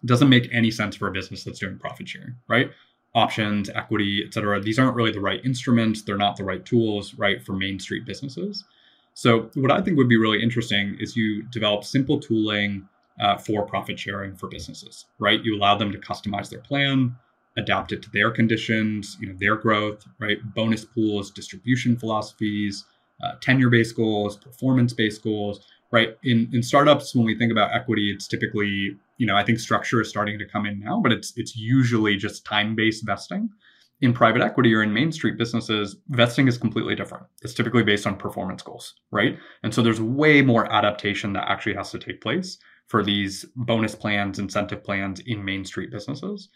doesn't 0.04 0.28
make 0.28 0.48
any 0.52 0.70
sense 0.70 0.96
for 0.96 1.06
a 1.06 1.12
business 1.12 1.44
that's 1.44 1.60
doing 1.60 1.78
profit 1.78 2.08
sharing, 2.08 2.34
right? 2.48 2.72
Options, 3.14 3.70
equity, 3.70 4.24
et 4.26 4.34
cetera. 4.34 4.60
These 4.60 4.80
aren't 4.80 4.96
really 4.96 5.12
the 5.12 5.20
right 5.20 5.40
instruments. 5.44 6.02
They're 6.02 6.16
not 6.16 6.36
the 6.36 6.44
right 6.44 6.64
tools, 6.64 7.14
right, 7.14 7.40
for 7.40 7.52
Main 7.52 7.78
Street 7.78 8.04
businesses. 8.04 8.64
So, 9.14 9.48
what 9.54 9.70
I 9.70 9.80
think 9.80 9.96
would 9.96 10.08
be 10.08 10.16
really 10.16 10.42
interesting 10.42 10.96
is 10.98 11.16
you 11.16 11.44
develop 11.44 11.84
simple 11.84 12.18
tooling 12.18 12.88
uh, 13.20 13.36
for 13.36 13.64
profit 13.66 13.98
sharing 13.98 14.34
for 14.34 14.48
businesses, 14.48 15.06
right? 15.18 15.42
You 15.44 15.56
allow 15.56 15.76
them 15.76 15.92
to 15.92 15.98
customize 15.98 16.50
their 16.50 16.60
plan, 16.60 17.16
adapt 17.56 17.92
it 17.92 18.02
to 18.02 18.10
their 18.10 18.30
conditions, 18.30 19.16
you 19.20 19.28
know, 19.28 19.34
their 19.38 19.56
growth, 19.56 20.04
right? 20.18 20.38
Bonus 20.54 20.84
pools, 20.84 21.30
distribution 21.30 21.96
philosophies, 21.96 22.84
uh, 23.22 23.32
tenure-based 23.40 23.94
goals, 23.94 24.36
performance-based 24.36 25.22
goals, 25.22 25.60
right? 25.92 26.16
In 26.24 26.50
in 26.52 26.62
startups, 26.62 27.14
when 27.14 27.24
we 27.24 27.38
think 27.38 27.52
about 27.52 27.70
equity, 27.72 28.10
it's 28.10 28.26
typically, 28.26 28.96
you 29.18 29.26
know, 29.26 29.36
I 29.36 29.44
think 29.44 29.60
structure 29.60 30.00
is 30.00 30.08
starting 30.08 30.38
to 30.38 30.46
come 30.46 30.66
in 30.66 30.80
now, 30.80 31.00
but 31.00 31.12
it's 31.12 31.32
it's 31.36 31.56
usually 31.56 32.16
just 32.16 32.44
time-based 32.44 33.06
vesting 33.06 33.50
in 34.00 34.12
private 34.12 34.42
equity 34.42 34.74
or 34.74 34.82
in 34.82 34.92
main 34.92 35.12
street 35.12 35.38
businesses, 35.38 35.96
vesting 36.08 36.48
is 36.48 36.58
completely 36.58 36.94
different. 36.96 37.24
It's 37.42 37.54
typically 37.54 37.84
based 37.84 38.06
on 38.06 38.16
performance 38.16 38.60
goals, 38.60 38.94
right? 39.12 39.38
And 39.62 39.72
so 39.72 39.82
there's 39.82 40.00
way 40.00 40.42
more 40.42 40.70
adaptation 40.70 41.32
that 41.34 41.48
actually 41.48 41.74
has 41.74 41.90
to 41.92 41.98
take 41.98 42.20
place 42.20 42.58
for 42.86 43.02
these 43.02 43.44
bonus 43.56 43.94
plans, 43.94 44.38
incentive 44.38 44.84
plans 44.84 45.20
in 45.26 45.44
main 45.44 45.64
street 45.64 45.90
businesses. 45.90 46.48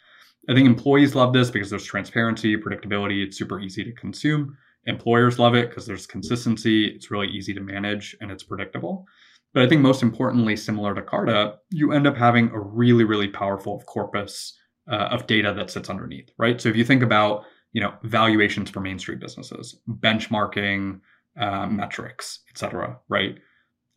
I 0.48 0.54
think 0.54 0.66
employees 0.66 1.14
love 1.14 1.32
this 1.32 1.50
because 1.50 1.70
there's 1.70 1.84
transparency, 1.84 2.56
predictability, 2.56 3.24
it's 3.24 3.38
super 3.38 3.60
easy 3.60 3.84
to 3.84 3.92
consume. 3.92 4.56
Employers 4.86 5.38
love 5.38 5.54
it 5.54 5.68
because 5.68 5.86
there's 5.86 6.06
consistency, 6.06 6.86
it's 6.86 7.10
really 7.10 7.28
easy 7.28 7.52
to 7.52 7.60
manage, 7.60 8.16
and 8.20 8.30
it's 8.30 8.44
predictable. 8.44 9.06
But 9.52 9.62
I 9.62 9.68
think 9.68 9.82
most 9.82 10.02
importantly, 10.02 10.56
similar 10.56 10.94
to 10.94 11.02
Carta, 11.02 11.56
you 11.70 11.92
end 11.92 12.06
up 12.06 12.16
having 12.16 12.50
a 12.50 12.60
really, 12.60 13.04
really 13.04 13.28
powerful 13.28 13.82
corpus 13.86 14.58
uh, 14.90 15.08
of 15.10 15.26
data 15.26 15.52
that 15.54 15.70
sits 15.70 15.90
underneath, 15.90 16.30
right? 16.38 16.60
So 16.60 16.68
if 16.68 16.76
you 16.76 16.84
think 16.84 17.02
about 17.02 17.44
you 17.72 17.82
know 17.82 17.94
valuations 18.02 18.70
for 18.70 18.80
Main 18.80 18.98
Street 18.98 19.20
businesses, 19.20 19.80
benchmarking 19.88 21.00
uh, 21.38 21.66
metrics, 21.66 22.40
et 22.50 22.58
cetera, 22.58 22.98
right? 23.08 23.38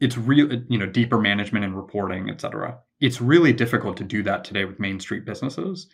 It's 0.01 0.17
real, 0.17 0.51
you 0.67 0.77
know, 0.77 0.87
deeper 0.87 1.19
management 1.19 1.63
and 1.63 1.75
reporting, 1.75 2.29
et 2.29 2.41
cetera. 2.41 2.77
It's 2.99 3.21
really 3.21 3.53
difficult 3.53 3.97
to 3.97 4.03
do 4.03 4.23
that 4.23 4.43
today 4.43 4.65
with 4.65 4.79
Main 4.79 4.99
Street 4.99 5.25
businesses. 5.25 5.87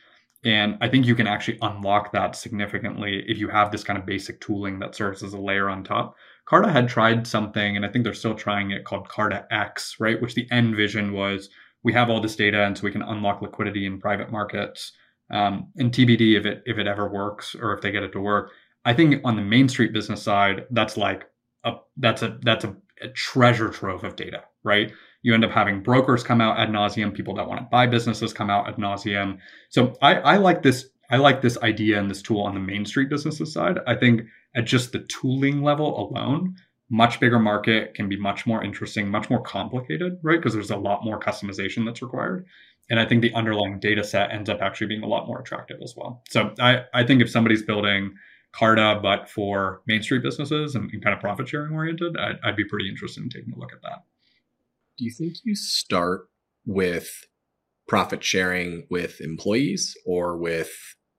And 0.43 0.77
I 0.81 0.87
think 0.87 1.05
you 1.05 1.15
can 1.15 1.27
actually 1.27 1.57
unlock 1.61 2.11
that 2.13 2.35
significantly 2.35 3.23
if 3.27 3.37
you 3.37 3.47
have 3.49 3.71
this 3.71 3.83
kind 3.83 3.99
of 3.99 4.05
basic 4.05 4.39
tooling 4.39 4.79
that 4.79 4.95
serves 4.95 5.23
as 5.23 5.33
a 5.33 5.39
layer 5.39 5.69
on 5.69 5.83
top. 5.83 6.15
Carta 6.45 6.71
had 6.71 6.87
tried 6.87 7.27
something, 7.27 7.75
and 7.75 7.85
I 7.85 7.89
think 7.89 8.03
they're 8.03 8.13
still 8.13 8.35
trying 8.35 8.71
it 8.71 8.85
called 8.85 9.09
CartaX, 9.09 9.95
right? 9.99 10.21
Which 10.21 10.35
the 10.35 10.49
end 10.51 10.75
vision 10.75 11.11
was 11.11 11.49
we 11.83 11.91
have 11.93 12.09
all 12.09 12.21
this 12.21 12.35
data, 12.35 12.63
and 12.63 12.77
so 12.77 12.83
we 12.83 12.91
can 12.91 13.01
unlock 13.01 13.41
liquidity 13.41 13.85
in 13.85 13.99
private 13.99 14.31
markets. 14.31 14.93
Um, 15.29 15.67
and 15.75 15.91
TBD 15.91 16.37
if 16.37 16.45
it 16.45 16.63
if 16.65 16.77
it 16.77 16.87
ever 16.87 17.09
works 17.09 17.53
or 17.53 17.73
if 17.73 17.81
they 17.81 17.91
get 17.91 18.03
it 18.03 18.13
to 18.13 18.21
work. 18.21 18.51
I 18.85 18.93
think 18.93 19.19
on 19.25 19.35
the 19.35 19.41
Main 19.41 19.67
Street 19.67 19.91
business 19.91 20.23
side, 20.23 20.65
that's 20.71 20.95
like 20.95 21.25
a 21.65 21.73
that's 21.97 22.21
a 22.21 22.37
that's 22.43 22.63
a, 22.63 22.75
a 23.01 23.09
treasure 23.09 23.69
trove 23.69 24.03
of 24.03 24.15
data, 24.15 24.43
right? 24.63 24.91
You 25.21 25.33
end 25.33 25.45
up 25.45 25.51
having 25.51 25.81
brokers 25.81 26.23
come 26.23 26.41
out 26.41 26.59
ad 26.59 26.69
nauseum, 26.69 27.13
people 27.13 27.35
that 27.35 27.47
want 27.47 27.59
to 27.59 27.67
buy 27.71 27.87
businesses 27.87 28.33
come 28.33 28.49
out 28.49 28.67
ad 28.67 28.75
nauseum. 28.75 29.39
So 29.69 29.95
I, 30.01 30.15
I 30.15 30.37
like 30.37 30.63
this 30.63 30.89
I 31.09 31.17
like 31.17 31.41
this 31.41 31.57
idea 31.59 31.99
and 31.99 32.11
this 32.11 32.21
tool 32.21 32.41
on 32.41 32.53
the 32.53 32.59
Main 32.59 32.85
Street 32.85 33.09
businesses 33.09 33.53
side. 33.53 33.79
I 33.87 33.95
think 33.95 34.23
at 34.55 34.65
just 34.65 34.91
the 34.91 34.99
tooling 34.99 35.63
level 35.63 36.09
alone, 36.09 36.55
much 36.89 37.19
bigger 37.19 37.39
market 37.39 37.93
can 37.93 38.09
be 38.09 38.17
much 38.17 38.45
more 38.45 38.63
interesting, 38.63 39.09
much 39.09 39.29
more 39.29 39.41
complicated, 39.41 40.19
right? 40.21 40.37
Because 40.37 40.53
there's 40.53 40.71
a 40.71 40.77
lot 40.77 41.05
more 41.05 41.19
customization 41.19 41.85
that's 41.85 42.01
required. 42.01 42.45
And 42.89 42.99
I 42.99 43.05
think 43.05 43.21
the 43.21 43.33
underlying 43.33 43.79
data 43.79 44.03
set 44.03 44.31
ends 44.31 44.49
up 44.49 44.61
actually 44.61 44.87
being 44.87 45.03
a 45.03 45.07
lot 45.07 45.27
more 45.27 45.39
attractive 45.39 45.81
as 45.81 45.93
well. 45.95 46.23
So 46.29 46.53
I, 46.59 46.83
I 46.93 47.05
think 47.05 47.21
if 47.21 47.29
somebody's 47.29 47.63
building 47.63 48.13
Carta, 48.57 48.99
but 49.01 49.29
for 49.29 49.81
Main 49.85 50.01
Street 50.01 50.23
businesses 50.23 50.73
and, 50.75 50.89
and 50.91 51.03
kind 51.03 51.13
of 51.13 51.21
profit 51.21 51.47
sharing 51.47 51.73
oriented, 51.73 52.17
I'd, 52.17 52.37
I'd 52.43 52.55
be 52.55 52.65
pretty 52.65 52.89
interested 52.89 53.23
in 53.23 53.29
taking 53.29 53.53
a 53.53 53.59
look 53.59 53.71
at 53.71 53.81
that. 53.83 54.03
Do 54.97 55.05
you 55.05 55.11
think 55.11 55.35
you 55.43 55.55
start 55.55 56.27
with 56.65 57.25
profit 57.87 58.23
sharing 58.23 58.87
with 58.89 59.21
employees 59.21 59.95
or 60.05 60.37
with 60.37 60.71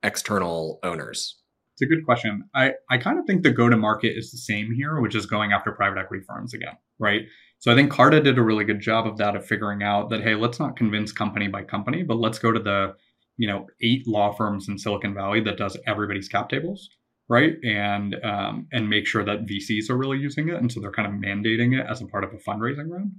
external 0.03 0.79
owners? 0.83 1.37
It's 1.73 1.81
a 1.81 1.85
good 1.85 2.03
question. 2.03 2.43
I, 2.53 2.73
I 2.89 2.97
kind 2.97 3.17
of 3.17 3.25
think 3.25 3.43
the 3.43 3.51
go 3.51 3.69
to 3.69 3.77
market 3.77 4.17
is 4.17 4.31
the 4.31 4.37
same 4.37 4.73
here, 4.73 4.99
which 4.99 5.15
is 5.15 5.25
going 5.25 5.53
after 5.53 5.71
private 5.71 5.97
equity 5.97 6.25
firms 6.27 6.53
again, 6.53 6.77
right? 6.99 7.21
So 7.59 7.71
I 7.71 7.75
think 7.75 7.89
Carta 7.89 8.19
did 8.19 8.37
a 8.37 8.43
really 8.43 8.65
good 8.65 8.81
job 8.81 9.07
of 9.07 9.17
that, 9.17 9.37
of 9.37 9.45
figuring 9.45 9.81
out 9.81 10.09
that, 10.09 10.21
hey, 10.21 10.35
let's 10.35 10.59
not 10.59 10.75
convince 10.75 11.13
company 11.13 11.47
by 11.47 11.63
company, 11.63 12.03
but 12.03 12.17
let's 12.17 12.37
go 12.37 12.51
to 12.51 12.59
the, 12.59 12.95
you 13.37 13.47
know, 13.47 13.65
eight 13.81 14.05
law 14.07 14.33
firms 14.33 14.67
in 14.67 14.77
Silicon 14.77 15.13
Valley 15.13 15.39
that 15.41 15.57
does 15.57 15.77
everybody's 15.87 16.27
cap 16.27 16.49
tables, 16.49 16.89
right? 17.29 17.53
And 17.63 18.15
um, 18.23 18.67
and 18.71 18.89
make 18.89 19.07
sure 19.07 19.23
that 19.23 19.45
VCs 19.45 19.89
are 19.89 19.97
really 19.97 20.17
using 20.17 20.49
it. 20.49 20.55
And 20.55 20.71
so 20.71 20.79
they're 20.79 20.91
kind 20.91 21.07
of 21.07 21.13
mandating 21.13 21.79
it 21.79 21.85
as 21.87 22.01
a 22.01 22.07
part 22.07 22.23
of 22.23 22.33
a 22.33 22.37
fundraising 22.37 22.89
round. 22.89 23.13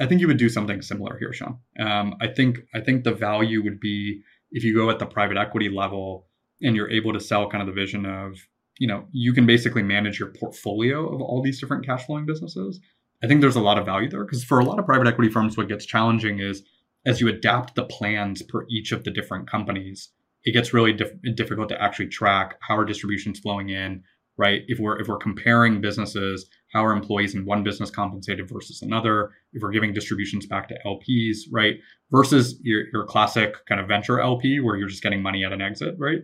I 0.00 0.06
think 0.06 0.20
you 0.20 0.26
would 0.26 0.38
do 0.38 0.48
something 0.48 0.82
similar 0.82 1.18
here, 1.18 1.32
Sean. 1.32 1.58
Um, 1.78 2.14
I 2.20 2.28
think 2.28 2.58
I 2.74 2.80
think 2.80 3.04
the 3.04 3.14
value 3.14 3.62
would 3.64 3.80
be 3.80 4.22
if 4.52 4.62
you 4.64 4.74
go 4.74 4.90
at 4.90 4.98
the 4.98 5.06
private 5.06 5.36
equity 5.36 5.68
level 5.68 6.26
and 6.62 6.76
you're 6.76 6.90
able 6.90 7.12
to 7.12 7.20
sell 7.20 7.48
kind 7.50 7.62
of 7.62 7.66
the 7.66 7.78
vision 7.80 8.06
of 8.06 8.38
you 8.78 8.88
know 8.88 9.06
you 9.12 9.32
can 9.32 9.46
basically 9.46 9.82
manage 9.82 10.18
your 10.18 10.28
portfolio 10.28 11.06
of 11.06 11.20
all 11.20 11.42
these 11.42 11.60
different 11.60 11.84
cash 11.84 12.04
flowing 12.06 12.26
businesses 12.26 12.80
i 13.22 13.26
think 13.26 13.40
there's 13.40 13.56
a 13.56 13.60
lot 13.60 13.78
of 13.78 13.84
value 13.86 14.08
there 14.08 14.24
because 14.24 14.42
for 14.42 14.58
a 14.58 14.64
lot 14.64 14.78
of 14.78 14.86
private 14.86 15.06
equity 15.06 15.30
firms 15.30 15.56
what 15.56 15.68
gets 15.68 15.84
challenging 15.84 16.40
is 16.40 16.62
as 17.06 17.20
you 17.20 17.28
adapt 17.28 17.74
the 17.74 17.84
plans 17.84 18.42
per 18.42 18.64
each 18.68 18.92
of 18.92 19.04
the 19.04 19.10
different 19.10 19.48
companies 19.48 20.10
it 20.44 20.52
gets 20.52 20.74
really 20.74 20.92
dif- 20.92 21.14
difficult 21.34 21.68
to 21.68 21.82
actually 21.82 22.08
track 22.08 22.56
how 22.60 22.76
are 22.76 22.84
distributions 22.84 23.38
flowing 23.40 23.70
in 23.70 24.02
right 24.36 24.62
if 24.68 24.78
we're 24.78 24.98
if 25.00 25.08
we're 25.08 25.18
comparing 25.18 25.80
businesses 25.80 26.48
how 26.72 26.84
are 26.84 26.92
employees 26.92 27.34
in 27.34 27.44
one 27.44 27.62
business 27.62 27.90
compensated 27.90 28.48
versus 28.48 28.82
another 28.82 29.32
if 29.52 29.62
we're 29.62 29.70
giving 29.70 29.92
distributions 29.92 30.46
back 30.46 30.68
to 30.68 30.74
lps 30.86 31.38
right 31.50 31.76
versus 32.10 32.58
your, 32.62 32.84
your 32.92 33.04
classic 33.04 33.54
kind 33.66 33.80
of 33.80 33.88
venture 33.88 34.20
lp 34.20 34.60
where 34.60 34.76
you're 34.76 34.88
just 34.88 35.02
getting 35.02 35.22
money 35.22 35.44
at 35.44 35.52
an 35.52 35.60
exit 35.60 35.94
right 35.98 36.20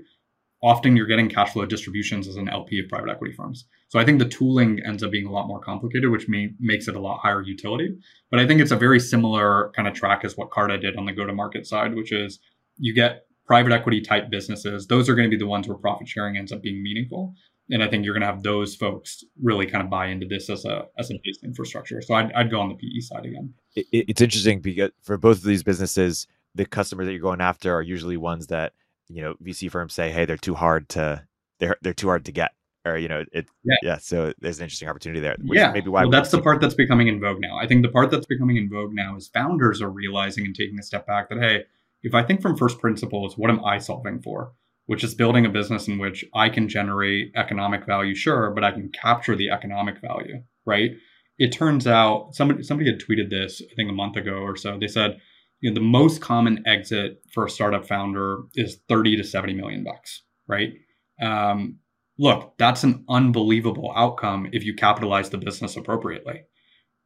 often 0.62 0.96
you're 0.96 1.06
getting 1.06 1.28
cash 1.28 1.52
flow 1.52 1.64
distributions 1.64 2.28
as 2.28 2.36
an 2.36 2.48
LP 2.48 2.80
of 2.80 2.88
private 2.88 3.10
equity 3.10 3.34
firms. 3.34 3.66
So 3.88 3.98
I 3.98 4.04
think 4.04 4.18
the 4.18 4.28
tooling 4.28 4.80
ends 4.86 5.02
up 5.02 5.10
being 5.10 5.26
a 5.26 5.32
lot 5.32 5.48
more 5.48 5.60
complicated, 5.60 6.10
which 6.10 6.28
may, 6.28 6.50
makes 6.60 6.86
it 6.86 6.96
a 6.96 7.00
lot 7.00 7.20
higher 7.20 7.42
utility. 7.42 7.96
But 8.30 8.40
I 8.40 8.46
think 8.46 8.60
it's 8.60 8.70
a 8.70 8.76
very 8.76 9.00
similar 9.00 9.72
kind 9.74 9.88
of 9.88 9.94
track 9.94 10.24
as 10.24 10.36
what 10.36 10.50
Carta 10.50 10.78
did 10.78 10.96
on 10.96 11.06
the 11.06 11.12
go 11.12 11.24
to 11.24 11.32
market 11.32 11.66
side, 11.66 11.94
which 11.94 12.12
is 12.12 12.40
you 12.76 12.94
get 12.94 13.26
private 13.50 13.72
equity 13.72 14.00
type 14.00 14.30
businesses. 14.30 14.86
Those 14.86 15.08
are 15.08 15.16
going 15.16 15.28
to 15.28 15.36
be 15.36 15.36
the 15.36 15.44
ones 15.48 15.66
where 15.66 15.76
profit 15.76 16.06
sharing 16.06 16.36
ends 16.36 16.52
up 16.52 16.62
being 16.62 16.80
meaningful. 16.84 17.34
And 17.68 17.82
I 17.82 17.88
think 17.88 18.04
you're 18.04 18.14
going 18.14 18.20
to 18.20 18.28
have 18.28 18.44
those 18.44 18.76
folks 18.76 19.24
really 19.42 19.66
kind 19.66 19.82
of 19.82 19.90
buy 19.90 20.06
into 20.06 20.24
this 20.24 20.48
as 20.48 20.64
a 20.64 20.84
as 21.00 21.10
a 21.10 21.14
base 21.24 21.40
infrastructure. 21.42 22.00
So 22.00 22.14
I'd, 22.14 22.32
I'd 22.32 22.48
go 22.48 22.60
on 22.60 22.68
the 22.68 22.76
PE 22.76 23.00
side 23.00 23.26
again. 23.26 23.52
It, 23.74 23.86
it's 23.90 24.20
interesting 24.20 24.60
because 24.60 24.92
for 25.02 25.18
both 25.18 25.38
of 25.38 25.42
these 25.42 25.64
businesses, 25.64 26.28
the 26.54 26.64
customers 26.64 27.06
that 27.06 27.12
you're 27.12 27.20
going 27.20 27.40
after 27.40 27.74
are 27.74 27.82
usually 27.82 28.16
ones 28.16 28.46
that 28.48 28.72
you 29.08 29.20
know 29.20 29.34
VC 29.42 29.68
firms 29.68 29.94
say, 29.94 30.12
hey, 30.12 30.26
they're 30.26 30.36
too 30.36 30.54
hard 30.54 30.88
to 30.90 31.26
they're 31.58 31.76
they're 31.82 31.92
too 31.92 32.06
hard 32.06 32.26
to 32.26 32.32
get, 32.32 32.52
or 32.84 32.98
you 32.98 33.08
know, 33.08 33.24
it 33.32 33.48
yeah. 33.64 33.76
yeah 33.82 33.98
so 33.98 34.32
there's 34.38 34.58
an 34.58 34.64
interesting 34.64 34.88
opportunity 34.88 35.18
there. 35.18 35.34
yeah, 35.42 35.72
maybe 35.72 35.88
why 35.88 36.02
well, 36.02 36.10
that's 36.10 36.30
the 36.30 36.40
part 36.40 36.60
that's 36.60 36.74
becoming 36.74 37.08
in 37.08 37.20
vogue 37.20 37.40
now. 37.40 37.56
I 37.60 37.66
think 37.66 37.82
the 37.82 37.90
part 37.90 38.12
that's 38.12 38.26
becoming 38.26 38.58
in 38.58 38.70
vogue 38.70 38.92
now 38.92 39.16
is 39.16 39.26
founders 39.26 39.82
are 39.82 39.90
realizing 39.90 40.44
and 40.44 40.54
taking 40.54 40.78
a 40.78 40.84
step 40.84 41.04
back 41.04 41.28
that 41.30 41.38
hey, 41.40 41.64
if 42.02 42.14
I 42.14 42.22
think 42.22 42.42
from 42.42 42.56
first 42.56 42.78
principles, 42.78 43.36
what 43.36 43.50
am 43.50 43.64
I 43.64 43.78
solving 43.78 44.20
for? 44.22 44.52
Which 44.86 45.04
is 45.04 45.14
building 45.14 45.46
a 45.46 45.50
business 45.50 45.88
in 45.88 45.98
which 45.98 46.24
I 46.34 46.48
can 46.48 46.68
generate 46.68 47.32
economic 47.36 47.86
value, 47.86 48.14
sure, 48.14 48.50
but 48.50 48.64
I 48.64 48.72
can 48.72 48.90
capture 48.90 49.36
the 49.36 49.50
economic 49.50 50.00
value, 50.00 50.42
right? 50.66 50.90
It 51.38 51.52
turns 51.52 51.86
out 51.86 52.34
somebody 52.34 52.62
somebody 52.62 52.90
had 52.90 53.00
tweeted 53.00 53.30
this, 53.30 53.62
I 53.62 53.74
think 53.74 53.88
a 53.88 53.94
month 53.94 54.16
ago 54.16 54.38
or 54.38 54.56
so. 54.56 54.78
They 54.78 54.88
said 54.88 55.20
you 55.60 55.70
know, 55.70 55.74
the 55.74 55.86
most 55.86 56.20
common 56.20 56.62
exit 56.66 57.22
for 57.32 57.44
a 57.44 57.50
startup 57.50 57.86
founder 57.86 58.42
is 58.54 58.80
30 58.88 59.16
to 59.18 59.24
70 59.24 59.54
million 59.54 59.84
bucks, 59.84 60.22
right? 60.48 60.72
Um, 61.22 61.78
look, 62.18 62.54
that's 62.58 62.82
an 62.82 63.04
unbelievable 63.08 63.92
outcome 63.94 64.48
if 64.52 64.64
you 64.64 64.74
capitalize 64.74 65.30
the 65.30 65.38
business 65.38 65.76
appropriately, 65.76 66.42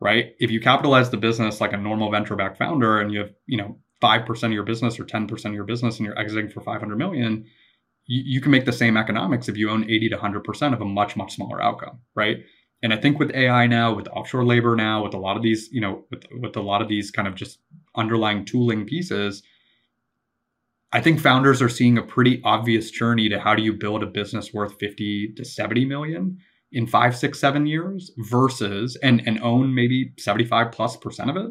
right? 0.00 0.32
If 0.38 0.50
you 0.50 0.60
capitalize 0.60 1.10
the 1.10 1.16
business 1.16 1.60
like 1.60 1.72
a 1.72 1.76
normal 1.76 2.10
venture 2.10 2.36
back 2.36 2.56
founder 2.56 3.00
and 3.00 3.12
you 3.12 3.20
have, 3.20 3.30
you 3.46 3.56
know, 3.56 3.78
5% 4.02 4.42
of 4.44 4.52
your 4.52 4.64
business 4.64 4.98
or 4.98 5.04
10% 5.04 5.44
of 5.44 5.54
your 5.54 5.64
business 5.64 5.98
and 5.98 6.06
you're 6.06 6.18
exiting 6.18 6.48
for 6.48 6.60
500 6.60 6.96
million, 6.96 7.44
you, 8.06 8.22
you 8.24 8.40
can 8.40 8.50
make 8.50 8.64
the 8.64 8.72
same 8.72 8.96
economics 8.96 9.48
if 9.48 9.56
you 9.56 9.70
own 9.70 9.84
80 9.84 10.10
to 10.10 10.16
100% 10.16 10.72
of 10.72 10.80
a 10.80 10.84
much, 10.84 11.16
much 11.16 11.34
smaller 11.34 11.62
outcome, 11.62 12.00
right? 12.14 12.38
And 12.82 12.92
I 12.92 12.96
think 12.98 13.18
with 13.18 13.34
AI 13.34 13.66
now, 13.66 13.94
with 13.94 14.08
offshore 14.08 14.44
labor 14.44 14.76
now, 14.76 15.02
with 15.02 15.14
a 15.14 15.18
lot 15.18 15.36
of 15.36 15.42
these, 15.42 15.70
you 15.72 15.80
know, 15.80 16.04
with, 16.10 16.24
with 16.40 16.56
a 16.56 16.60
lot 16.60 16.82
of 16.82 16.88
these 16.88 17.10
kind 17.10 17.26
of 17.26 17.34
just 17.34 17.58
underlying 17.96 18.44
tooling 18.44 18.84
pieces, 18.84 19.42
I 20.92 21.00
think 21.00 21.18
founders 21.18 21.62
are 21.62 21.68
seeing 21.68 21.98
a 21.98 22.02
pretty 22.02 22.40
obvious 22.44 22.90
journey 22.90 23.28
to 23.28 23.40
how 23.40 23.54
do 23.54 23.62
you 23.62 23.72
build 23.72 24.02
a 24.02 24.06
business 24.06 24.52
worth 24.52 24.78
50 24.78 25.32
to 25.34 25.44
70 25.44 25.86
million 25.86 26.38
in 26.72 26.86
five, 26.86 27.16
six, 27.16 27.40
seven 27.40 27.66
years 27.66 28.12
versus 28.18 28.96
and 29.02 29.26
and 29.26 29.40
own 29.40 29.74
maybe 29.74 30.12
75 30.18 30.70
plus 30.72 30.96
percent 30.96 31.30
of 31.30 31.36
it 31.36 31.50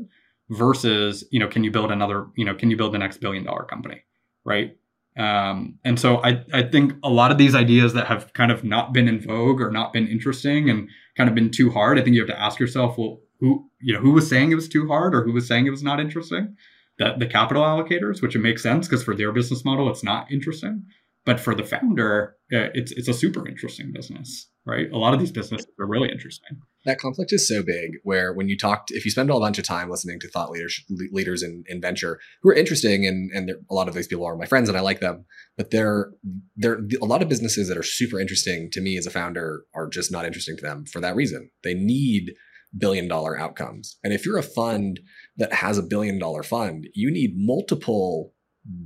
versus, 0.49 1.23
you 1.31 1.39
know, 1.39 1.47
can 1.47 1.63
you 1.63 1.71
build 1.71 1.91
another, 1.91 2.27
you 2.35 2.45
know, 2.45 2.55
can 2.55 2.69
you 2.69 2.77
build 2.77 2.93
the 2.93 2.97
next 2.97 3.17
billion 3.19 3.43
dollar 3.43 3.63
company? 3.63 4.03
Right. 4.45 4.77
Um, 5.15 5.79
and 5.85 5.99
so 5.99 6.23
I, 6.23 6.43
I 6.53 6.63
think 6.63 6.93
a 7.03 7.09
lot 7.09 7.31
of 7.31 7.37
these 7.37 7.53
ideas 7.53 7.93
that 7.93 8.07
have 8.07 8.33
kind 8.33 8.51
of 8.51 8.63
not 8.63 8.93
been 8.93 9.07
in 9.07 9.21
vogue 9.21 9.61
or 9.61 9.69
not 9.69 9.93
been 9.93 10.07
interesting 10.07 10.69
and 10.69 10.89
kind 11.15 11.29
of 11.29 11.35
been 11.35 11.51
too 11.51 11.69
hard, 11.69 11.99
I 11.99 12.01
think 12.01 12.15
you 12.15 12.21
have 12.21 12.29
to 12.29 12.41
ask 12.41 12.59
yourself, 12.59 12.97
well, 12.97 13.19
who 13.39 13.69
you 13.81 13.93
know 13.93 13.99
who 13.99 14.11
was 14.11 14.29
saying 14.29 14.51
it 14.51 14.55
was 14.55 14.69
too 14.69 14.87
hard 14.87 15.13
or 15.13 15.23
who 15.23 15.33
was 15.33 15.47
saying 15.47 15.67
it 15.67 15.71
was 15.71 15.83
not 15.83 15.99
interesting? 15.99 16.55
That 16.97 17.19
the 17.19 17.27
capital 17.27 17.63
allocators, 17.63 18.21
which 18.21 18.35
it 18.35 18.39
makes 18.39 18.63
sense 18.63 18.87
because 18.87 19.03
for 19.03 19.15
their 19.15 19.31
business 19.31 19.65
model, 19.65 19.89
it's 19.89 20.03
not 20.03 20.31
interesting. 20.31 20.85
But 21.25 21.39
for 21.39 21.55
the 21.55 21.63
founder, 21.63 22.35
uh, 22.53 22.67
it's 22.73 22.91
it's 22.91 23.07
a 23.07 23.13
super 23.13 23.47
interesting 23.47 23.93
business, 23.93 24.49
right? 24.65 24.91
A 24.91 24.97
lot 24.97 25.13
of 25.13 25.21
these 25.21 25.31
businesses 25.31 25.67
are 25.79 25.87
really 25.87 26.11
interesting. 26.11 26.59
That 26.85 26.99
conflict 26.99 27.31
is 27.31 27.47
so 27.47 27.63
big. 27.63 27.91
Where 28.03 28.33
when 28.33 28.49
you 28.49 28.57
talk, 28.57 28.87
if 28.89 29.05
you 29.05 29.11
spend 29.11 29.29
a 29.29 29.39
bunch 29.39 29.57
of 29.57 29.63
time 29.63 29.89
listening 29.89 30.19
to 30.19 30.29
thought 30.29 30.51
leaders 30.51 30.83
leaders 31.11 31.41
in, 31.41 31.63
in 31.67 31.79
venture 31.79 32.19
who 32.41 32.49
are 32.49 32.53
interesting, 32.53 33.07
and 33.07 33.31
and 33.31 33.51
a 33.69 33.73
lot 33.73 33.87
of 33.87 33.93
these 33.93 34.07
people 34.07 34.25
are 34.25 34.35
my 34.35 34.45
friends, 34.45 34.67
and 34.67 34.77
I 34.77 34.81
like 34.81 34.99
them, 34.99 35.23
but 35.55 35.71
they're 35.71 36.11
they're 36.57 36.81
a 37.01 37.05
lot 37.05 37.21
of 37.21 37.29
businesses 37.29 37.69
that 37.69 37.77
are 37.77 37.83
super 37.83 38.19
interesting 38.19 38.69
to 38.71 38.81
me 38.81 38.97
as 38.97 39.05
a 39.05 39.11
founder 39.11 39.63
are 39.73 39.87
just 39.87 40.11
not 40.11 40.25
interesting 40.25 40.57
to 40.57 40.63
them 40.63 40.85
for 40.85 40.99
that 40.99 41.15
reason. 41.15 41.51
They 41.63 41.73
need 41.73 42.33
billion 42.77 43.07
dollar 43.07 43.39
outcomes. 43.39 43.97
And 44.03 44.13
if 44.13 44.25
you're 44.25 44.37
a 44.37 44.43
fund 44.43 44.99
that 45.37 45.53
has 45.53 45.77
a 45.77 45.83
billion 45.83 46.19
dollar 46.19 46.43
fund, 46.43 46.87
you 46.93 47.11
need 47.11 47.33
multiple 47.35 48.33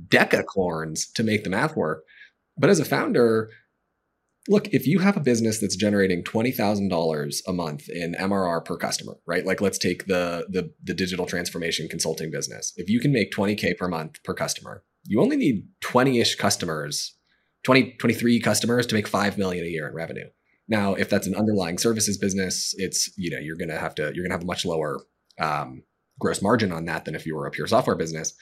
decacorns 0.08 1.12
to 1.14 1.22
make 1.22 1.44
the 1.44 1.50
math 1.50 1.76
work. 1.76 2.04
But 2.58 2.70
as 2.70 2.80
a 2.80 2.84
founder, 2.84 3.50
look, 4.48 4.68
if 4.68 4.86
you 4.86 4.98
have 5.00 5.16
a 5.16 5.20
business 5.20 5.60
that's 5.60 5.76
generating 5.76 6.24
$20,000 6.24 7.40
a 7.46 7.52
month 7.52 7.88
in 7.88 8.14
MRR 8.14 8.64
per 8.64 8.76
customer, 8.76 9.16
right? 9.26 9.44
Like 9.44 9.60
let's 9.60 9.78
take 9.78 10.06
the, 10.06 10.46
the 10.48 10.72
the 10.82 10.94
digital 10.94 11.26
transformation 11.26 11.88
consulting 11.88 12.30
business. 12.30 12.72
If 12.76 12.88
you 12.88 13.00
can 13.00 13.12
make 13.12 13.32
20k 13.32 13.76
per 13.76 13.88
month 13.88 14.22
per 14.24 14.34
customer, 14.34 14.82
you 15.04 15.20
only 15.20 15.36
need 15.36 15.68
20ish 15.82 16.38
customers, 16.38 17.14
20 17.64 17.96
23 17.98 18.40
customers 18.40 18.86
to 18.86 18.94
make 18.94 19.06
5 19.06 19.38
million 19.38 19.64
a 19.64 19.68
year 19.68 19.86
in 19.88 19.94
revenue. 19.94 20.28
Now, 20.68 20.94
if 20.94 21.08
that's 21.08 21.26
an 21.26 21.34
underlying 21.34 21.78
services 21.78 22.18
business, 22.18 22.74
it's 22.76 23.10
you 23.16 23.30
know 23.30 23.38
you're 23.38 23.56
gonna 23.56 23.78
have 23.78 23.94
to 23.96 24.12
you're 24.14 24.24
gonna 24.24 24.34
have 24.34 24.42
a 24.42 24.46
much 24.46 24.64
lower 24.64 25.00
um, 25.40 25.82
gross 26.18 26.42
margin 26.42 26.72
on 26.72 26.84
that 26.86 27.04
than 27.04 27.14
if 27.14 27.24
you 27.24 27.36
were 27.36 27.46
a 27.46 27.50
pure 27.50 27.66
software 27.66 27.96
business. 27.96 28.34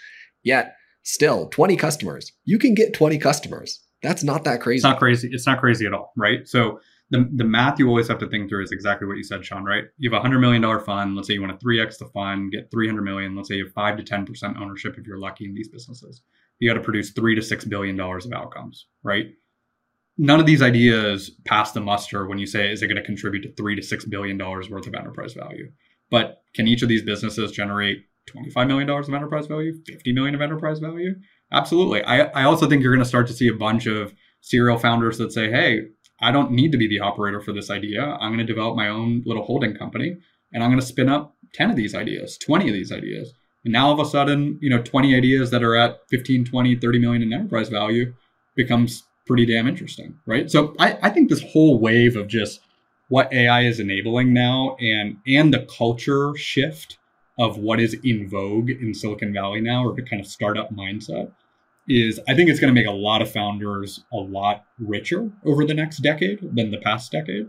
Yet, 0.43 0.75
still, 1.03 1.49
20 1.49 1.77
customers, 1.77 2.33
you 2.45 2.59
can 2.59 2.75
get 2.75 2.95
20 2.95 3.19
customers. 3.19 3.81
That's 4.03 4.23
not 4.23 4.45
that 4.45 4.61
crazy. 4.61 4.77
It's 4.77 4.85
not 4.85 4.99
crazy. 4.99 5.29
It's 5.33 5.47
not 5.47 5.61
crazy 5.61 5.87
at 5.87 5.95
all, 5.95 6.13
right? 6.17 6.47
So 6.47 6.81
the, 7.11 7.29
the 7.35 7.45
math 7.45 7.79
you 7.79 7.89
always 7.89 8.09
have 8.09 8.19
to 8.19 8.29
think 8.29 8.49
through 8.49 8.65
is 8.65 8.73
exactly 8.73 9.07
what 9.07 9.17
you 9.17 9.23
said, 9.23 9.45
Sean, 9.45 9.65
right? 9.65 9.85
You 9.99 10.11
have 10.11 10.19
a 10.19 10.23
hundred 10.23 10.41
million 10.41 10.63
dollar 10.63 10.81
fund. 10.81 11.17
Let's 11.17 11.29
say 11.29 11.35
you 11.35 11.43
want 11.43 11.59
to 11.59 11.65
3x 11.67 11.99
the 11.99 12.07
fund, 12.07 12.53
get 12.53 12.71
300 12.71 13.03
million. 13.03 13.35
Let's 13.37 13.49
say 13.49 13.57
you 13.57 13.65
have 13.65 13.73
five 13.73 13.97
to 13.97 14.03
10% 14.03 14.61
ownership 14.61 14.97
if 14.99 15.07
you're 15.07 15.19
lucky 15.19 15.45
in 15.45 15.55
these 15.55 15.69
businesses. 15.69 16.23
You 16.59 16.69
got 16.69 16.75
to 16.75 16.85
produce 16.85 17.11
three 17.11 17.35
to 17.35 17.43
six 17.43 17.65
billion 17.65 17.97
dollars 17.97 18.27
of 18.27 18.33
outcomes, 18.33 18.87
right? 19.03 19.27
none 20.19 20.41
of 20.41 20.47
these 20.47 20.63
ideas 20.63 21.31
pass 21.45 21.73
the 21.73 21.81
muster 21.81 22.27
when 22.27 22.39
you 22.39 22.47
say 22.47 22.71
is 22.71 22.83
it 22.83 22.87
going 22.87 22.97
to 22.97 23.03
contribute 23.03 23.43
to 23.43 23.53
three 23.55 23.77
to 23.77 23.83
six 23.83 24.05
billion 24.05 24.39
dollars 24.39 24.71
worth 24.71 24.87
of 24.87 24.95
enterprise 24.95 25.35
value 25.35 25.71
but 26.11 26.43
can 26.55 26.67
each 26.69 26.83
of 26.83 26.89
these 26.89 27.03
businesses 27.03 27.53
generate 27.53 27.99
25 28.27 28.67
million 28.67 28.87
dollars 28.87 29.09
of 29.09 29.15
enterprise 29.15 29.47
value 29.47 29.75
50 29.87 30.13
million 30.13 30.35
of 30.35 30.41
enterprise 30.41 30.79
value 30.79 31.15
absolutely. 31.53 32.03
I, 32.03 32.25
I 32.25 32.45
also 32.45 32.69
think 32.69 32.83
you're 32.83 32.95
going 32.95 33.05
to 33.05 33.09
start 33.09 33.27
to 33.29 33.33
see 33.33 33.49
a 33.49 33.55
bunch 33.55 33.87
of 33.87 34.13
serial 34.41 34.79
founders 34.79 35.19
that 35.19 35.33
say 35.33 35.51
hey 35.51 35.81
i 36.21 36.31
don't 36.31 36.53
need 36.53 36.71
to 36.71 36.79
be 36.79 36.87
the 36.87 37.01
operator 37.01 37.41
for 37.41 37.53
this 37.53 37.69
idea. 37.71 38.17
I'm 38.21 38.33
going 38.33 38.47
to 38.47 38.53
develop 38.53 38.77
my 38.77 38.89
own 38.89 39.23
little 39.27 39.45
holding 39.45 39.75
company 39.75 40.17
and 40.53 40.63
i'm 40.63 40.71
going 40.71 40.81
to 40.81 40.87
spin 40.87 41.09
up 41.09 41.35
10 41.55 41.71
of 41.71 41.77
these 41.77 41.95
ideas 41.95 42.39
20 42.39 42.69
of 42.69 42.75
these 42.75 42.93
ideas. 42.93 43.33
And 43.65 43.73
now 43.73 43.89
all 43.89 44.01
of 44.01 44.07
a 44.07 44.09
sudden 44.09 44.59
you 44.63 44.71
know 44.71 44.81
20 44.83 45.17
ideas 45.17 45.51
that 45.51 45.65
are 45.65 45.75
at 45.75 45.99
15 46.11 46.45
20 46.45 46.77
30 46.77 46.99
million 46.99 47.23
in 47.23 47.33
enterprise 47.33 47.69
value 47.69 48.15
becomes 48.55 49.03
pretty 49.27 49.45
damn 49.45 49.69
interesting, 49.69 50.17
right? 50.25 50.51
So 50.51 50.75
I, 50.79 50.99
I 51.03 51.11
think 51.11 51.29
this 51.29 51.43
whole 51.43 51.79
wave 51.79 52.17
of 52.17 52.29
just 52.29 52.61
what 53.09 53.33
AI 53.33 53.63
is 53.63 53.81
enabling 53.81 54.33
now 54.33 54.77
and 54.81 55.19
and 55.27 55.53
the 55.53 55.67
culture 55.77 56.35
shift 56.37 56.99
of 57.39 57.59
what 57.59 57.81
is 57.81 57.95
in 58.05 58.29
vogue 58.29 58.71
in 58.71 58.95
Silicon 58.95 59.33
Valley 59.33 59.61
now 59.61 59.85
or 59.85 59.95
the 59.95 60.03
kind 60.03 60.21
of 60.21 60.27
startup 60.27 60.71
mindset 60.71 61.31
is 61.89 62.19
I 62.29 62.35
think 62.35 62.51
it's 62.51 62.59
going 62.59 62.75
to 62.75 62.79
make 62.81 62.89
a 62.89 62.97
lot 62.97 63.23
of 63.23 63.31
founders 63.31 64.05
a 64.13 64.17
lot 64.17 64.65
richer 64.79 65.31
over 65.45 65.65
the 65.65 65.75
next 65.75 65.99
decade 65.99 66.41
than 66.55 66.71
the 66.71 66.79
past 66.79 67.13
decade. 67.13 67.49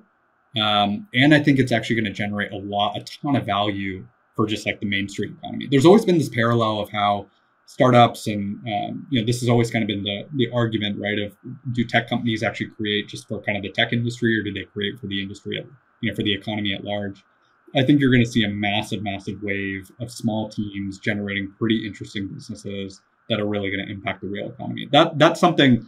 Um, 0.61 1.07
and 1.13 1.33
I 1.33 1.41
think 1.41 1.59
it's 1.59 1.71
actually 1.71 1.95
going 1.97 2.05
to 2.05 2.11
generate 2.11 2.51
a 2.51 2.57
lot, 2.57 2.97
a 2.97 3.01
ton 3.01 3.35
of 3.35 3.45
value 3.45 4.05
for 4.35 4.45
just 4.45 4.65
like 4.65 4.79
the 4.79 4.85
mainstream 4.85 5.37
economy. 5.41 5.67
There's 5.69 5.85
always 5.85 6.05
been 6.05 6.17
this 6.17 6.29
parallel 6.29 6.79
of 6.79 6.89
how 6.89 7.27
startups 7.65 8.27
and 8.27 8.57
um, 8.65 9.05
you 9.09 9.19
know 9.19 9.25
this 9.25 9.41
has 9.41 9.49
always 9.49 9.69
kind 9.69 9.83
of 9.83 9.87
been 9.87 10.03
the 10.03 10.23
the 10.35 10.49
argument, 10.53 10.99
right? 10.99 11.19
Of 11.19 11.35
do 11.73 11.83
tech 11.83 12.09
companies 12.09 12.43
actually 12.43 12.69
create 12.69 13.07
just 13.07 13.27
for 13.27 13.41
kind 13.41 13.57
of 13.57 13.63
the 13.63 13.71
tech 13.71 13.91
industry, 13.93 14.37
or 14.39 14.43
do 14.43 14.53
they 14.53 14.63
create 14.63 14.99
for 14.99 15.07
the 15.07 15.21
industry, 15.21 15.63
you 16.01 16.09
know, 16.09 16.15
for 16.15 16.23
the 16.23 16.33
economy 16.33 16.73
at 16.73 16.83
large? 16.83 17.23
I 17.75 17.83
think 17.83 17.99
you're 17.99 18.11
going 18.11 18.23
to 18.23 18.29
see 18.29 18.43
a 18.43 18.49
massive, 18.49 19.03
massive 19.03 19.41
wave 19.41 19.91
of 19.99 20.11
small 20.11 20.49
teams 20.49 20.99
generating 20.99 21.53
pretty 21.57 21.85
interesting 21.85 22.27
businesses 22.27 23.01
that 23.29 23.39
are 23.39 23.47
really 23.47 23.69
going 23.69 23.85
to 23.85 23.91
impact 23.91 24.21
the 24.21 24.27
real 24.27 24.49
economy. 24.49 24.87
That 24.91 25.19
that's 25.19 25.39
something 25.39 25.85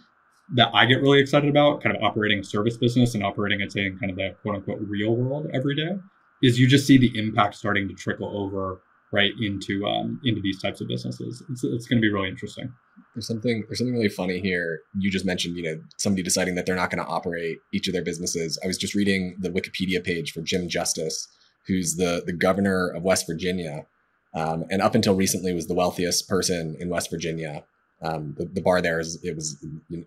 that 0.56 0.70
I 0.74 0.86
get 0.86 1.02
really 1.02 1.20
excited 1.20 1.50
about, 1.50 1.82
kind 1.82 1.96
of 1.96 2.04
operating 2.04 2.40
a 2.40 2.44
service 2.44 2.78
business 2.78 3.14
and 3.14 3.24
operating, 3.24 3.62
I'd 3.62 3.72
say, 3.72 3.86
in 3.86 3.98
kind 3.98 4.12
of 4.12 4.18
the 4.18 4.36
quote 4.42 4.56
unquote 4.56 4.80
real 4.82 5.16
world 5.16 5.48
every 5.54 5.76
day, 5.76 5.98
is 6.42 6.60
you 6.60 6.68
just 6.68 6.88
see 6.88 6.98
the 6.98 7.12
impact 7.18 7.56
starting 7.56 7.88
to 7.88 7.94
trickle 7.94 8.36
over 8.36 8.82
right 9.12 9.32
into 9.42 9.86
um, 9.86 10.20
into 10.24 10.42
these 10.42 10.62
types 10.62 10.82
of 10.82 10.88
businesses. 10.88 11.44
It's, 11.50 11.64
it's 11.64 11.88
going 11.88 12.00
to 12.00 12.06
be 12.06 12.12
really 12.12 12.30
interesting. 12.30 12.72
There's 13.16 13.28
something 13.28 13.64
there's 13.68 13.80
something 13.80 13.94
really 13.96 14.10
funny 14.10 14.40
here. 14.40 14.82
You 14.98 15.10
just 15.10 15.26
mentioned, 15.26 15.56
you 15.56 15.64
know, 15.64 15.82
somebody 15.98 16.24
deciding 16.24 16.56
that 16.56 16.66
they're 16.66 16.76
not 16.76 16.92
going 16.92 17.04
to 17.04 17.10
operate 17.10 17.60
each 17.74 17.88
of 17.88 17.94
their 17.94 18.04
businesses. 18.04 18.60
I 18.64 18.68
was 18.68 18.78
just 18.78 18.96
reading 18.96 19.38
the 19.40 19.50
Wikipedia 19.50 20.04
page 20.04 20.32
for 20.32 20.42
Jim 20.42 20.68
Justice, 20.68 21.28
who's 21.70 21.96
the 21.96 22.24
the 22.26 22.34
governor 22.34 22.90
of 22.90 23.04
West 23.04 23.26
Virginia, 23.28 23.86
um, 24.34 24.66
and 24.70 24.82
up 24.82 24.96
until 24.96 25.16
recently 25.16 25.54
was 25.54 25.68
the 25.68 25.74
wealthiest 25.74 26.28
person 26.28 26.76
in 26.80 26.90
West 26.90 27.10
Virginia. 27.10 27.64
Um, 28.02 28.34
the, 28.38 28.46
the, 28.46 28.62
bar 28.62 28.82
there 28.82 29.02
is 29.02 29.22
it 29.24 29.36
was 29.36 29.58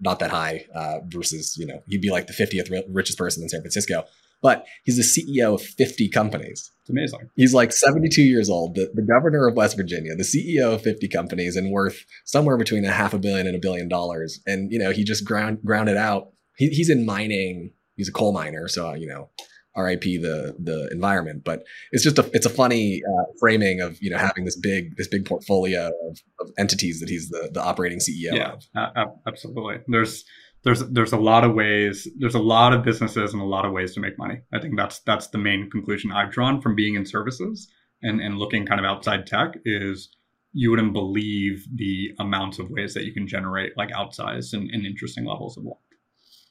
not 0.00 0.18
that 0.20 0.30
high 0.30 0.64
uh, 0.74 1.00
versus 1.08 1.56
you 1.58 1.66
know 1.66 1.82
he'd 1.88 2.00
be 2.00 2.10
like 2.10 2.26
the 2.26 2.32
50th 2.32 2.84
richest 2.88 3.18
person 3.18 3.42
in 3.42 3.50
San 3.50 3.60
Francisco, 3.60 4.04
but 4.40 4.64
he's 4.84 4.96
the 4.96 5.02
CEO 5.02 5.54
of 5.54 5.62
50 5.62 6.08
companies. 6.08 6.70
It's 6.80 6.90
amazing. 6.90 7.30
He's 7.36 7.52
like 7.52 7.70
72 7.70 8.22
years 8.22 8.48
old, 8.48 8.74
the, 8.74 8.90
the 8.94 9.02
governor 9.02 9.46
of 9.46 9.56
West 9.56 9.76
Virginia, 9.76 10.14
the 10.16 10.24
CEO 10.24 10.74
of 10.74 10.82
50 10.82 11.06
companies, 11.08 11.54
and 11.54 11.70
worth 11.70 12.04
somewhere 12.24 12.56
between 12.56 12.84
a 12.84 12.90
half 12.90 13.12
a 13.14 13.18
billion 13.18 13.46
and 13.46 13.54
a 13.54 13.60
billion 13.60 13.88
dollars. 13.88 14.40
And 14.46 14.72
you 14.72 14.78
know 14.78 14.90
he 14.90 15.04
just 15.04 15.26
ground 15.26 15.58
grounded 15.64 15.98
out. 15.98 16.32
He, 16.56 16.68
he's 16.68 16.88
in 16.88 17.04
mining. 17.04 17.72
He's 17.96 18.08
a 18.08 18.12
coal 18.12 18.32
miner, 18.32 18.68
so 18.68 18.94
you 18.94 19.06
know 19.06 19.28
RIP 19.76 20.02
the 20.02 20.54
the 20.58 20.88
environment. 20.92 21.44
But 21.44 21.64
it's 21.90 22.04
just 22.04 22.18
a 22.18 22.30
it's 22.32 22.46
a 22.46 22.50
funny 22.50 23.02
uh, 23.06 23.24
framing 23.40 23.80
of 23.80 24.00
you 24.02 24.10
know 24.10 24.18
having 24.18 24.44
this 24.44 24.56
big 24.56 24.96
this 24.96 25.08
big 25.08 25.24
portfolio 25.24 25.90
of, 26.08 26.20
of 26.40 26.50
entities 26.58 27.00
that 27.00 27.08
he's 27.08 27.30
the 27.30 27.50
the 27.52 27.62
operating 27.62 27.98
CEO 27.98 28.34
yeah, 28.34 28.52
of. 28.52 28.64
Uh, 28.74 29.04
absolutely. 29.26 29.76
There's 29.88 30.24
there's 30.64 30.80
there's 30.90 31.12
a 31.12 31.18
lot 31.18 31.44
of 31.44 31.54
ways 31.54 32.08
there's 32.18 32.34
a 32.34 32.40
lot 32.40 32.72
of 32.72 32.84
businesses 32.84 33.32
and 33.32 33.42
a 33.42 33.46
lot 33.46 33.64
of 33.64 33.72
ways 33.72 33.94
to 33.94 34.00
make 34.00 34.18
money. 34.18 34.40
I 34.52 34.60
think 34.60 34.76
that's 34.76 35.00
that's 35.00 35.28
the 35.28 35.38
main 35.38 35.70
conclusion 35.70 36.12
I've 36.12 36.30
drawn 36.30 36.60
from 36.60 36.74
being 36.74 36.94
in 36.94 37.06
services 37.06 37.68
and 38.02 38.20
and 38.20 38.38
looking 38.38 38.66
kind 38.66 38.80
of 38.80 38.86
outside 38.86 39.26
tech 39.26 39.54
is 39.64 40.10
you 40.52 40.70
wouldn't 40.70 40.92
believe 40.92 41.66
the 41.74 42.10
amounts 42.20 42.58
of 42.58 42.70
ways 42.70 42.94
that 42.94 43.04
you 43.04 43.12
can 43.12 43.26
generate 43.26 43.76
like 43.76 43.90
outsized 43.90 44.52
and, 44.52 44.70
and 44.70 44.84
interesting 44.84 45.24
levels 45.24 45.56
of 45.56 45.64
wealth. 45.64 45.78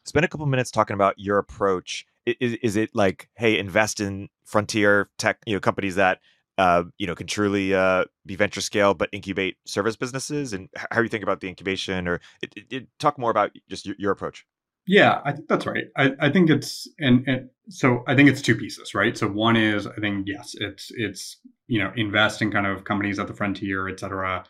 Spend 0.05 0.25
a 0.25 0.27
couple 0.27 0.47
minutes 0.47 0.71
talking 0.71 0.95
about 0.95 1.13
your 1.17 1.37
approach 1.37 2.05
is, 2.25 2.53
is 2.61 2.75
it 2.75 2.91
like 2.93 3.29
hey 3.35 3.57
invest 3.57 3.99
in 3.99 4.29
frontier 4.45 5.09
tech 5.17 5.37
you 5.45 5.53
know 5.53 5.59
companies 5.59 5.95
that 5.95 6.19
uh, 6.57 6.83
you 6.97 7.07
know 7.07 7.15
can 7.15 7.27
truly 7.27 7.73
uh, 7.73 8.05
be 8.25 8.35
venture 8.35 8.61
scale 8.61 8.93
but 8.93 9.09
incubate 9.11 9.57
service 9.65 9.95
businesses? 9.95 10.53
And 10.53 10.69
how 10.91 11.01
you 11.01 11.09
think 11.09 11.23
about 11.23 11.39
the 11.39 11.47
incubation 11.47 12.07
or 12.07 12.19
it, 12.41 12.53
it, 12.55 12.65
it, 12.69 12.87
talk 12.99 13.17
more 13.17 13.31
about 13.31 13.51
just 13.69 13.85
your, 13.85 13.95
your, 13.97 14.11
approach. 14.11 14.45
Yeah 14.87 15.21
i 15.25 15.31
think 15.31 15.47
that's 15.47 15.65
right. 15.65 15.85
I, 15.97 16.11
I 16.19 16.29
think 16.29 16.49
it's 16.49 16.87
and, 16.99 17.27
and 17.27 17.49
so 17.69 18.03
i 18.07 18.15
think 18.15 18.29
it's 18.29 18.41
two 18.41 18.55
pieces 18.55 18.93
right? 18.93 19.17
So 19.17 19.27
one 19.27 19.55
is 19.55 19.87
i 19.87 19.95
think 19.95 20.27
yes 20.27 20.55
it's 20.59 20.91
it's 20.95 21.37
you 21.67 21.79
know 21.79 21.91
invest 21.95 22.41
in 22.41 22.51
kind 22.51 22.67
of 22.67 22.83
companies 22.83 23.17
at 23.19 23.27
the 23.27 23.33
frontier 23.33 23.87
et 23.87 23.99
cetera. 23.99 24.43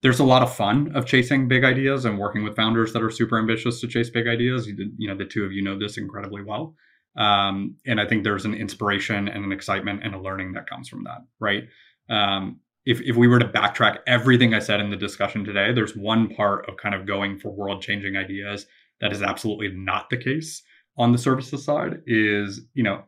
There's 0.00 0.20
a 0.20 0.24
lot 0.24 0.42
of 0.42 0.54
fun 0.54 0.92
of 0.94 1.06
chasing 1.06 1.48
big 1.48 1.64
ideas 1.64 2.04
and 2.04 2.18
working 2.18 2.44
with 2.44 2.54
founders 2.54 2.92
that 2.92 3.02
are 3.02 3.10
super 3.10 3.36
ambitious 3.36 3.80
to 3.80 3.88
chase 3.88 4.10
big 4.10 4.28
ideas. 4.28 4.68
You, 4.68 4.92
you 4.96 5.08
know 5.08 5.16
the 5.16 5.24
two 5.24 5.44
of 5.44 5.52
you 5.52 5.62
know 5.62 5.78
this 5.78 5.98
incredibly 5.98 6.42
well 6.42 6.76
um, 7.18 7.76
and 7.84 8.00
I 8.00 8.06
think 8.06 8.22
there's 8.22 8.44
an 8.44 8.54
inspiration 8.54 9.28
and 9.28 9.44
an 9.44 9.52
excitement 9.52 10.02
and 10.04 10.14
a 10.14 10.20
learning 10.20 10.52
that 10.52 10.70
comes 10.70 10.88
from 10.88 11.04
that, 11.04 11.18
right? 11.40 11.64
Um, 12.08 12.60
if, 12.86 13.02
if 13.02 13.16
we 13.16 13.26
were 13.26 13.40
to 13.40 13.48
backtrack 13.48 13.98
everything 14.06 14.54
I 14.54 14.60
said 14.60 14.80
in 14.80 14.90
the 14.90 14.96
discussion 14.96 15.44
today, 15.44 15.72
there's 15.72 15.96
one 15.96 16.28
part 16.28 16.66
of 16.68 16.76
kind 16.76 16.94
of 16.94 17.06
going 17.06 17.38
for 17.38 17.50
world 17.50 17.82
changing 17.82 18.16
ideas 18.16 18.66
that 19.00 19.12
is 19.12 19.20
absolutely 19.20 19.68
not 19.72 20.08
the 20.10 20.16
case 20.16 20.62
on 20.96 21.12
the 21.12 21.18
services 21.18 21.64
side 21.64 22.00
is, 22.06 22.60
you 22.74 22.84
know, 22.84 23.02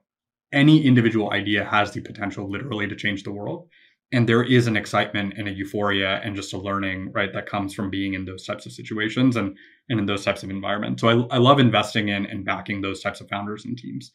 any 0.53 0.85
individual 0.85 1.33
idea 1.33 1.65
has 1.65 1.93
the 1.93 2.01
potential 2.01 2.51
literally 2.51 2.89
to 2.89 2.97
change 2.97 3.23
the 3.23 3.33
world 3.33 3.69
and 4.13 4.29
there 4.29 4.43
is 4.43 4.67
an 4.67 4.77
excitement 4.77 5.35
and 5.37 5.49
a 5.49 5.53
euphoria 5.53 6.21
and 6.25 6.35
just 6.35 6.53
a 6.53 6.59
learning 6.59 7.13
right 7.13 7.33
that 7.33 7.47
comes 7.47 7.75
from 7.75 7.91
being 7.91 8.15
in 8.15 8.25
those 8.25 8.45
types 8.45 8.67
of 8.67 8.73
situations 8.73 9.37
and 9.37 9.57
and 9.89 9.99
in 9.99 10.07
those 10.07 10.25
types 10.25 10.43
of 10.43 10.51
environments. 10.51 11.01
So 11.01 11.09
i, 11.09 11.37
I 11.37 11.39
love 11.39 11.59
investing 11.59 12.09
in 12.09 12.27
and 12.27 12.45
backing 12.45 12.81
those 12.81 13.01
types 13.01 13.21
of 13.21 13.29
founders 13.29 13.65
and 13.65 13.77
teams. 13.77 14.13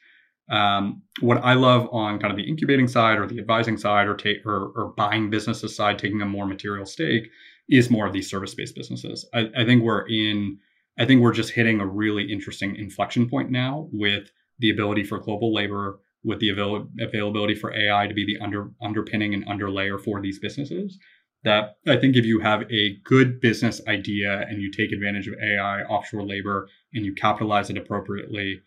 Um, 0.50 1.02
what 1.22 1.38
i 1.44 1.54
love 1.54 1.90
on 1.92 2.20
kind 2.20 2.32
of 2.32 2.38
the 2.38 2.48
incubating 2.48 2.88
side 2.88 3.18
or 3.18 3.26
the 3.26 3.40
advising 3.40 3.78
side 3.78 4.08
or 4.08 4.16
take 4.16 4.46
or, 4.46 4.72
or 4.76 4.94
buying 4.96 5.32
businesses 5.32 5.76
side 5.76 5.98
taking 5.98 6.22
a 6.22 6.26
more 6.26 6.46
material 6.46 6.86
stake 6.86 7.30
is 7.68 7.90
more 7.90 8.06
of 8.06 8.14
these 8.14 8.30
service-based 8.30 8.76
businesses. 8.76 9.28
I, 9.34 9.50
I 9.58 9.66
think 9.66 9.84
we're 9.84 10.08
in 10.08 10.60
i 11.00 11.06
think 11.06 11.22
we're 11.22 11.34
just 11.34 11.52
hitting 11.52 11.80
a 11.80 11.86
really 11.88 12.32
interesting 12.32 12.76
inflection 12.76 13.30
point 13.30 13.50
now 13.50 13.90
with 13.92 14.32
the 14.60 14.70
ability 14.70 15.04
for 15.04 15.20
global 15.20 15.54
labor 15.54 16.00
with 16.26 16.40
the 16.40 16.50
avail- 16.50 16.90
availability 17.00 17.56
for 17.56 17.74
AI 17.74 18.08
to 18.08 18.14
be 18.14 18.26
the 18.26 18.44
under 18.44 18.72
underpinning 18.82 19.34
and 19.34 19.46
underlayer 19.48 20.04
for 20.04 20.22
these 20.22 20.40
businesses. 20.40 20.98
That 21.44 21.76
I 21.88 21.98
think 21.98 22.16
if 22.16 22.26
you 22.26 22.40
have 22.40 22.64
a 22.72 22.98
good 23.04 23.40
business 23.40 23.80
idea 23.88 24.46
and 24.50 24.62
you 24.62 24.72
take 24.72 24.92
advantage 24.92 25.28
of 25.28 25.36
AI, 25.36 25.84
offshore 25.84 26.26
labor, 26.26 26.68
and 26.94 27.06
you 27.06 27.14
capitalize 27.14 27.70
it 27.70 27.78
appropriately, 27.78 28.62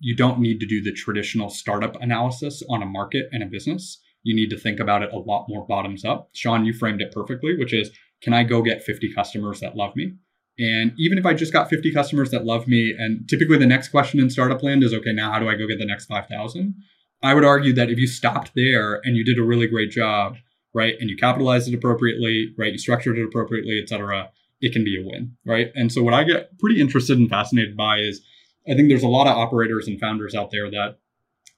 you 0.00 0.16
don't 0.16 0.40
need 0.40 0.58
to 0.58 0.66
do 0.66 0.82
the 0.82 0.92
traditional 0.92 1.48
startup 1.48 1.96
analysis 2.02 2.62
on 2.68 2.82
a 2.82 2.86
market 2.86 3.28
and 3.30 3.44
a 3.44 3.46
business. 3.46 4.00
You 4.24 4.34
need 4.34 4.50
to 4.50 4.58
think 4.58 4.80
about 4.80 5.02
it 5.02 5.12
a 5.12 5.18
lot 5.18 5.46
more 5.48 5.64
bottoms 5.64 6.04
up. 6.04 6.30
Sean, 6.34 6.64
you 6.64 6.72
framed 6.72 7.00
it 7.00 7.12
perfectly, 7.12 7.56
which 7.56 7.72
is 7.72 7.90
can 8.20 8.32
I 8.32 8.42
go 8.42 8.62
get 8.62 8.82
50 8.82 9.14
customers 9.14 9.60
that 9.60 9.76
love 9.76 9.94
me? 9.94 10.14
And 10.58 10.92
even 10.98 11.18
if 11.18 11.26
I 11.26 11.34
just 11.34 11.52
got 11.52 11.68
50 11.68 11.92
customers 11.92 12.30
that 12.30 12.44
love 12.44 12.66
me, 12.66 12.94
and 12.96 13.28
typically 13.28 13.58
the 13.58 13.66
next 13.66 13.88
question 13.88 14.20
in 14.20 14.30
startup 14.30 14.62
land 14.62 14.82
is, 14.82 14.94
okay, 14.94 15.12
now 15.12 15.32
how 15.32 15.38
do 15.38 15.48
I 15.48 15.56
go 15.56 15.66
get 15.66 15.78
the 15.78 15.86
next 15.86 16.06
5,000? 16.06 16.74
I 17.24 17.32
would 17.32 17.44
argue 17.44 17.72
that 17.72 17.90
if 17.90 17.98
you 17.98 18.06
stopped 18.06 18.52
there 18.54 19.00
and 19.02 19.16
you 19.16 19.24
did 19.24 19.38
a 19.38 19.42
really 19.42 19.66
great 19.66 19.90
job, 19.90 20.36
right, 20.74 20.94
and 21.00 21.08
you 21.08 21.16
capitalized 21.16 21.66
it 21.66 21.74
appropriately, 21.74 22.52
right, 22.58 22.70
you 22.70 22.78
structured 22.78 23.16
it 23.16 23.24
appropriately, 23.24 23.80
et 23.82 23.88
cetera, 23.88 24.30
it 24.60 24.74
can 24.74 24.84
be 24.84 25.00
a 25.00 25.06
win, 25.06 25.34
right? 25.46 25.72
And 25.74 25.90
so 25.90 26.02
what 26.02 26.12
I 26.12 26.24
get 26.24 26.58
pretty 26.58 26.82
interested 26.82 27.18
and 27.18 27.30
fascinated 27.30 27.78
by 27.78 28.00
is 28.00 28.20
I 28.68 28.74
think 28.74 28.90
there's 28.90 29.02
a 29.02 29.08
lot 29.08 29.26
of 29.26 29.38
operators 29.38 29.88
and 29.88 29.98
founders 29.98 30.34
out 30.34 30.50
there 30.50 30.70
that, 30.70 30.98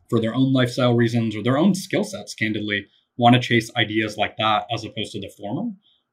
for 0.09 0.21
their 0.21 0.37
own 0.37 0.53
lifestyle 0.53 0.95
reasons 0.95 1.35
or 1.35 1.43
their 1.43 1.59
own 1.59 1.75
skill 1.75 2.05
sets, 2.05 2.33
candidly, 2.33 2.87
want 3.17 3.35
to 3.35 3.41
chase 3.41 3.69
ideas 3.77 4.17
like 4.17 4.37
that 4.37 4.67
as 4.73 4.85
opposed 4.85 5.11
to 5.13 5.21
the 5.21 5.33
former. 5.37 5.73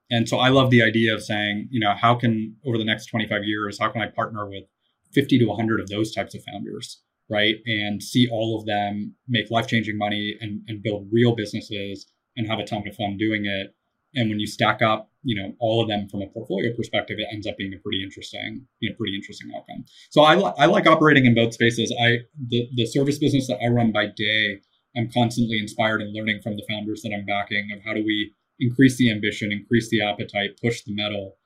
And 0.09 0.27
so 0.27 0.37
I 0.37 0.49
love 0.49 0.71
the 0.71 0.81
idea 0.81 1.13
of 1.13 1.23
saying, 1.23 1.67
you 1.69 1.79
know, 1.79 1.93
how 1.95 2.15
can 2.15 2.55
over 2.65 2.79
the 2.79 2.85
next 2.85 3.05
25 3.05 3.43
years, 3.43 3.77
how 3.79 3.89
can 3.89 4.01
I 4.01 4.07
partner 4.07 4.49
with 4.49 4.63
50 5.11 5.37
to 5.37 5.45
100 5.45 5.79
of 5.79 5.89
those 5.89 6.11
types 6.11 6.33
of 6.33 6.43
founders 6.43 7.03
right? 7.33 7.55
And 7.65 8.01
see 8.01 8.29
all 8.31 8.59
of 8.59 8.65
them 8.65 9.15
make 9.27 9.49
life 9.49 9.67
changing 9.67 9.97
money 9.97 10.35
and, 10.39 10.61
and 10.67 10.83
build 10.83 11.07
real 11.11 11.35
businesses 11.35 12.05
and 12.37 12.47
have 12.47 12.59
a 12.59 12.65
ton 12.65 12.87
of 12.87 12.95
fun 12.95 13.17
doing 13.17 13.45
it. 13.45 13.75
And 14.15 14.29
when 14.29 14.39
you 14.39 14.45
stack 14.45 14.81
up, 14.83 15.09
you 15.23 15.35
know, 15.35 15.53
all 15.59 15.81
of 15.81 15.87
them 15.87 16.07
from 16.07 16.21
a 16.21 16.27
portfolio 16.27 16.71
perspective, 16.75 17.17
it 17.17 17.27
ends 17.31 17.47
up 17.47 17.57
being 17.57 17.73
a 17.73 17.79
pretty 17.79 18.03
interesting, 18.03 18.67
you 18.79 18.89
know, 18.89 18.95
pretty 18.95 19.15
interesting 19.15 19.49
outcome. 19.55 19.85
So 20.11 20.21
I, 20.21 20.35
li- 20.35 20.53
I 20.59 20.67
like 20.67 20.85
operating 20.85 21.25
in 21.25 21.33
both 21.33 21.53
spaces. 21.53 21.91
I 21.99 22.19
the, 22.49 22.69
the 22.75 22.85
service 22.85 23.17
business 23.17 23.47
that 23.47 23.57
I 23.63 23.69
run 23.69 23.91
by 23.91 24.07
day, 24.15 24.61
I'm 24.95 25.09
constantly 25.11 25.57
inspired 25.57 26.01
and 26.01 26.13
learning 26.13 26.41
from 26.43 26.55
the 26.55 26.65
founders 26.69 27.01
that 27.01 27.11
I'm 27.11 27.25
backing 27.25 27.69
of 27.73 27.83
how 27.83 27.93
do 27.93 28.03
we 28.05 28.33
increase 28.59 28.97
the 28.97 29.11
ambition, 29.11 29.51
increase 29.51 29.89
the 29.89 30.03
appetite, 30.03 30.59
push 30.61 30.83
the 30.83 30.93
metal. 30.93 31.37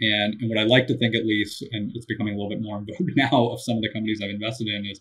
And, 0.00 0.34
and 0.40 0.48
what 0.48 0.58
I 0.58 0.64
like 0.64 0.86
to 0.88 0.98
think, 0.98 1.14
at 1.14 1.26
least, 1.26 1.62
and 1.72 1.92
it's 1.94 2.06
becoming 2.06 2.34
a 2.34 2.36
little 2.36 2.50
bit 2.50 2.62
more 2.62 2.78
in 2.78 2.86
vogue 2.86 3.10
now 3.16 3.48
of 3.48 3.60
some 3.60 3.76
of 3.76 3.82
the 3.82 3.92
companies 3.92 4.20
I've 4.22 4.30
invested 4.30 4.68
in, 4.68 4.86
is 4.86 5.00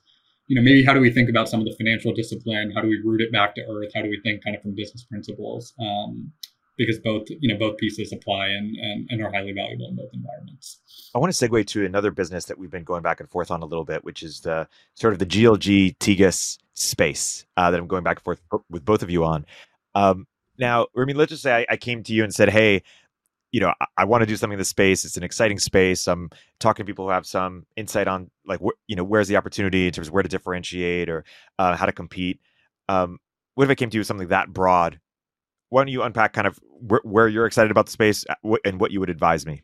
you 0.51 0.55
know, 0.55 0.61
maybe 0.61 0.83
how 0.83 0.93
do 0.93 0.99
we 0.99 1.09
think 1.09 1.29
about 1.29 1.47
some 1.47 1.61
of 1.61 1.65
the 1.65 1.73
financial 1.77 2.13
discipline? 2.13 2.73
How 2.75 2.81
do 2.81 2.89
we 2.89 2.99
root 3.05 3.21
it 3.21 3.31
back 3.31 3.55
to 3.55 3.61
earth? 3.61 3.91
How 3.95 4.01
do 4.01 4.09
we 4.09 4.19
think 4.21 4.43
kind 4.43 4.53
of 4.53 4.61
from 4.61 4.75
business 4.75 5.01
principles? 5.05 5.73
Um, 5.79 6.33
because 6.77 6.99
both, 6.99 7.27
you 7.29 7.47
know, 7.47 7.57
both 7.57 7.77
pieces 7.77 8.11
apply 8.11 8.47
and, 8.47 8.75
and, 8.75 9.07
and 9.09 9.23
are 9.23 9.31
highly 9.31 9.53
valuable 9.53 9.87
in 9.87 9.95
both 9.95 10.09
environments. 10.13 10.81
I 11.15 11.19
want 11.19 11.33
to 11.33 11.47
segue 11.49 11.65
to 11.67 11.85
another 11.85 12.11
business 12.11 12.43
that 12.45 12.57
we've 12.57 12.69
been 12.69 12.83
going 12.83 13.01
back 13.01 13.21
and 13.21 13.29
forth 13.29 13.49
on 13.49 13.61
a 13.61 13.65
little 13.65 13.85
bit, 13.85 14.03
which 14.03 14.23
is 14.23 14.41
the 14.41 14.67
sort 14.95 15.13
of 15.13 15.19
the 15.19 15.25
GLG 15.25 15.97
Tegus 15.99 16.57
space 16.73 17.45
uh, 17.55 17.71
that 17.71 17.79
I'm 17.79 17.87
going 17.87 18.03
back 18.03 18.17
and 18.17 18.23
forth 18.25 18.41
with 18.69 18.83
both 18.83 19.03
of 19.03 19.09
you 19.09 19.23
on. 19.23 19.45
Um, 19.95 20.27
now, 20.57 20.87
I 20.97 21.05
mean, 21.05 21.15
let's 21.15 21.29
just 21.29 21.43
say 21.43 21.65
I, 21.69 21.73
I 21.73 21.77
came 21.77 22.03
to 22.03 22.13
you 22.13 22.25
and 22.25 22.35
said, 22.35 22.49
"Hey, 22.49 22.83
you 23.51 23.59
know, 23.59 23.73
I, 23.81 23.85
I 23.99 24.05
want 24.05 24.21
to 24.21 24.25
do 24.25 24.35
something 24.35 24.55
in 24.55 24.59
the 24.59 24.65
space. 24.65 25.05
It's 25.05 25.17
an 25.17 25.23
exciting 25.23 25.59
space. 25.59 26.07
I'm 26.07 26.29
talking 26.59 26.85
to 26.85 26.89
people 26.89 27.05
who 27.05 27.11
have 27.11 27.25
some 27.25 27.65
insight 27.75 28.07
on 28.07 28.31
like, 28.45 28.59
wh- 28.59 28.77
you 28.87 28.95
know, 28.95 29.03
where's 29.03 29.27
the 29.27 29.35
opportunity 29.35 29.87
in 29.87 29.93
terms 29.93 30.07
of 30.07 30.13
where 30.13 30.23
to 30.23 30.29
differentiate 30.29 31.09
or 31.09 31.23
uh, 31.59 31.75
how 31.75 31.85
to 31.85 31.91
compete. 31.91 32.39
Um, 32.89 33.19
what 33.55 33.65
if 33.65 33.69
I 33.69 33.75
came 33.75 33.89
to 33.89 33.95
you 33.95 33.99
with 33.99 34.07
something 34.07 34.29
that 34.29 34.51
broad? 34.51 34.99
Why 35.69 35.81
don't 35.81 35.89
you 35.89 36.03
unpack 36.03 36.33
kind 36.33 36.47
of 36.47 36.59
wh- 36.89 37.05
where 37.05 37.27
you're 37.27 37.45
excited 37.45 37.71
about 37.71 37.85
the 37.85 37.91
space 37.91 38.25
uh, 38.29 38.55
and 38.65 38.79
what 38.79 38.91
you 38.91 38.99
would 38.99 39.09
advise 39.09 39.45
me? 39.45 39.63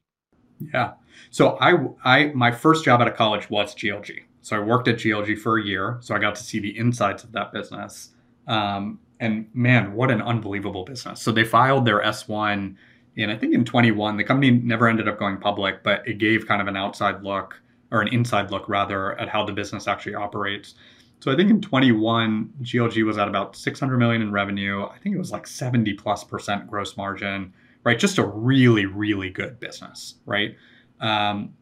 Yeah. 0.73 0.93
So 1.29 1.57
I, 1.59 1.77
I, 2.03 2.25
my 2.33 2.51
first 2.51 2.83
job 2.83 3.01
out 3.01 3.07
of 3.07 3.15
college 3.15 3.49
was 3.49 3.75
GLG. 3.75 4.23
So 4.41 4.55
I 4.55 4.59
worked 4.59 4.87
at 4.87 4.95
GLG 4.95 5.37
for 5.37 5.59
a 5.59 5.63
year. 5.63 5.97
So 6.01 6.15
I 6.15 6.19
got 6.19 6.35
to 6.35 6.43
see 6.43 6.59
the 6.59 6.77
insides 6.77 7.23
of 7.23 7.31
that 7.33 7.51
business. 7.51 8.11
Um, 8.47 8.99
and 9.19 9.49
man, 9.53 9.93
what 9.93 10.09
an 10.09 10.21
unbelievable 10.21 10.85
business. 10.85 11.21
So 11.21 11.31
they 11.31 11.43
filed 11.43 11.85
their 11.85 12.01
S1 12.01 12.75
in, 13.17 13.29
I 13.29 13.37
think 13.37 13.53
in 13.53 13.65
21. 13.65 14.15
The 14.15 14.23
company 14.23 14.51
never 14.51 14.87
ended 14.87 15.07
up 15.07 15.19
going 15.19 15.37
public, 15.37 15.83
but 15.83 16.07
it 16.07 16.19
gave 16.19 16.47
kind 16.47 16.61
of 16.61 16.67
an 16.67 16.77
outside 16.77 17.23
look 17.23 17.59
or 17.91 18.01
an 18.01 18.07
inside 18.09 18.51
look 18.51 18.69
rather 18.69 19.19
at 19.19 19.27
how 19.27 19.45
the 19.45 19.51
business 19.51 19.87
actually 19.87 20.15
operates. 20.15 20.75
So 21.19 21.31
I 21.31 21.35
think 21.35 21.49
in 21.49 21.61
21, 21.61 22.53
GLG 22.61 23.03
was 23.03 23.17
at 23.17 23.27
about 23.27 23.55
600 23.55 23.97
million 23.97 24.21
in 24.21 24.31
revenue. 24.31 24.85
I 24.85 24.99
think 24.99 25.15
it 25.15 25.17
was 25.17 25.31
like 25.31 25.47
70 25.47 25.93
plus 25.95 26.23
percent 26.23 26.69
gross 26.69 26.95
margin, 26.95 27.53
right? 27.83 27.97
Just 27.97 28.19
a 28.19 28.25
really, 28.25 28.85
really 28.85 29.31
good 29.31 29.59
business, 29.59 30.15
right? 30.25 30.55
Um, 30.99 31.53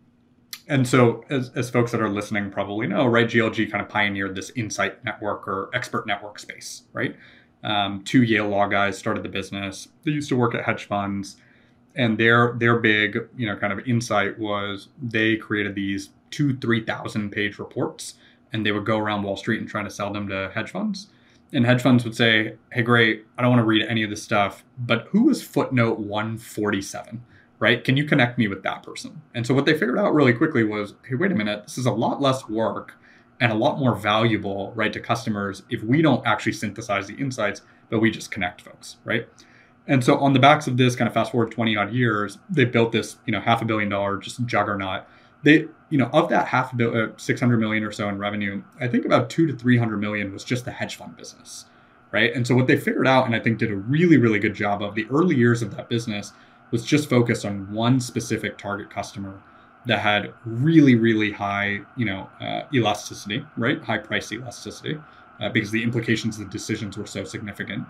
and 0.67 0.87
so, 0.87 1.23
as, 1.29 1.51
as 1.55 1.69
folks 1.69 1.91
that 1.91 2.01
are 2.01 2.09
listening 2.09 2.49
probably 2.49 2.87
know, 2.87 3.05
right, 3.05 3.27
GLG 3.27 3.71
kind 3.71 3.83
of 3.83 3.89
pioneered 3.89 4.35
this 4.35 4.49
insight 4.55 5.03
network 5.05 5.47
or 5.47 5.69
expert 5.73 6.07
network 6.07 6.39
space, 6.39 6.83
right? 6.91 7.15
Um, 7.63 8.03
two 8.03 8.23
Yale 8.23 8.49
law 8.49 8.67
guys 8.67 8.97
started 8.97 9.23
the 9.23 9.29
business. 9.29 9.87
They 10.03 10.11
used 10.11 10.29
to 10.29 10.35
work 10.35 10.55
at 10.55 10.65
hedge 10.65 10.85
funds, 10.85 11.37
and 11.95 12.17
their 12.17 12.55
their 12.57 12.79
big, 12.79 13.17
you 13.37 13.47
know, 13.47 13.55
kind 13.55 13.73
of 13.73 13.79
insight 13.87 14.37
was 14.37 14.89
they 15.01 15.35
created 15.35 15.75
these 15.75 16.09
two, 16.31 16.57
three 16.57 16.83
thousand 16.83 17.31
page 17.31 17.59
reports, 17.59 18.15
and 18.53 18.65
they 18.65 18.71
would 18.71 18.85
go 18.85 18.97
around 18.97 19.23
Wall 19.23 19.37
Street 19.37 19.59
and 19.59 19.69
try 19.69 19.83
to 19.83 19.89
sell 19.89 20.11
them 20.11 20.27
to 20.29 20.51
hedge 20.53 20.71
funds. 20.71 21.07
And 21.53 21.65
hedge 21.65 21.81
funds 21.81 22.03
would 22.03 22.15
say, 22.15 22.55
"Hey, 22.71 22.81
great, 22.81 23.25
I 23.37 23.41
don't 23.41 23.51
want 23.51 23.61
to 23.61 23.65
read 23.65 23.85
any 23.87 24.03
of 24.03 24.09
this 24.09 24.23
stuff, 24.23 24.63
but 24.77 25.07
who 25.11 25.23
was 25.23 25.41
footnote 25.41 25.99
147?" 25.99 27.23
right? 27.59 27.83
Can 27.83 27.95
you 27.97 28.03
connect 28.03 28.37
me 28.37 28.47
with 28.47 28.63
that 28.63 28.83
person? 28.83 29.21
And 29.33 29.47
so 29.47 29.53
what 29.53 29.65
they 29.65 29.73
figured 29.73 29.97
out 29.97 30.13
really 30.13 30.33
quickly 30.33 30.63
was, 30.63 30.93
hey, 31.07 31.15
wait 31.15 31.31
a 31.31 31.35
minute, 31.35 31.63
this 31.63 31.77
is 31.77 31.85
a 31.85 31.91
lot 31.91 32.21
less 32.21 32.49
work 32.49 32.95
and 33.39 33.51
a 33.51 33.55
lot 33.55 33.79
more 33.79 33.95
valuable, 33.95 34.71
right, 34.75 34.93
to 34.93 34.99
customers 34.99 35.63
if 35.69 35.83
we 35.83 36.01
don't 36.01 36.25
actually 36.25 36.53
synthesize 36.53 37.07
the 37.07 37.15
insights, 37.15 37.61
but 37.89 37.99
we 37.99 38.11
just 38.11 38.31
connect 38.31 38.61
folks, 38.61 38.97
right? 39.03 39.27
And 39.88 40.03
so 40.03 40.17
on 40.17 40.33
the 40.33 40.39
backs 40.39 40.67
of 40.67 40.77
this 40.77 40.95
kind 40.95 41.07
of 41.07 41.13
fast 41.13 41.31
forward 41.31 41.51
20 41.51 41.75
odd 41.75 41.93
years, 41.93 42.39
they 42.49 42.65
built 42.65 42.91
this, 42.91 43.17
you 43.25 43.31
know, 43.31 43.39
half 43.39 43.61
a 43.61 43.65
billion 43.65 43.89
dollar 43.89 44.17
just 44.17 44.43
juggernaut. 44.45 45.03
They, 45.43 45.67
you 45.89 45.97
know, 45.99 46.09
of 46.11 46.29
that 46.29 46.47
half 46.47 46.73
a 46.73 46.75
billion, 46.75 47.11
uh, 47.11 47.17
600 47.17 47.57
million 47.57 47.83
or 47.83 47.91
so 47.91 48.09
in 48.09 48.17
revenue, 48.17 48.63
I 48.79 48.88
think 48.88 49.05
about 49.05 49.29
two 49.29 49.45
to 49.45 49.53
300 49.53 49.97
million 49.97 50.33
was 50.33 50.43
just 50.43 50.65
the 50.65 50.71
hedge 50.71 50.95
fund 50.95 51.15
business, 51.15 51.65
right? 52.11 52.33
And 52.33 52.47
so 52.47 52.55
what 52.55 52.65
they 52.65 52.77
figured 52.77 53.07
out, 53.07 53.27
and 53.27 53.36
I 53.36 53.39
think 53.39 53.59
did 53.59 53.71
a 53.71 53.75
really, 53.75 54.17
really 54.17 54.39
good 54.39 54.55
job 54.55 54.81
of 54.81 54.95
the 54.95 55.05
early 55.11 55.36
years 55.36 55.61
of 55.61 55.75
that 55.75 55.88
business 55.88 56.33
was 56.71 56.83
just 56.83 57.07
focused 57.07 57.45
on 57.45 57.71
one 57.71 57.99
specific 57.99 58.57
target 58.57 58.89
customer 58.89 59.39
that 59.86 59.99
had 59.99 60.33
really, 60.45 60.95
really 60.95 61.31
high, 61.31 61.81
you 61.95 62.05
know, 62.05 62.27
uh, 62.41 62.61
elasticity, 62.73 63.45
right? 63.55 63.83
High 63.83 63.99
price 63.99 64.31
elasticity, 64.31 64.99
uh, 65.39 65.49
because 65.49 65.69
the 65.69 65.83
implications 65.83 66.39
of 66.39 66.45
the 66.45 66.51
decisions 66.51 66.97
were 66.97 67.05
so 67.05 67.23
significant. 67.23 67.86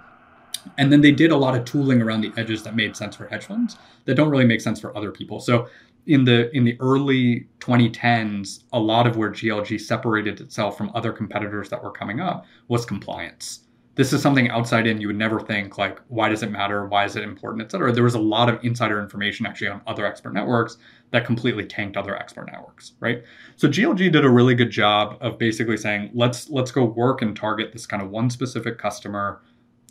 And 0.78 0.92
then 0.92 1.02
they 1.02 1.12
did 1.12 1.32
a 1.32 1.38
lot 1.38 1.56
of 1.56 1.66
tooling 1.66 2.02
around 2.02 2.22
the 2.22 2.34
edges 2.38 2.64
that 2.64 2.76
made 2.76 2.96
sense 2.96 3.16
for 3.16 3.28
hedge 3.28 3.46
funds 3.46 3.78
that 4.06 4.16
don't 4.16 4.30
really 4.30 4.46
make 4.46 4.62
sense 4.62 4.80
for 4.80 4.96
other 4.98 5.12
people. 5.12 5.40
So 5.40 5.68
in 6.08 6.24
the 6.24 6.56
in 6.56 6.64
the 6.64 6.78
early 6.80 7.48
2010s, 7.60 8.64
a 8.74 8.80
lot 8.80 9.08
of 9.08 9.18
where 9.18 9.32
GLG 9.32 9.80
separated 9.80 10.40
itself 10.40 10.78
from 10.78 10.92
other 10.94 11.12
competitors 11.12 11.70
that 11.70 11.84
were 11.84 11.92
coming 11.92 12.20
up 12.20 12.46
was 12.68 12.86
compliance. 12.86 13.62
This 13.96 14.12
is 14.12 14.22
something 14.22 14.50
outside 14.50 14.88
in 14.88 15.00
you 15.00 15.08
would 15.08 15.16
never 15.16 15.40
think 15.40 15.78
like 15.78 16.00
why 16.10 16.30
does 16.30 16.44
it 16.44 16.52
matter? 16.52 16.86
Why 16.86 17.06
is 17.06 17.16
it 17.16 17.24
important 17.24 17.64
et 17.64 17.72
cetera? 17.72 17.92
There 17.92 18.04
was 18.04 18.16
a 18.16 18.20
lot 18.20 18.50
of 18.50 18.64
insider 18.64 19.00
information 19.00 19.46
actually 19.46 19.70
on 19.70 19.82
other 19.88 20.06
expert 20.06 20.34
networks 20.34 20.78
that 21.12 21.26
completely 21.26 21.66
tanked 21.66 21.96
other 21.96 22.16
expert 22.16 22.48
networks 22.52 22.94
right? 23.00 23.24
So 23.56 23.68
glg 23.70 24.12
did 24.12 24.26
a 24.26 24.30
really 24.30 24.54
good 24.54 24.70
job 24.70 25.18
of 25.22 25.38
basically 25.40 25.78
saying 25.78 26.12
let's 26.14 26.50
let's 26.50 26.72
go 26.72 26.84
work 26.84 27.22
and 27.22 27.36
target 27.36 27.72
this 27.72 27.88
kind 27.88 28.04
of 28.04 28.10
one 28.10 28.30
specific 28.30 28.78
customer 28.78 29.42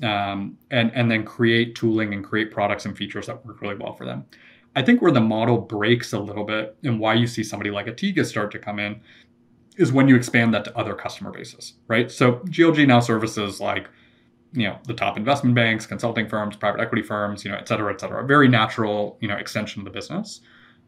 um, 0.03 0.59
and 0.71 0.91
and 0.95 1.11
then 1.11 1.25
create 1.25 1.75
tooling 1.75 2.13
and 2.13 2.25
create 2.25 2.51
products 2.51 2.85
and 2.85 2.97
features 2.97 3.27
that 3.27 3.45
work 3.47 3.61
really 3.61 3.77
well 3.77 3.93
for 3.93 4.05
them 4.05 4.25
i 4.75 4.83
think 4.83 5.01
where 5.01 5.13
the 5.13 5.21
model 5.21 5.59
breaks 5.59 6.13
a 6.13 6.19
little 6.19 6.45
bit 6.45 6.77
and 6.83 6.99
why 6.99 7.15
you 7.15 7.27
see 7.27 7.45
somebody 7.45 7.71
like 7.71 7.87
a 7.87 7.93
Tegus 7.93 8.27
start 8.27 8.51
to 8.51 8.59
come 8.59 8.79
in 8.79 9.01
is 9.77 9.93
when 9.93 10.09
you 10.09 10.17
expand 10.17 10.55
that 10.55 10.65
to 10.65 10.77
other 10.77 10.95
customer 10.95 11.31
bases, 11.31 11.75
right? 11.89 12.11
So 12.11 12.35
GLG 12.47 12.87
now 12.87 13.01
services 13.01 13.61
like, 13.61 13.89
you 14.53 14.69
know, 14.69 14.79
the 14.87 14.95
top 14.95 15.17
investment 15.17 15.55
banks, 15.57 15.85
consulting 15.85 16.29
firms, 16.29 16.57
private 16.57 16.81
equity 16.81 17.03
firms, 17.03 17.45
you 17.45 17.51
know, 17.51 17.57
et 17.57 17.67
cetera, 17.67 17.93
et 17.93 18.01
cetera. 18.01 18.25
Very 18.25 18.49
natural, 18.49 19.19
you 19.21 19.27
know, 19.27 19.37
extension 19.37 19.81
of 19.81 19.85
the 19.85 19.91
business. 19.91 20.41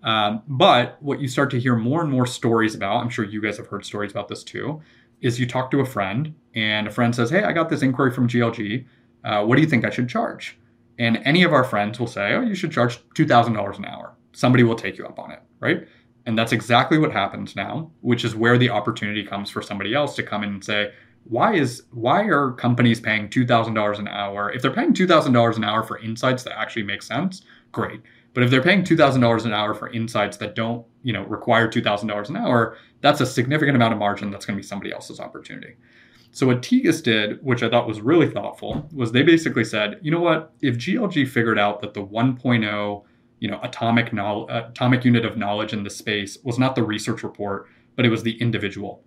Um, 0.02 0.42
but 0.46 1.02
what 1.02 1.20
you 1.20 1.26
start 1.26 1.50
to 1.50 1.58
hear 1.58 1.74
more 1.74 2.00
and 2.00 2.10
more 2.10 2.26
stories 2.26 2.76
about, 2.76 3.02
I'm 3.02 3.08
sure 3.08 3.24
you 3.24 3.42
guys 3.42 3.56
have 3.56 3.66
heard 3.66 3.84
stories 3.84 4.12
about 4.12 4.28
this 4.28 4.44
too, 4.44 4.80
is 5.20 5.40
you 5.40 5.46
talk 5.46 5.70
to 5.70 5.80
a 5.80 5.86
friend 5.86 6.34
and 6.54 6.86
a 6.86 6.90
friend 6.90 7.14
says, 7.14 7.30
Hey, 7.30 7.42
I 7.42 7.52
got 7.52 7.68
this 7.68 7.82
inquiry 7.82 8.10
from 8.10 8.28
GLG. 8.28 8.86
Uh, 9.24 9.44
what 9.44 9.56
do 9.56 9.62
you 9.62 9.68
think 9.68 9.84
I 9.84 9.90
should 9.90 10.08
charge? 10.08 10.58
And 10.98 11.18
any 11.24 11.42
of 11.42 11.52
our 11.52 11.64
friends 11.64 11.98
will 11.98 12.06
say, 12.06 12.34
Oh, 12.34 12.42
you 12.42 12.54
should 12.54 12.72
charge 12.72 12.98
$2,000 13.14 13.78
an 13.78 13.84
hour. 13.84 14.14
Somebody 14.32 14.64
will 14.64 14.76
take 14.76 14.98
you 14.98 15.06
up 15.06 15.18
on 15.18 15.30
it, 15.30 15.42
right? 15.60 15.86
And 16.26 16.36
that's 16.36 16.52
exactly 16.52 16.98
what 16.98 17.12
happens 17.12 17.54
now, 17.54 17.90
which 18.00 18.24
is 18.24 18.34
where 18.34 18.58
the 18.58 18.70
opportunity 18.70 19.24
comes 19.24 19.48
for 19.48 19.62
somebody 19.62 19.94
else 19.94 20.16
to 20.16 20.22
come 20.22 20.42
in 20.42 20.50
and 20.50 20.64
say, 20.64 20.92
why 21.28 21.54
is 21.54 21.82
why 21.90 22.22
are 22.22 22.52
companies 22.52 23.00
paying 23.00 23.28
$2,000 23.28 23.98
an 23.98 24.08
hour? 24.08 24.50
If 24.52 24.62
they're 24.62 24.72
paying 24.72 24.92
$2,000 24.92 25.56
an 25.56 25.64
hour 25.64 25.82
for 25.82 25.98
insights 25.98 26.44
that 26.44 26.58
actually 26.58 26.84
make 26.84 27.02
sense, 27.02 27.42
great. 27.72 28.00
But 28.36 28.42
if 28.42 28.50
they're 28.50 28.62
paying 28.62 28.82
$2,000 28.82 29.46
an 29.46 29.54
hour 29.54 29.72
for 29.72 29.88
insights 29.92 30.36
that 30.36 30.54
don't, 30.54 30.84
you 31.02 31.14
know, 31.14 31.24
require 31.24 31.68
$2,000 31.68 32.28
an 32.28 32.36
hour, 32.36 32.76
that's 33.00 33.22
a 33.22 33.26
significant 33.26 33.76
amount 33.76 33.94
of 33.94 33.98
margin 33.98 34.30
that's 34.30 34.44
going 34.44 34.58
to 34.58 34.62
be 34.62 34.66
somebody 34.66 34.92
else's 34.92 35.20
opportunity. 35.20 35.76
So 36.32 36.46
what 36.46 36.60
Tegus 36.60 37.02
did, 37.02 37.42
which 37.42 37.62
I 37.62 37.70
thought 37.70 37.88
was 37.88 38.02
really 38.02 38.28
thoughtful, 38.28 38.86
was 38.92 39.10
they 39.10 39.22
basically 39.22 39.64
said, 39.64 40.00
you 40.02 40.10
know 40.10 40.20
what, 40.20 40.52
if 40.60 40.76
GLG 40.76 41.26
figured 41.26 41.58
out 41.58 41.80
that 41.80 41.94
the 41.94 42.04
1.0 42.04 43.04
you 43.40 43.50
know 43.50 43.58
atomic 43.62 44.12
knowledge, 44.12 44.50
uh, 44.50 44.68
atomic 44.68 45.02
unit 45.06 45.24
of 45.24 45.38
knowledge 45.38 45.72
in 45.72 45.82
the 45.82 45.88
space 45.88 46.36
was 46.44 46.58
not 46.58 46.74
the 46.74 46.82
research 46.82 47.22
report, 47.22 47.68
but 47.94 48.04
it 48.04 48.10
was 48.10 48.22
the 48.22 48.38
individual. 48.38 49.02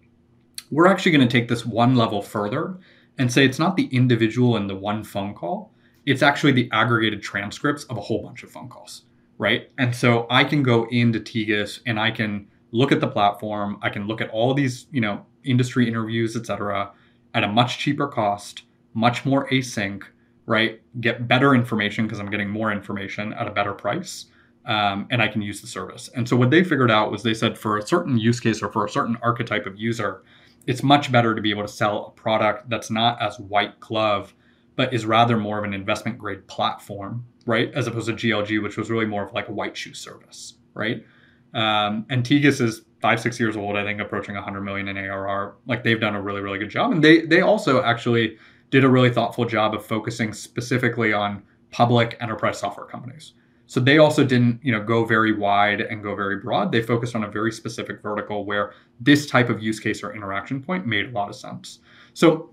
We're 0.72 0.88
actually 0.88 1.12
going 1.12 1.28
to 1.28 1.32
take 1.32 1.50
this 1.50 1.68
one 1.68 1.96
level 1.96 2.24
further 2.24 2.80
and 3.20 3.32
say 3.32 3.46
it's 3.46 3.60
not 3.60 3.76
the 3.76 3.90
individual 3.92 4.58
in 4.58 4.66
the 4.66 4.76
one 4.76 5.04
phone 5.04 5.36
call, 5.36 5.72
it's 6.06 6.24
actually 6.24 6.54
the 6.54 6.70
aggregated 6.72 7.22
transcripts 7.22 7.84
of 7.86 7.98
a 7.98 8.02
whole 8.02 8.24
bunch 8.24 8.42
of 8.42 8.52
phone 8.52 8.70
calls, 8.70 9.04
right? 9.40 9.72
And 9.80 9.96
so 9.96 10.28
I 10.30 10.44
can 10.44 10.62
go 10.62 10.86
into 10.92 11.20
Tegus 11.20 11.80
and 11.88 12.00
I 12.00 12.12
can 12.12 12.48
look 12.72 12.92
at 12.92 13.00
the 13.00 13.08
platform, 13.08 13.80
I 13.82 13.90
can 13.90 14.06
look 14.06 14.22
at 14.22 14.30
all 14.30 14.54
these, 14.54 14.86
you 14.92 15.02
know, 15.02 15.26
industry 15.44 15.88
interviews, 15.88 16.36
et 16.36 16.46
cetera, 16.46 16.92
at 17.34 17.44
a 17.44 17.48
much 17.48 17.80
cheaper 17.80 18.08
cost, 18.08 18.64
much 18.94 19.26
more 19.26 19.50
async, 19.50 20.04
right? 20.46 20.82
Get 21.02 21.28
better 21.28 21.56
information 21.56 22.06
because 22.06 22.20
I'm 22.20 22.30
getting 22.30 22.50
more 22.50 22.72
information 22.72 23.34
at 23.34 23.48
a 23.48 23.52
better 23.52 23.74
price. 23.74 24.26
Um, 24.66 25.08
and 25.10 25.20
I 25.20 25.28
can 25.28 25.42
use 25.42 25.62
the 25.62 25.68
service. 25.68 26.10
And 26.16 26.30
so 26.30 26.36
what 26.36 26.52
they 26.52 26.64
figured 26.64 26.92
out 26.92 27.12
was 27.12 27.24
they 27.24 27.34
said 27.34 27.58
for 27.58 27.78
a 27.78 27.88
certain 27.88 28.20
use 28.20 28.40
case 28.40 28.62
or 28.62 28.70
for 28.70 28.86
a 28.86 28.90
certain 28.90 29.18
archetype 29.24 29.66
of 29.66 29.80
user, 29.80 30.22
it's 30.68 30.84
much 30.84 31.12
better 31.12 31.34
to 31.34 31.42
be 31.42 31.50
able 31.50 31.64
to 31.64 31.68
sell 31.68 32.08
a 32.08 32.12
product 32.12 32.70
that's 32.70 32.92
not 32.92 33.20
as 33.20 33.40
white 33.40 33.80
glove, 33.80 34.36
but 34.76 34.94
is 34.94 35.06
rather 35.06 35.38
more 35.38 35.58
of 35.58 35.64
an 35.64 35.74
investment 35.74 36.20
grade 36.20 36.46
platform, 36.48 37.26
right? 37.50 37.74
As 37.74 37.88
opposed 37.88 38.06
to 38.06 38.14
GLG, 38.14 38.62
which 38.62 38.78
was 38.78 38.92
really 38.92 39.08
more 39.08 39.24
of 39.24 39.34
like 39.34 39.50
a 39.50 39.52
white 39.52 39.76
shoe 39.76 39.96
service, 39.96 40.54
right? 40.76 41.04
Um, 41.56 42.06
and 42.12 42.30
is 42.30 42.82
five, 43.02 43.20
six 43.20 43.40
years 43.40 43.58
old, 43.58 43.76
I 43.76 43.84
think, 43.84 44.00
approaching 44.00 44.36
100 44.36 44.62
million 44.62 44.88
in 44.88 44.98
ARR. 44.98 45.56
Like 45.66 45.84
they've 45.84 46.00
done 46.00 46.14
a 46.14 46.22
really, 46.22 46.42
really 46.42 46.60
good 46.60 46.70
job, 46.70 46.92
and 46.92 47.04
they 47.04 47.26
they 47.26 47.42
also 47.42 47.82
actually 47.82 48.38
did 48.70 48.84
a 48.84 48.90
really 48.90 49.12
thoughtful 49.12 49.46
job 49.46 49.74
of 49.74 49.84
focusing 49.84 50.32
specifically 50.32 51.12
on 51.12 51.42
public 51.72 52.18
enterprise 52.22 52.60
software 52.60 52.86
companies. 52.86 53.34
So 53.66 53.80
they 53.80 53.98
also 53.98 54.24
didn't, 54.24 54.60
you 54.64 54.72
know, 54.72 54.84
go 54.84 55.04
very 55.06 55.36
wide 55.36 55.82
and 55.82 56.04
go 56.04 56.16
very 56.16 56.38
broad. 56.38 56.72
They 56.72 56.84
focused 56.84 57.16
on 57.16 57.24
a 57.24 57.28
very 57.28 57.52
specific 57.52 58.02
vertical 58.02 58.46
where 58.46 58.74
this 59.00 59.26
type 59.26 59.50
of 59.50 59.62
use 59.62 59.80
case 59.80 60.04
or 60.04 60.14
interaction 60.14 60.62
point 60.62 60.86
made 60.86 61.06
a 61.06 61.12
lot 61.12 61.30
of 61.30 61.36
sense. 61.36 61.80
So 62.14 62.52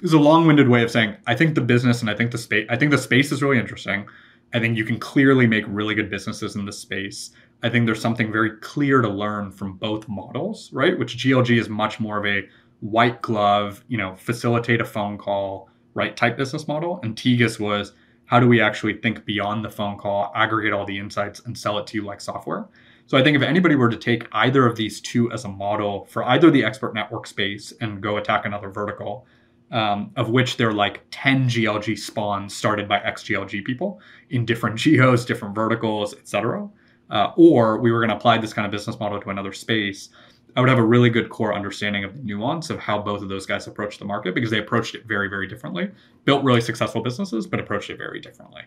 it's 0.00 0.12
a 0.12 0.18
long-winded 0.18 0.68
way 0.68 0.82
of 0.82 0.90
saying 0.92 1.16
I 1.26 1.34
think 1.34 1.56
the 1.56 1.60
business 1.60 2.00
and 2.00 2.10
I 2.10 2.14
think 2.14 2.30
the 2.30 2.38
space 2.38 2.66
I 2.70 2.76
think 2.76 2.92
the 2.92 2.98
space 2.98 3.32
is 3.32 3.42
really 3.42 3.58
interesting. 3.58 4.06
I 4.52 4.60
think 4.60 4.76
you 4.76 4.84
can 4.84 4.98
clearly 4.98 5.46
make 5.46 5.64
really 5.68 5.94
good 5.94 6.10
businesses 6.10 6.56
in 6.56 6.64
this 6.64 6.78
space. 6.78 7.30
I 7.62 7.68
think 7.68 7.86
there's 7.86 8.00
something 8.00 8.32
very 8.32 8.56
clear 8.58 9.02
to 9.02 9.08
learn 9.08 9.50
from 9.50 9.74
both 9.74 10.08
models, 10.08 10.70
right? 10.72 10.98
Which 10.98 11.18
GLG 11.18 11.58
is 11.58 11.68
much 11.68 12.00
more 12.00 12.18
of 12.18 12.26
a 12.26 12.48
white 12.80 13.20
glove, 13.20 13.84
you 13.88 13.98
know, 13.98 14.14
facilitate 14.16 14.80
a 14.80 14.84
phone 14.84 15.18
call, 15.18 15.68
right 15.94 16.16
type 16.16 16.36
business 16.36 16.68
model. 16.68 17.00
And 17.02 17.16
Tegus 17.16 17.58
was, 17.58 17.92
how 18.26 18.38
do 18.40 18.46
we 18.46 18.60
actually 18.60 18.94
think 18.94 19.24
beyond 19.24 19.64
the 19.64 19.70
phone 19.70 19.98
call, 19.98 20.32
aggregate 20.34 20.72
all 20.72 20.86
the 20.86 20.98
insights, 20.98 21.40
and 21.40 21.58
sell 21.58 21.78
it 21.78 21.86
to 21.88 21.96
you 21.96 22.04
like 22.04 22.20
software? 22.20 22.68
So 23.06 23.16
I 23.16 23.24
think 23.24 23.36
if 23.36 23.42
anybody 23.42 23.74
were 23.74 23.88
to 23.88 23.96
take 23.96 24.28
either 24.32 24.66
of 24.66 24.76
these 24.76 25.00
two 25.00 25.32
as 25.32 25.44
a 25.44 25.48
model 25.48 26.04
for 26.10 26.24
either 26.24 26.50
the 26.50 26.62
expert 26.62 26.94
network 26.94 27.26
space 27.26 27.72
and 27.80 28.02
go 28.02 28.18
attack 28.18 28.44
another 28.44 28.68
vertical, 28.68 29.26
um, 29.70 30.10
of 30.16 30.30
which 30.30 30.56
there 30.56 30.68
are 30.68 30.74
like 30.74 31.02
10 31.10 31.48
GLG 31.48 31.98
spawns 31.98 32.54
started 32.54 32.88
by 32.88 32.98
ex-GLG 33.00 33.64
people 33.64 34.00
in 34.30 34.44
different 34.44 34.76
geos, 34.78 35.24
different 35.24 35.54
verticals, 35.54 36.14
etc. 36.14 36.68
Uh, 37.10 37.32
or 37.36 37.78
we 37.78 37.90
were 37.90 38.00
going 38.00 38.10
to 38.10 38.16
apply 38.16 38.38
this 38.38 38.52
kind 38.52 38.66
of 38.66 38.72
business 38.72 38.98
model 38.98 39.20
to 39.20 39.30
another 39.30 39.52
space, 39.52 40.10
I 40.56 40.60
would 40.60 40.68
have 40.68 40.78
a 40.78 40.84
really 40.84 41.10
good 41.10 41.28
core 41.28 41.54
understanding 41.54 42.04
of 42.04 42.16
the 42.16 42.22
nuance 42.22 42.70
of 42.70 42.78
how 42.78 43.00
both 43.00 43.22
of 43.22 43.28
those 43.28 43.46
guys 43.46 43.66
approached 43.66 43.98
the 43.98 44.04
market 44.04 44.34
because 44.34 44.50
they 44.50 44.58
approached 44.58 44.94
it 44.94 45.06
very, 45.06 45.28
very 45.28 45.46
differently. 45.46 45.90
Built 46.24 46.42
really 46.42 46.60
successful 46.60 47.02
businesses, 47.02 47.46
but 47.46 47.60
approached 47.60 47.90
it 47.90 47.98
very 47.98 48.20
differently. 48.20 48.62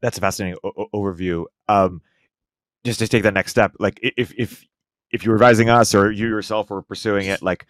That's 0.00 0.18
a 0.18 0.20
fascinating 0.20 0.58
o- 0.62 0.88
overview. 0.94 1.46
Um, 1.68 2.02
just 2.84 3.00
to 3.00 3.08
take 3.08 3.22
that 3.24 3.34
next 3.34 3.50
step, 3.50 3.72
like 3.78 3.98
if 4.02 4.32
if 4.36 4.64
if 5.10 5.24
you're 5.24 5.34
advising 5.34 5.68
us 5.68 5.94
or 5.94 6.10
you 6.10 6.28
yourself 6.28 6.70
were 6.70 6.82
pursuing 6.82 7.26
it, 7.26 7.42
like 7.42 7.66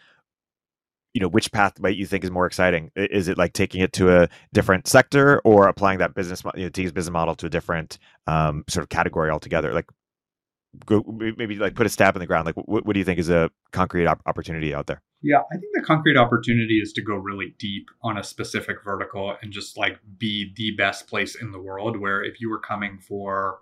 you 1.14 1.20
know, 1.20 1.28
which 1.28 1.50
path 1.52 1.80
might 1.80 1.96
you 1.96 2.06
think 2.06 2.24
is 2.24 2.30
more 2.30 2.46
exciting? 2.46 2.90
Is 2.94 3.28
it 3.28 3.38
like 3.38 3.52
taking 3.52 3.80
it 3.80 3.92
to 3.94 4.22
a 4.22 4.28
different 4.52 4.86
sector 4.86 5.40
or 5.40 5.68
applying 5.68 5.98
that 5.98 6.14
business, 6.14 6.42
you 6.54 6.64
know, 6.64 6.68
team's 6.68 6.92
business 6.92 7.12
model 7.12 7.34
to 7.36 7.46
a 7.46 7.50
different 7.50 7.98
um, 8.26 8.64
sort 8.68 8.82
of 8.82 8.88
category 8.88 9.30
altogether? 9.30 9.72
Like, 9.72 9.86
go 10.84 11.02
maybe 11.08 11.56
like 11.56 11.74
put 11.74 11.86
a 11.86 11.88
stab 11.88 12.14
in 12.14 12.20
the 12.20 12.26
ground. 12.26 12.46
Like, 12.46 12.56
what, 12.56 12.84
what 12.86 12.92
do 12.92 12.98
you 12.98 13.04
think 13.04 13.18
is 13.18 13.30
a 13.30 13.50
concrete 13.72 14.06
op- 14.06 14.22
opportunity 14.26 14.74
out 14.74 14.86
there? 14.86 15.02
Yeah, 15.22 15.40
I 15.50 15.56
think 15.56 15.72
the 15.74 15.82
concrete 15.82 16.16
opportunity 16.16 16.78
is 16.80 16.92
to 16.92 17.02
go 17.02 17.16
really 17.16 17.54
deep 17.58 17.88
on 18.02 18.18
a 18.18 18.22
specific 18.22 18.84
vertical 18.84 19.34
and 19.42 19.52
just 19.52 19.76
like 19.76 19.98
be 20.18 20.52
the 20.56 20.72
best 20.72 21.08
place 21.08 21.34
in 21.34 21.50
the 21.50 21.58
world. 21.58 21.96
Where 21.96 22.22
if 22.22 22.40
you 22.40 22.50
were 22.50 22.60
coming 22.60 22.98
for, 22.98 23.60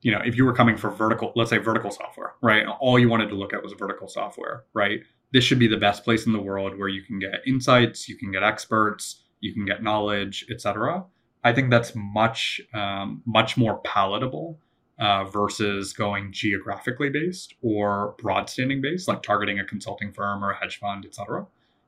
you 0.00 0.12
know, 0.12 0.20
if 0.24 0.36
you 0.36 0.44
were 0.46 0.54
coming 0.54 0.76
for 0.76 0.90
vertical, 0.90 1.32
let's 1.36 1.50
say 1.50 1.58
vertical 1.58 1.90
software, 1.90 2.34
right? 2.40 2.64
All 2.66 2.98
you 2.98 3.08
wanted 3.08 3.28
to 3.28 3.34
look 3.34 3.52
at 3.52 3.62
was 3.62 3.72
vertical 3.72 4.08
software, 4.08 4.64
right? 4.72 5.00
This 5.32 5.44
should 5.44 5.58
be 5.58 5.68
the 5.68 5.76
best 5.76 6.04
place 6.04 6.26
in 6.26 6.32
the 6.32 6.40
world 6.40 6.78
where 6.78 6.88
you 6.88 7.02
can 7.02 7.18
get 7.18 7.42
insights, 7.46 8.08
you 8.08 8.16
can 8.16 8.32
get 8.32 8.42
experts, 8.42 9.22
you 9.40 9.52
can 9.52 9.64
get 9.64 9.82
knowledge, 9.82 10.46
etc. 10.50 11.04
I 11.44 11.52
think 11.52 11.70
that's 11.70 11.94
much, 11.94 12.60
um, 12.74 13.22
much 13.26 13.56
more 13.56 13.78
palatable 13.78 14.58
uh, 14.98 15.24
versus 15.24 15.92
going 15.92 16.32
geographically 16.32 17.10
based 17.10 17.54
or 17.62 18.14
broad 18.18 18.48
standing 18.48 18.80
based, 18.80 19.08
like 19.08 19.22
targeting 19.22 19.58
a 19.58 19.64
consulting 19.64 20.12
firm 20.12 20.44
or 20.44 20.50
a 20.50 20.56
hedge 20.56 20.78
fund, 20.78 21.04
et 21.04 21.14
cetera. 21.14 21.46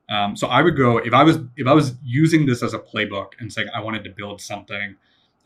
Um, 0.09 0.35
so 0.35 0.47
I 0.47 0.61
would 0.61 0.77
go 0.77 0.97
if 0.97 1.13
I 1.13 1.23
was 1.23 1.39
if 1.55 1.65
I 1.65 1.73
was 1.73 1.93
using 2.03 2.45
this 2.45 2.61
as 2.61 2.73
a 2.73 2.79
playbook 2.79 3.31
and 3.39 3.51
saying 3.51 3.69
I 3.73 3.81
wanted 3.81 4.03
to 4.03 4.11
build 4.11 4.41
something 4.41 4.95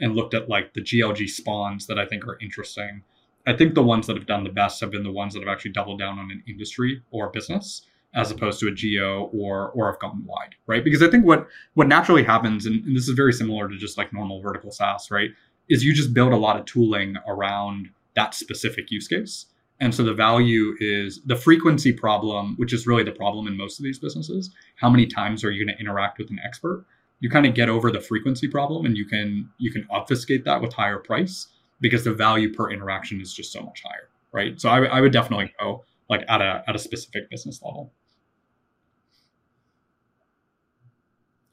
and 0.01 0.15
looked 0.15 0.33
at 0.33 0.49
like 0.49 0.73
the 0.73 0.81
GLG 0.81 1.29
spawns 1.29 1.87
that 1.87 1.99
I 1.99 2.05
think 2.05 2.27
are 2.27 2.37
interesting. 2.41 3.03
I 3.47 3.55
think 3.55 3.73
the 3.73 3.83
ones 3.83 4.07
that 4.07 4.17
have 4.17 4.25
done 4.25 4.43
the 4.43 4.49
best 4.49 4.81
have 4.81 4.91
been 4.91 5.03
the 5.03 5.11
ones 5.11 5.33
that 5.33 5.41
have 5.41 5.49
actually 5.49 5.71
doubled 5.71 5.99
down 5.99 6.19
on 6.19 6.29
an 6.31 6.43
industry 6.47 7.01
or 7.11 7.29
business 7.29 7.83
as 8.15 8.31
opposed 8.31 8.59
to 8.59 8.67
a 8.67 8.71
geo 8.71 9.29
or 9.33 9.69
or 9.71 9.91
have 9.91 9.99
gone 9.99 10.23
wide, 10.25 10.55
right? 10.67 10.83
Because 10.83 11.03
I 11.03 11.09
think 11.09 11.25
what 11.25 11.47
what 11.73 11.87
naturally 11.87 12.23
happens, 12.23 12.65
and, 12.65 12.83
and 12.85 12.95
this 12.95 13.07
is 13.07 13.15
very 13.15 13.33
similar 13.33 13.69
to 13.69 13.77
just 13.77 13.97
like 13.97 14.11
normal 14.11 14.41
vertical 14.41 14.71
SaaS, 14.71 15.11
right? 15.11 15.31
is 15.69 15.83
you 15.83 15.93
just 15.93 16.13
build 16.13 16.33
a 16.33 16.37
lot 16.37 16.59
of 16.59 16.65
tooling 16.65 17.15
around 17.27 17.89
that 18.15 18.33
specific 18.33 18.91
use 18.91 19.07
case. 19.07 19.45
And 19.79 19.95
so 19.95 20.03
the 20.03 20.13
value 20.13 20.75
is 20.79 21.21
the 21.25 21.37
frequency 21.37 21.93
problem, 21.93 22.55
which 22.57 22.73
is 22.73 22.85
really 22.85 23.03
the 23.03 23.13
problem 23.13 23.47
in 23.47 23.55
most 23.55 23.79
of 23.79 23.83
these 23.83 23.99
businesses. 23.99 24.49
How 24.75 24.89
many 24.89 25.05
times 25.05 25.43
are 25.43 25.51
you 25.51 25.63
going 25.63 25.73
to 25.73 25.81
interact 25.81 26.17
with 26.17 26.29
an 26.29 26.39
expert? 26.43 26.85
You 27.21 27.29
kind 27.29 27.45
of 27.45 27.53
get 27.53 27.69
over 27.69 27.91
the 27.91 28.01
frequency 28.01 28.47
problem 28.47 28.85
and 28.85 28.97
you 28.97 29.05
can 29.05 29.49
you 29.57 29.71
can 29.71 29.85
obfuscate 29.89 30.43
that 30.45 30.61
with 30.61 30.73
higher 30.73 30.99
price 30.99 31.47
because 31.81 32.03
the 32.03 32.13
value 32.13 32.53
per 32.53 32.71
interaction 32.71 33.21
is 33.21 33.33
just 33.33 33.53
so 33.53 33.61
much 33.61 33.83
higher, 33.85 34.09
right? 34.31 34.59
So 34.59 34.69
I, 34.69 34.85
I 34.85 35.01
would 35.01 35.13
definitely 35.13 35.53
go 35.59 35.85
like 36.09 36.23
at 36.27 36.41
a 36.41 36.63
at 36.67 36.75
a 36.75 36.79
specific 36.79 37.29
business 37.29 37.61
level. 37.61 37.93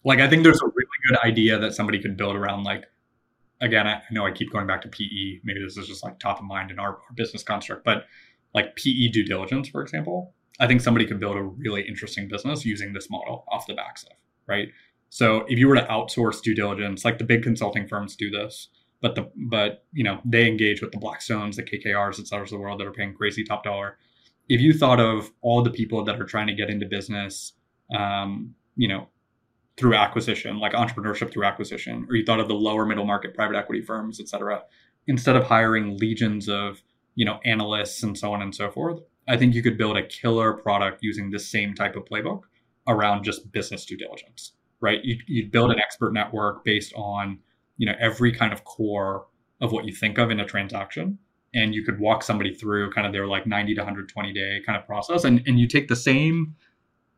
Like 0.07 0.21
I 0.21 0.29
think 0.31 0.45
there's 0.45 0.63
a 0.63 0.67
really 0.67 0.89
good 1.09 1.19
idea 1.19 1.59
that 1.59 1.75
somebody 1.75 2.01
could 2.01 2.17
build 2.17 2.37
around 2.37 2.63
like 2.63 2.85
again, 3.61 3.87
I 3.87 4.03
know 4.11 4.25
I 4.25 4.31
keep 4.31 4.53
going 4.53 4.67
back 4.67 4.83
to 4.83 4.89
PE. 4.89 5.41
Maybe 5.43 5.63
this 5.63 5.77
is 5.77 5.89
just 5.89 6.05
like 6.05 6.19
top 6.19 6.39
of 6.39 6.45
mind 6.45 6.71
in 6.71 6.79
our, 6.79 6.91
our 6.91 7.13
business 7.15 7.43
construct, 7.43 7.85
but 7.85 8.05
like 8.55 8.77
PE 8.77 9.09
due 9.09 9.25
diligence, 9.25 9.69
for 9.69 9.83
example, 9.83 10.35
I 10.61 10.67
think 10.69 10.81
somebody 10.81 11.07
could 11.07 11.19
build 11.19 11.37
a 11.37 11.43
really 11.43 11.83
interesting 11.83 12.29
business 12.29 12.65
using 12.65 12.93
this 12.93 13.11
model 13.11 13.45
off 13.51 13.67
the 13.67 13.75
back 13.75 13.99
of, 14.07 14.17
right? 14.47 14.69
So 15.09 15.45
if 15.49 15.59
you 15.59 15.67
were 15.67 15.75
to 15.75 15.87
outsource 15.87 16.41
due 16.41 16.55
diligence, 16.55 17.05
like 17.05 17.19
the 17.19 17.25
big 17.25 17.43
consulting 17.43 17.89
firms 17.89 18.15
do 18.15 18.31
this, 18.31 18.69
but 19.03 19.17
the 19.17 19.31
but 19.49 19.85
you 19.93 20.05
know 20.05 20.21
they 20.25 20.47
engage 20.47 20.81
with 20.83 20.93
the 20.93 20.99
Blackstones, 20.99 21.57
the 21.57 21.63
KKRs, 21.63 22.21
et 22.21 22.29
cetera, 22.29 22.45
of 22.45 22.51
the 22.51 22.59
world 22.59 22.81
that 22.81 22.87
are 22.87 22.93
paying 22.93 23.13
crazy 23.13 23.45
top 23.45 23.65
dollar. 23.65 23.99
If 24.49 24.61
you 24.61 24.73
thought 24.73 25.01
of 25.01 25.33
all 25.43 25.63
the 25.63 25.71
people 25.71 26.05
that 26.05 26.21
are 26.21 26.25
trying 26.25 26.47
to 26.47 26.55
get 26.55 26.71
into 26.71 26.87
business, 26.87 27.53
um, 27.95 28.55
you 28.77 28.89
know, 28.89 29.09
through 29.77 29.95
acquisition, 29.95 30.59
like 30.59 30.73
entrepreneurship 30.73 31.31
through 31.31 31.45
acquisition, 31.45 32.07
or 32.09 32.17
you 32.17 32.25
thought 32.25 32.41
of 32.41 32.49
the 32.49 32.55
lower 32.55 32.87
middle 32.87 33.05
market 33.05 33.35
private 33.35 33.57
equity 33.57 33.83
firms, 33.83 34.21
et 34.21 34.29
cetera, 34.29 34.63
instead 35.07 35.37
of 35.37 35.45
hiring 35.45 35.99
legions 35.99 36.49
of 36.49 36.83
you 37.15 37.25
know 37.25 37.39
analysts 37.45 38.03
and 38.03 38.17
so 38.17 38.33
on 38.33 38.43
and 38.43 38.55
so 38.55 38.71
forth, 38.71 39.01
I 39.29 39.37
think 39.37 39.55
you 39.55 39.63
could 39.63 39.79
build 39.79 39.97
a 39.97 40.07
killer 40.07 40.53
product 40.55 41.03
using 41.03 41.31
this 41.31 41.49
same 41.49 41.75
type 41.75 41.97
of 41.97 42.05
playbook 42.05 42.43
around 42.89 43.25
just 43.25 43.51
business 43.53 43.85
due 43.85 43.97
diligence, 43.97 44.53
right? 44.81 45.05
You, 45.05 45.19
you'd 45.27 45.51
build 45.51 45.71
an 45.71 45.79
expert 45.79 46.13
network 46.13 46.65
based 46.65 46.93
on 46.95 47.39
you 47.77 47.87
know 47.87 47.95
every 48.01 48.33
kind 48.33 48.53
of 48.53 48.65
core 48.65 49.27
of 49.61 49.73
what 49.73 49.85
you 49.85 49.95
think 49.95 50.19
of 50.19 50.31
in 50.31 50.41
a 50.41 50.45
transaction 50.45 51.19
and 51.55 51.75
you 51.75 51.83
could 51.83 51.99
walk 51.99 52.23
somebody 52.23 52.55
through 52.55 52.91
kind 52.91 53.07
of 53.07 53.13
their 53.13 53.27
like 53.27 53.47
90 53.47 53.75
to 53.75 53.81
120 53.81 54.33
day 54.33 54.61
kind 54.65 54.79
of 54.79 54.87
process 54.87 55.25
and, 55.25 55.43
and 55.47 55.59
you 55.59 55.67
take 55.67 55.89
the 55.89 55.97
same 55.97 56.55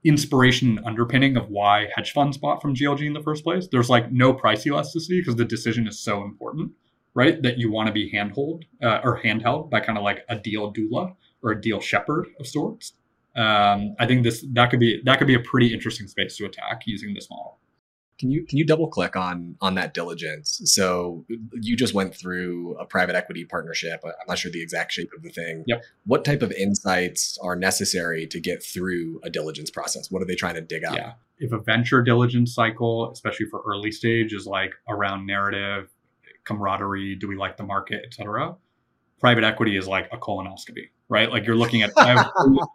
inspiration 0.04 0.78
and 0.78 0.86
underpinning 0.86 1.36
of 1.36 1.48
why 1.48 1.88
hedge 1.94 2.12
funds 2.12 2.36
bought 2.36 2.62
from 2.62 2.74
GLG 2.74 3.06
in 3.06 3.12
the 3.12 3.22
first 3.22 3.44
place. 3.44 3.68
There's 3.70 3.90
like 3.90 4.12
no 4.12 4.32
price 4.32 4.66
elasticity 4.66 5.20
because 5.20 5.36
the 5.36 5.44
decision 5.44 5.86
is 5.86 5.98
so 5.98 6.22
important, 6.22 6.72
right? 7.14 7.40
That 7.42 7.58
you 7.58 7.70
want 7.70 7.88
to 7.88 7.92
be 7.92 8.10
handhold 8.10 8.64
uh, 8.82 9.00
or 9.02 9.20
handheld 9.20 9.70
by 9.70 9.80
kind 9.80 9.98
of 9.98 10.04
like 10.04 10.24
a 10.28 10.36
deal 10.38 10.72
doula 10.72 11.14
or 11.42 11.52
a 11.52 11.60
deal 11.60 11.80
shepherd 11.80 12.26
of 12.38 12.46
sorts. 12.46 12.92
Um, 13.36 13.94
I 13.98 14.06
think 14.06 14.24
this 14.24 14.44
that 14.52 14.70
could 14.70 14.80
be 14.80 15.00
that 15.04 15.18
could 15.18 15.26
be 15.26 15.34
a 15.34 15.40
pretty 15.40 15.72
interesting 15.72 16.06
space 16.06 16.36
to 16.36 16.46
attack 16.46 16.82
using 16.86 17.14
this 17.14 17.28
model. 17.30 17.58
Can 18.18 18.30
you 18.30 18.44
can 18.44 18.58
you 18.58 18.66
double 18.66 18.88
click 18.88 19.14
on 19.14 19.56
on 19.60 19.74
that 19.76 19.94
diligence? 19.94 20.60
So 20.64 21.24
you 21.52 21.76
just 21.76 21.94
went 21.94 22.14
through 22.14 22.76
a 22.76 22.84
private 22.84 23.14
equity 23.14 23.44
partnership. 23.44 24.00
I'm 24.04 24.12
not 24.26 24.38
sure 24.38 24.50
the 24.50 24.62
exact 24.62 24.92
shape 24.92 25.10
of 25.16 25.22
the 25.22 25.30
thing. 25.30 25.64
Yep. 25.66 25.84
What 26.04 26.24
type 26.24 26.42
of 26.42 26.50
insights 26.52 27.38
are 27.42 27.54
necessary 27.54 28.26
to 28.26 28.40
get 28.40 28.62
through 28.62 29.20
a 29.22 29.30
diligence 29.30 29.70
process? 29.70 30.10
What 30.10 30.20
are 30.20 30.26
they 30.26 30.34
trying 30.34 30.54
to 30.54 30.60
dig 30.60 30.84
up? 30.84 30.96
Yeah. 30.96 31.12
If 31.38 31.52
a 31.52 31.58
venture 31.58 32.02
diligence 32.02 32.52
cycle, 32.54 33.10
especially 33.12 33.46
for 33.46 33.62
early 33.66 33.92
stage, 33.92 34.32
is 34.32 34.46
like 34.46 34.74
around 34.88 35.26
narrative, 35.26 35.88
camaraderie, 36.44 37.14
do 37.14 37.28
we 37.28 37.36
like 37.36 37.56
the 37.56 37.62
market, 37.62 38.02
et 38.04 38.14
cetera, 38.14 38.56
private 39.20 39.44
equity 39.44 39.76
is 39.76 39.86
like 39.86 40.08
a 40.12 40.16
colonoscopy, 40.16 40.88
right? 41.08 41.30
Like 41.30 41.46
you're 41.46 41.56
looking 41.56 41.82
at 41.82 41.90
every 41.98 42.24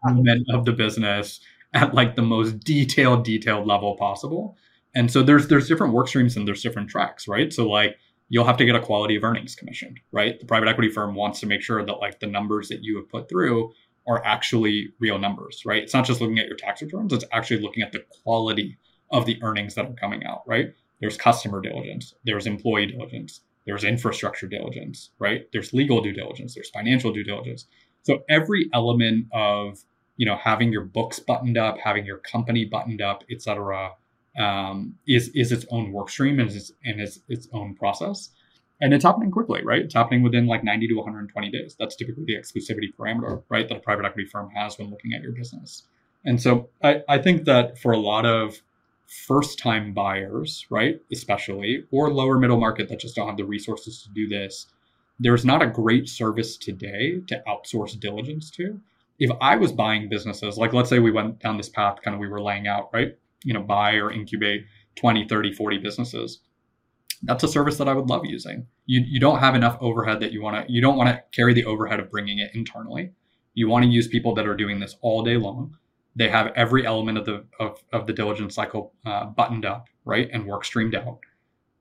element 0.07 0.47
of 0.53 0.63
the 0.63 0.71
business 0.71 1.41
at 1.73 1.93
like 1.93 2.15
the 2.15 2.21
most 2.21 2.59
detailed, 2.59 3.25
detailed 3.25 3.67
level 3.67 3.95
possible 3.97 4.55
and 4.95 5.11
so 5.11 5.23
there's 5.23 5.47
there's 5.47 5.67
different 5.67 5.93
work 5.93 6.07
streams 6.07 6.37
and 6.37 6.47
there's 6.47 6.61
different 6.61 6.89
tracks, 6.89 7.27
right? 7.27 7.51
So 7.51 7.69
like 7.69 7.97
you'll 8.29 8.45
have 8.45 8.57
to 8.57 8.65
get 8.65 8.75
a 8.75 8.79
quality 8.79 9.15
of 9.15 9.23
earnings 9.23 9.55
commissioned, 9.55 9.99
right? 10.11 10.39
The 10.39 10.45
private 10.45 10.67
equity 10.67 10.89
firm 10.89 11.15
wants 11.15 11.39
to 11.41 11.45
make 11.45 11.61
sure 11.61 11.85
that 11.85 11.93
like 11.99 12.19
the 12.19 12.27
numbers 12.27 12.69
that 12.69 12.83
you 12.83 12.97
have 12.97 13.09
put 13.09 13.29
through 13.29 13.71
are 14.07 14.23
actually 14.25 14.89
real 14.99 15.17
numbers, 15.17 15.63
right? 15.65 15.83
It's 15.83 15.93
not 15.93 16.05
just 16.05 16.19
looking 16.19 16.39
at 16.39 16.47
your 16.47 16.57
tax 16.57 16.81
returns, 16.81 17.13
it's 17.13 17.25
actually 17.31 17.61
looking 17.61 17.83
at 17.83 17.91
the 17.91 18.03
quality 18.23 18.77
of 19.11 19.25
the 19.25 19.41
earnings 19.43 19.75
that 19.75 19.85
are 19.85 19.93
coming 19.93 20.25
out, 20.25 20.41
right? 20.47 20.73
There's 20.99 21.17
customer 21.17 21.61
diligence, 21.61 22.13
there's 22.25 22.47
employee 22.47 22.87
diligence, 22.87 23.41
there's 23.65 23.83
infrastructure 23.83 24.47
diligence, 24.47 25.11
right? 25.19 25.47
There's 25.53 25.73
legal 25.73 26.01
due 26.01 26.11
diligence, 26.13 26.55
there's 26.55 26.69
financial 26.69 27.13
due 27.13 27.23
diligence. 27.23 27.65
So 28.03 28.23
every 28.29 28.69
element 28.73 29.27
of, 29.31 29.79
you 30.17 30.25
know, 30.25 30.35
having 30.35 30.71
your 30.71 30.83
books 30.83 31.19
buttoned 31.19 31.57
up, 31.57 31.77
having 31.77 32.05
your 32.05 32.17
company 32.17 32.65
buttoned 32.65 33.01
up, 33.01 33.23
et 33.31 33.41
cetera, 33.41 33.91
um, 34.37 34.95
is 35.07 35.29
is 35.29 35.51
its 35.51 35.65
own 35.69 35.91
work 35.91 36.09
stream 36.09 36.39
and 36.39 36.49
its 36.51 36.71
and 36.83 36.99
its 36.99 37.47
own 37.53 37.75
process. 37.75 38.29
And 38.81 38.93
it's 38.93 39.05
happening 39.05 39.31
quickly, 39.31 39.63
right? 39.63 39.81
It's 39.81 39.93
happening 39.93 40.23
within 40.23 40.45
like 40.45 40.63
90 40.63 40.89
to 40.89 40.95
120 40.95 41.51
days. 41.51 41.75
That's 41.79 41.95
typically 41.95 42.25
the 42.25 42.35
exclusivity 42.35 42.93
parameter, 42.93 43.41
right? 43.47 43.67
That 43.69 43.77
a 43.77 43.79
private 43.79 44.05
equity 44.05 44.27
firm 44.27 44.49
has 44.49 44.77
when 44.77 44.89
looking 44.89 45.13
at 45.13 45.21
your 45.21 45.31
business. 45.31 45.83
And 46.25 46.41
so 46.41 46.69
I, 46.83 47.01
I 47.07 47.17
think 47.17 47.45
that 47.45 47.77
for 47.77 47.93
a 47.93 47.97
lot 47.97 48.25
of 48.25 48.61
first 49.07 49.59
time 49.59 49.93
buyers, 49.93 50.65
right, 50.69 50.99
especially, 51.11 51.85
or 51.91 52.11
lower 52.11 52.37
middle 52.37 52.59
market 52.59 52.89
that 52.89 52.99
just 52.99 53.15
don't 53.15 53.27
have 53.27 53.37
the 53.37 53.45
resources 53.45 54.01
to 54.03 54.09
do 54.09 54.27
this, 54.27 54.67
there's 55.19 55.45
not 55.45 55.61
a 55.61 55.67
great 55.67 56.09
service 56.09 56.57
today 56.57 57.21
to 57.27 57.43
outsource 57.47 57.99
diligence 57.99 58.49
to. 58.51 58.79
If 59.19 59.29
I 59.39 59.55
was 59.55 59.71
buying 59.71 60.09
businesses, 60.09 60.57
like 60.57 60.73
let's 60.73 60.89
say 60.89 60.99
we 60.99 61.11
went 61.11 61.39
down 61.39 61.57
this 61.57 61.69
path, 61.69 62.01
kind 62.03 62.15
of 62.15 62.19
we 62.19 62.27
were 62.27 62.41
laying 62.41 62.67
out, 62.67 62.89
right? 62.91 63.15
You 63.43 63.53
know 63.53 63.61
buy 63.61 63.93
or 63.93 64.11
incubate 64.11 64.65
20 64.95 65.27
30 65.27 65.53
40 65.53 65.77
businesses 65.77 66.39
that's 67.23 67.43
a 67.43 67.47
service 67.47 67.77
that 67.77 67.87
I 67.87 67.93
would 67.93 68.09
love 68.09 68.25
using. 68.25 68.67
You 68.85 69.01
you 69.07 69.19
don't 69.19 69.39
have 69.39 69.55
enough 69.55 69.77
overhead 69.79 70.19
that 70.19 70.31
you 70.31 70.41
want 70.41 70.67
to 70.67 70.71
you 70.71 70.81
don't 70.81 70.97
want 70.97 71.09
to 71.09 71.23
carry 71.31 71.53
the 71.53 71.65
overhead 71.65 71.99
of 71.99 72.11
bringing 72.11 72.39
it 72.39 72.51
internally. 72.53 73.11
You 73.53 73.69
want 73.69 73.85
to 73.85 73.91
use 73.91 74.07
people 74.07 74.35
that 74.35 74.47
are 74.47 74.55
doing 74.55 74.79
this 74.79 74.95
all 75.01 75.23
day 75.23 75.37
long. 75.37 75.77
They 76.15 76.29
have 76.29 76.51
every 76.55 76.85
element 76.85 77.17
of 77.17 77.25
the 77.25 77.45
of, 77.59 77.83
of 77.91 78.07
the 78.07 78.13
diligence 78.13 78.55
cycle 78.55 78.93
uh, 79.05 79.25
buttoned 79.25 79.65
up, 79.65 79.87
right, 80.05 80.29
and 80.31 80.45
work 80.45 80.65
streamed 80.65 80.95
out. 80.95 81.19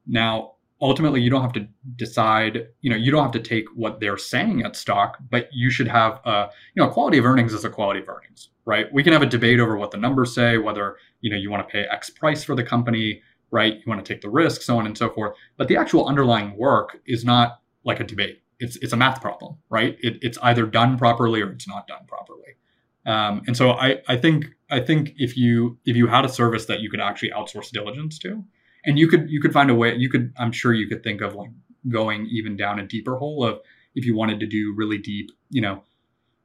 Now, 0.07 0.53
ultimately, 0.81 1.21
you 1.21 1.31
don't 1.31 1.43
have 1.43 1.53
to 1.55 1.67
decide. 1.97 2.69
You 2.81 2.91
know, 2.91 2.97
you 2.97 3.11
don't 3.11 3.23
have 3.23 3.33
to 3.33 3.41
take 3.41 3.67
what 3.75 4.01
they're 4.01 4.19
saying 4.19 4.63
at 4.63 4.77
stock, 4.77 5.19
but 5.29 5.49
you 5.53 5.71
should 5.71 5.89
have 5.89 6.21
a 6.25 6.51
you 6.75 6.83
know 6.83 6.89
quality 6.89 7.19
of 7.19 7.25
earnings 7.25 7.53
is 7.53 7.65
a 7.65 7.71
quality 7.71 8.01
of 8.01 8.09
earnings, 8.09 8.51
right? 8.65 8.93
We 8.93 9.03
can 9.03 9.13
have 9.13 9.23
a 9.23 9.27
debate 9.27 9.59
over 9.59 9.77
what 9.77 9.91
the 9.91 9.99
numbers 9.99 10.35
say, 10.35 10.57
whether 10.57 10.97
you 11.23 11.31
know 11.31 11.37
you 11.37 11.51
want 11.51 11.66
to 11.66 11.73
pay 11.73 11.85
X 11.91 12.11
price 12.11 12.45
for 12.45 12.55
the 12.55 12.62
company 12.62 13.23
right? 13.53 13.75
You 13.75 13.83
want 13.87 14.05
to 14.05 14.12
take 14.12 14.23
the 14.23 14.31
risk, 14.31 14.62
so 14.62 14.79
on 14.79 14.87
and 14.87 14.99
so 14.99 15.11
forth. 15.11 15.37
But 15.57 15.68
the 15.68 15.77
actual 15.77 16.07
underlying 16.07 16.57
work 16.57 16.99
is 17.07 17.25
not 17.25 17.61
like 17.85 18.01
a 18.01 18.05
debate. 18.05 18.43
It's 18.59 18.77
it's 18.77 18.93
a 18.93 18.97
math 18.97 19.20
problem, 19.20 19.57
right? 19.70 19.97
It, 20.01 20.18
it's 20.23 20.39
either 20.43 20.66
done 20.66 20.99
properly 20.99 21.43
or 21.43 21.53
it's 21.53 21.68
not 21.68 21.87
done 21.87 22.07
properly. 22.09 22.57
Um, 23.05 23.43
and 23.47 23.57
so 23.57 23.73
I, 23.73 23.99
I 24.09 24.16
think 24.16 24.47
I 24.70 24.81
think 24.81 25.12
if 25.16 25.37
you 25.37 25.79
if 25.85 25.97
you 25.97 26.07
had 26.07 26.25
a 26.25 26.29
service 26.29 26.66
that 26.66 26.81
you 26.81 26.91
could 26.91 27.01
actually 27.01 27.31
outsource 27.31 27.70
diligence 27.70 28.18
to, 28.20 28.43
and 28.85 28.99
you 28.99 29.07
could 29.07 29.31
you 29.31 29.41
could 29.41 29.53
find 29.53 29.70
a 29.70 29.75
way 29.75 29.95
you 29.95 30.09
could 30.09 30.33
I'm 30.39 30.53
sure 30.53 30.73
you 30.73 30.89
could 30.89 31.03
think 31.03 31.20
of 31.20 31.35
like 31.35 31.51
going 31.89 32.27
even 32.31 32.57
down 32.57 32.79
a 32.79 32.87
deeper 32.87 33.16
hole 33.16 33.45
of 33.45 33.61
if 33.95 34.07
you 34.07 34.16
wanted 34.16 34.41
to 34.41 34.47
do 34.47 34.73
really 34.77 34.99
deep, 34.99 35.31
you 35.51 35.61
know, 35.61 35.83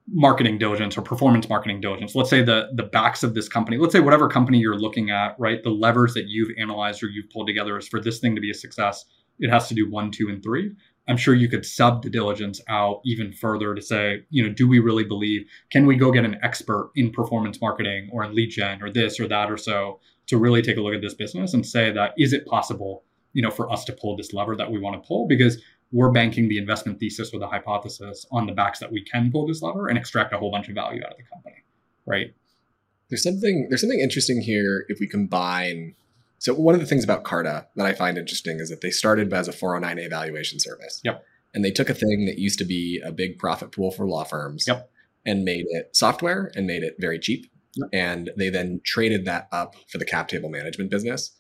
marketing 0.10 0.58
diligence 0.58 0.98
or 0.98 1.02
performance 1.02 1.50
marketing 1.50 1.82
diligence. 1.82 2.16
Let's 2.16 2.30
say 2.30 2.42
the 2.42 2.70
the 2.74 2.84
backs 2.84 3.24
of 3.24 3.34
this 3.34 3.50
company 3.50 3.78
let's 3.78 3.94
say 3.94 4.00
whatever 4.00 4.30
company 4.30 4.60
you're 4.60 4.78
looking 4.78 5.10
at 5.10 5.36
right? 5.38 5.62
The 5.62 5.70
levers 5.70 6.14
that 6.14 6.28
you've 6.28 6.50
analyzed 6.58 7.04
or 7.04 7.08
you've 7.08 7.30
pulled 7.30 7.48
together 7.48 7.78
is 7.78 7.88
for 7.88 8.00
this 8.00 8.20
thing 8.20 8.36
to 8.36 8.42
be 8.42 8.52
a 8.52 8.54
success 8.54 9.06
it 9.40 9.50
has 9.50 9.68
to 9.68 9.76
do 9.76 9.90
one 9.90 10.12
two 10.12 10.30
and 10.30 10.42
three. 10.42 10.72
I'm 11.10 11.18
sure 11.18 11.34
you 11.34 11.48
could 11.48 11.66
sub 11.66 12.04
the 12.04 12.10
diligence 12.10 12.60
out 12.68 13.02
even 13.06 13.32
further 13.32 13.76
to 13.76 13.82
say 13.82 14.24
you 14.30 14.44
know 14.44 14.54
do 14.54 14.68
we 14.68 14.80
really 14.80 15.04
believe 15.04 15.46
can 15.72 15.86
we 15.86 15.98
go 15.98 16.12
get 16.12 16.26
an 16.26 16.40
expert 16.42 16.92
in 16.96 17.12
performance 17.12 17.60
marketing 17.62 18.10
or 18.14 18.24
in 18.24 18.34
lead 18.34 18.52
gen 18.52 18.82
or 18.82 18.92
this 18.92 19.20
or 19.20 19.28
that 19.28 19.52
or 19.52 19.58
so 19.58 20.00
to 20.28 20.38
really 20.38 20.62
take 20.62 20.78
a 20.78 20.82
look 20.82 20.94
at 20.94 21.02
this 21.02 21.14
business 21.14 21.54
and 21.54 21.66
say 21.66 21.92
that 21.92 22.14
is 22.18 22.34
it 22.34 22.46
possible 22.46 23.04
you 23.34 23.42
know 23.42 23.52
for 23.52 23.72
us 23.72 23.86
to 23.86 23.94
pull 23.94 24.16
this 24.16 24.34
lever 24.34 24.56
that 24.56 24.72
we 24.72 24.80
want 24.80 25.02
to 25.02 25.08
pull? 25.08 25.28
Because 25.28 25.62
we're 25.92 26.12
banking 26.12 26.50
the 26.50 26.58
investment 26.58 27.00
thesis 27.00 27.34
or 27.34 27.40
the 27.40 27.48
hypothesis 27.48 28.26
on 28.32 28.46
the 28.46 28.52
backs 28.52 28.80
that 28.80 28.92
we 28.92 29.04
can 29.04 29.32
pull 29.32 29.48
this 29.48 29.62
lever 29.62 29.88
and 29.88 29.98
extract 29.98 30.34
a 30.34 30.38
whole 30.38 30.52
bunch 30.52 30.68
of 30.68 30.76
value 30.76 31.02
out 31.04 31.12
of 31.12 31.18
the 31.18 31.24
company, 31.24 31.64
right? 32.06 32.34
There's 33.10 33.24
something 33.24 33.68
there's 33.70 33.82
something 33.82 34.00
interesting 34.00 34.42
here 34.42 34.86
if 34.90 35.00
we 35.00 35.08
combine. 35.08 35.96
So 36.40 36.54
one 36.54 36.76
of 36.76 36.82
the 36.82 36.88
things 36.88 37.04
about 37.04 37.24
Carta 37.24 37.68
that 37.76 37.86
I 37.86 37.94
find 37.94 38.18
interesting 38.18 38.60
is 38.60 38.70
that 38.70 38.82
they 38.82 38.92
started 38.92 39.34
as 39.34 39.48
a 39.48 39.54
409A 39.54 40.10
valuation 40.10 40.60
service. 40.60 41.02
Yep. 41.04 41.24
And 41.54 41.64
they 41.64 41.72
took 41.72 41.90
a 41.90 41.94
thing 41.94 42.26
that 42.26 42.38
used 42.38 42.60
to 42.60 42.66
be 42.66 43.02
a 43.04 43.12
big 43.12 43.40
profit 43.40 43.72
pool 43.72 43.92
for 43.92 44.08
law 44.08 44.24
firms. 44.24 44.66
Yep. 44.68 44.90
And 45.26 45.44
made 45.44 45.66
it 45.70 45.96
software 45.96 46.52
and 46.56 46.68
made 46.68 46.84
it 46.84 46.96
very 47.00 47.18
cheap. 47.18 47.48
Yep. 47.76 47.90
And 47.94 48.32
they 48.38 48.50
then 48.50 48.82
traded 48.86 49.26
that 49.26 49.48
up 49.52 49.76
for 49.90 49.98
the 49.98 50.06
cap 50.06 50.28
table 50.28 50.50
management 50.50 50.92
business. 50.92 51.32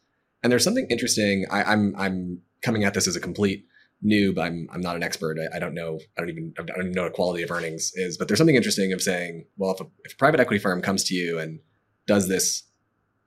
And 0.41 0.52
there's 0.52 0.64
something 0.64 0.88
interesting. 0.89 1.45
I, 1.52 1.64
I'm 1.64 1.93
I'm 1.98 2.41
coming 2.62 2.86
at 2.86 2.93
this 2.93 3.08
as 3.08 3.16
a 3.16 3.20
complete 3.20 3.66
noob. 4.06 4.39
I'm 4.39 4.68
I'm 4.72 4.82
not 4.82 4.95
an 4.95 5.04
expert. 5.04 5.38
I, 5.39 5.58
I, 5.58 5.60
don't 5.60 5.74
know. 5.74 6.00
I 6.18 6.22
don't 6.22 6.30
even 6.30 6.54
I 6.60 6.64
don't 6.64 6.80
even 6.80 6.91
know 6.91 7.04
what 7.04 7.14
quality 7.14 7.43
of 7.43 7.52
earnings 7.52 7.91
is. 7.95 8.18
But 8.18 8.28
there's 8.28 8.38
something 8.38 8.56
interesting 8.56 8.93
of 8.93 9.02
saying, 9.02 9.45
well, 9.58 9.72
if 9.72 9.82
a, 9.82 9.86
if 10.04 10.14
a 10.14 10.18
private 10.18 10.39
equity 10.39 10.60
firm 10.60 10.82
comes 10.82 11.04
to 11.06 11.16
you 11.16 11.39
and 11.39 11.60
does 12.06 12.28
this 12.28 12.64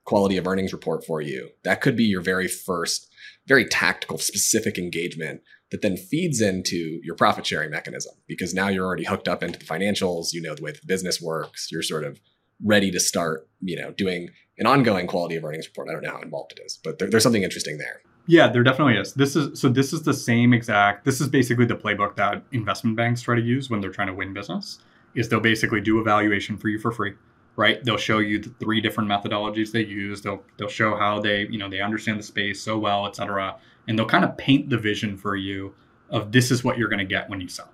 quality 0.05 0.37
of 0.37 0.47
earnings 0.47 0.73
report 0.73 1.05
for 1.05 1.21
you, 1.21 1.49
that 1.63 1.81
could 1.81 1.95
be 1.95 2.03
your 2.03 2.21
very 2.21 2.47
first, 2.47 3.11
very 3.47 3.65
tactical, 3.65 4.17
specific 4.17 4.77
engagement 4.77 5.41
that 5.71 5.81
then 5.81 5.95
feeds 5.95 6.41
into 6.41 6.99
your 7.03 7.15
profit 7.15 7.45
sharing 7.45 7.69
mechanism 7.69 8.13
because 8.27 8.53
now 8.53 8.67
you're 8.67 8.85
already 8.85 9.05
hooked 9.05 9.27
up 9.27 9.43
into 9.43 9.59
the 9.59 9.65
financials. 9.65 10.33
You 10.33 10.41
know 10.41 10.55
the 10.55 10.63
way 10.63 10.71
the 10.71 10.79
business 10.85 11.21
works. 11.21 11.67
You're 11.71 11.83
sort 11.83 12.03
of 12.03 12.19
ready 12.63 12.91
to 12.91 12.99
start, 12.99 13.49
you 13.61 13.79
know, 13.79 13.91
doing 13.91 14.29
an 14.57 14.67
ongoing 14.67 15.07
quality 15.07 15.35
of 15.35 15.43
earnings 15.43 15.67
report. 15.67 15.89
I 15.89 15.93
don't 15.93 16.03
know 16.03 16.11
how 16.11 16.21
involved 16.21 16.53
it 16.53 16.61
is, 16.63 16.79
but 16.83 16.99
there, 16.99 17.09
there's 17.09 17.23
something 17.23 17.43
interesting 17.43 17.77
there. 17.77 18.01
Yeah, 18.31 18.47
there 18.47 18.63
definitely 18.63 18.95
is. 18.95 19.11
This 19.13 19.35
is 19.35 19.59
so 19.59 19.67
this 19.67 19.91
is 19.91 20.03
the 20.03 20.13
same 20.13 20.53
exact 20.53 21.03
this 21.03 21.19
is 21.19 21.27
basically 21.27 21.65
the 21.65 21.75
playbook 21.75 22.15
that 22.15 22.41
investment 22.53 22.95
banks 22.95 23.21
try 23.21 23.35
to 23.35 23.41
use 23.41 23.69
when 23.69 23.81
they're 23.81 23.91
trying 23.91 24.07
to 24.07 24.13
win 24.13 24.31
business. 24.33 24.79
Is 25.15 25.27
they'll 25.27 25.41
basically 25.41 25.81
do 25.81 25.99
a 25.99 26.03
valuation 26.05 26.55
for 26.55 26.69
you 26.69 26.79
for 26.79 26.93
free, 26.93 27.15
right? 27.57 27.83
They'll 27.83 27.97
show 27.97 28.19
you 28.19 28.39
the 28.39 28.47
three 28.51 28.79
different 28.79 29.09
methodologies 29.09 29.73
they 29.73 29.83
use. 29.83 30.21
They'll 30.21 30.41
they'll 30.55 30.69
show 30.69 30.95
how 30.95 31.19
they, 31.19 31.45
you 31.47 31.57
know, 31.57 31.69
they 31.69 31.81
understand 31.81 32.19
the 32.19 32.23
space 32.23 32.61
so 32.61 32.79
well, 32.79 33.05
et 33.05 33.17
cetera. 33.17 33.57
And 33.89 33.99
they'll 33.99 34.05
kind 34.05 34.23
of 34.23 34.37
paint 34.37 34.69
the 34.69 34.77
vision 34.77 35.17
for 35.17 35.35
you 35.35 35.75
of 36.09 36.31
this 36.31 36.51
is 36.51 36.63
what 36.63 36.77
you're 36.77 36.87
going 36.87 36.99
to 36.99 37.13
get 37.17 37.29
when 37.29 37.41
you 37.41 37.49
sell, 37.49 37.73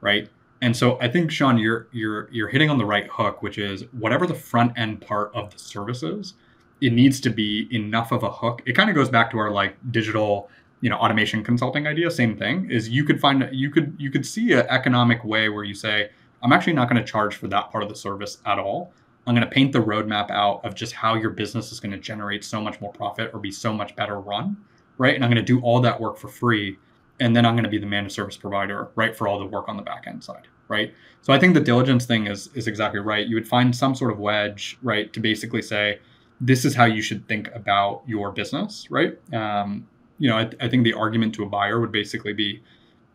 right? 0.00 0.30
And 0.62 0.74
so 0.74 0.98
I 1.02 1.08
think 1.08 1.30
Sean, 1.30 1.58
you're 1.58 1.86
you're 1.92 2.30
you're 2.32 2.48
hitting 2.48 2.70
on 2.70 2.78
the 2.78 2.86
right 2.86 3.08
hook, 3.12 3.42
which 3.42 3.58
is 3.58 3.84
whatever 3.92 4.26
the 4.26 4.32
front 4.32 4.72
end 4.78 5.02
part 5.02 5.34
of 5.34 5.52
the 5.52 5.58
services 5.58 6.32
it 6.80 6.92
needs 6.92 7.20
to 7.20 7.30
be 7.30 7.68
enough 7.74 8.12
of 8.12 8.22
a 8.22 8.30
hook. 8.30 8.62
It 8.66 8.74
kind 8.74 8.88
of 8.88 8.96
goes 8.96 9.08
back 9.08 9.30
to 9.32 9.38
our 9.38 9.50
like 9.50 9.76
digital, 9.90 10.48
you 10.80 10.90
know, 10.90 10.96
automation 10.96 11.42
consulting 11.42 11.86
idea. 11.86 12.10
Same 12.10 12.36
thing 12.36 12.70
is 12.70 12.88
you 12.88 13.04
could 13.04 13.20
find 13.20 13.48
you 13.52 13.70
could 13.70 13.94
you 13.98 14.10
could 14.10 14.24
see 14.24 14.52
an 14.52 14.66
economic 14.68 15.24
way 15.24 15.48
where 15.48 15.64
you 15.64 15.74
say, 15.74 16.10
I'm 16.42 16.52
actually 16.52 16.74
not 16.74 16.88
going 16.88 17.02
to 17.04 17.10
charge 17.10 17.34
for 17.34 17.48
that 17.48 17.70
part 17.70 17.82
of 17.82 17.88
the 17.88 17.96
service 17.96 18.38
at 18.46 18.58
all. 18.58 18.92
I'm 19.26 19.34
going 19.34 19.46
to 19.46 19.52
paint 19.52 19.72
the 19.72 19.80
roadmap 19.80 20.30
out 20.30 20.64
of 20.64 20.74
just 20.74 20.94
how 20.94 21.14
your 21.14 21.30
business 21.30 21.70
is 21.70 21.80
going 21.80 21.92
to 21.92 21.98
generate 21.98 22.44
so 22.44 22.60
much 22.62 22.80
more 22.80 22.92
profit 22.92 23.30
or 23.34 23.40
be 23.40 23.50
so 23.50 23.74
much 23.74 23.94
better 23.94 24.20
run, 24.20 24.56
right? 24.96 25.14
And 25.14 25.22
I'm 25.22 25.30
going 25.30 25.44
to 25.44 25.52
do 25.52 25.60
all 25.60 25.80
that 25.80 26.00
work 26.00 26.16
for 26.16 26.28
free, 26.28 26.78
and 27.20 27.36
then 27.36 27.44
I'm 27.44 27.54
going 27.54 27.64
to 27.64 27.70
be 27.70 27.78
the 27.78 27.86
managed 27.86 28.14
service 28.14 28.38
provider, 28.38 28.88
right, 28.94 29.14
for 29.14 29.28
all 29.28 29.38
the 29.38 29.44
work 29.44 29.68
on 29.68 29.76
the 29.76 29.82
back 29.82 30.04
end 30.06 30.24
side, 30.24 30.48
right? 30.68 30.94
So 31.20 31.32
I 31.34 31.38
think 31.38 31.52
the 31.52 31.60
diligence 31.60 32.06
thing 32.06 32.26
is 32.26 32.48
is 32.54 32.68
exactly 32.68 33.00
right. 33.00 33.26
You 33.26 33.34
would 33.34 33.48
find 33.48 33.74
some 33.76 33.94
sort 33.94 34.12
of 34.12 34.18
wedge, 34.18 34.78
right, 34.82 35.12
to 35.12 35.20
basically 35.20 35.60
say, 35.60 35.98
this 36.40 36.64
is 36.64 36.74
how 36.74 36.84
you 36.84 37.02
should 37.02 37.26
think 37.26 37.50
about 37.54 38.02
your 38.06 38.30
business, 38.30 38.86
right? 38.90 39.18
Um, 39.34 39.86
you 40.18 40.28
know, 40.28 40.36
I, 40.36 40.50
I, 40.60 40.68
think 40.68 40.84
the 40.84 40.94
argument 40.94 41.34
to 41.36 41.42
a 41.42 41.46
buyer 41.46 41.80
would 41.80 41.92
basically 41.92 42.32
be 42.32 42.62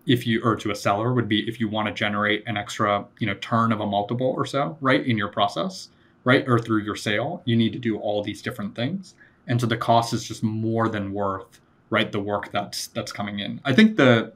if 0.06 0.28
you, 0.28 0.42
or 0.44 0.56
to 0.58 0.72
a 0.72 0.76
seller 0.76 1.14
would 1.14 1.30
be 1.30 1.48
if 1.48 1.60
you 1.60 1.70
want 1.70 1.88
to 1.88 1.94
generate 1.94 2.44
an 2.48 2.58
extra, 2.58 3.06
you 3.20 3.28
know, 3.28 3.36
turn 3.36 3.72
of 3.72 3.80
a 3.80 3.86
multiple 3.86 4.34
or 4.36 4.46
so, 4.46 4.78
right, 4.82 5.06
in 5.06 5.18
your 5.18 5.30
process, 5.30 5.90
right, 6.24 6.44
or 6.48 6.60
through 6.60 6.82
your 6.84 6.96
sale, 6.96 7.42
you 7.46 7.56
need 7.56 7.74
to 7.74 7.80
do 7.80 7.98
all 7.98 8.24
these 8.24 8.42
different 8.42 8.76
things, 8.76 9.16
and 9.48 9.60
so 9.60 9.68
the 9.68 9.78
cost 9.78 10.14
is 10.14 10.24
just 10.26 10.44
more 10.44 10.90
than 10.90 11.14
worth, 11.14 11.62
right, 11.90 12.12
the 12.12 12.20
work 12.20 12.52
that's 12.52 12.88
that's 12.88 13.12
coming 13.12 13.40
in. 13.40 13.62
I 13.64 13.74
think 13.74 13.98
the, 13.98 14.34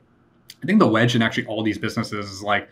I 0.64 0.66
think 0.66 0.80
the 0.80 0.88
wedge 0.88 1.16
in 1.16 1.22
actually 1.22 1.46
all 1.48 1.64
these 1.64 1.78
businesses 1.78 2.30
is 2.30 2.44
like 2.44 2.70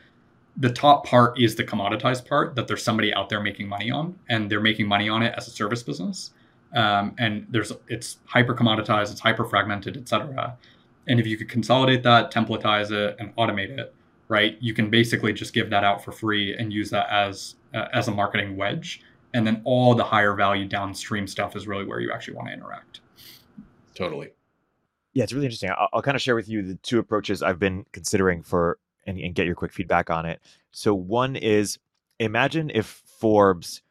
the 0.57 0.69
top 0.69 1.05
part 1.05 1.39
is 1.39 1.55
the 1.55 1.63
commoditized 1.63 2.27
part 2.27 2.55
that 2.55 2.67
there's 2.67 2.83
somebody 2.83 3.13
out 3.13 3.29
there 3.29 3.41
making 3.41 3.67
money 3.67 3.91
on 3.91 4.17
and 4.29 4.49
they're 4.49 4.61
making 4.61 4.87
money 4.87 5.09
on 5.09 5.21
it 5.21 5.33
as 5.37 5.47
a 5.47 5.51
service 5.51 5.83
business. 5.83 6.31
Um, 6.75 7.15
and 7.17 7.45
there's 7.49 7.71
it's 7.87 8.17
hyper 8.25 8.53
commoditized 8.53 9.11
it's 9.11 9.21
hyper 9.21 9.45
fragmented 9.45 9.95
etc 9.95 10.57
and 11.07 11.21
if 11.21 11.27
you 11.27 11.37
could 11.37 11.47
consolidate 11.47 12.03
that 12.03 12.33
templatize 12.33 12.91
it 12.91 13.15
and 13.17 13.33
automate 13.37 13.69
it 13.69 13.93
right 14.27 14.57
you 14.59 14.73
can 14.73 14.89
basically 14.89 15.31
just 15.31 15.53
give 15.53 15.69
that 15.69 15.85
out 15.85 16.03
for 16.03 16.11
free 16.11 16.53
and 16.57 16.73
use 16.73 16.89
that 16.89 17.07
as 17.09 17.55
uh, 17.73 17.87
as 17.93 18.07
a 18.07 18.11
marketing 18.11 18.57
wedge. 18.57 19.01
And 19.33 19.45
then 19.45 19.61
all 19.63 19.95
the 19.95 20.03
higher 20.03 20.33
value 20.33 20.65
downstream 20.65 21.27
stuff 21.27 21.55
is 21.55 21.67
really 21.67 21.85
where 21.85 21.99
you 21.99 22.11
actually 22.11 22.35
want 22.35 22.47
to 22.47 22.53
interact. 22.53 23.01
Totally. 23.93 24.31
Yeah 25.13 25.23
it's 25.23 25.33
really 25.33 25.45
interesting. 25.45 25.69
I'll, 25.69 25.87
I'll 25.93 26.01
kind 26.01 26.15
of 26.15 26.21
share 26.21 26.35
with 26.35 26.49
you 26.49 26.61
the 26.61 26.75
two 26.75 26.99
approaches 26.99 27.41
i've 27.41 27.59
been 27.59 27.85
considering 27.93 28.43
for 28.43 28.79
and, 29.05 29.17
and 29.19 29.35
get 29.35 29.45
your 29.45 29.55
quick 29.55 29.73
feedback 29.73 30.09
on 30.09 30.25
it. 30.25 30.41
So 30.71 30.93
one 30.93 31.35
is 31.35 31.77
imagine 32.19 32.71
if 32.73 33.01
Forbes, 33.19 33.81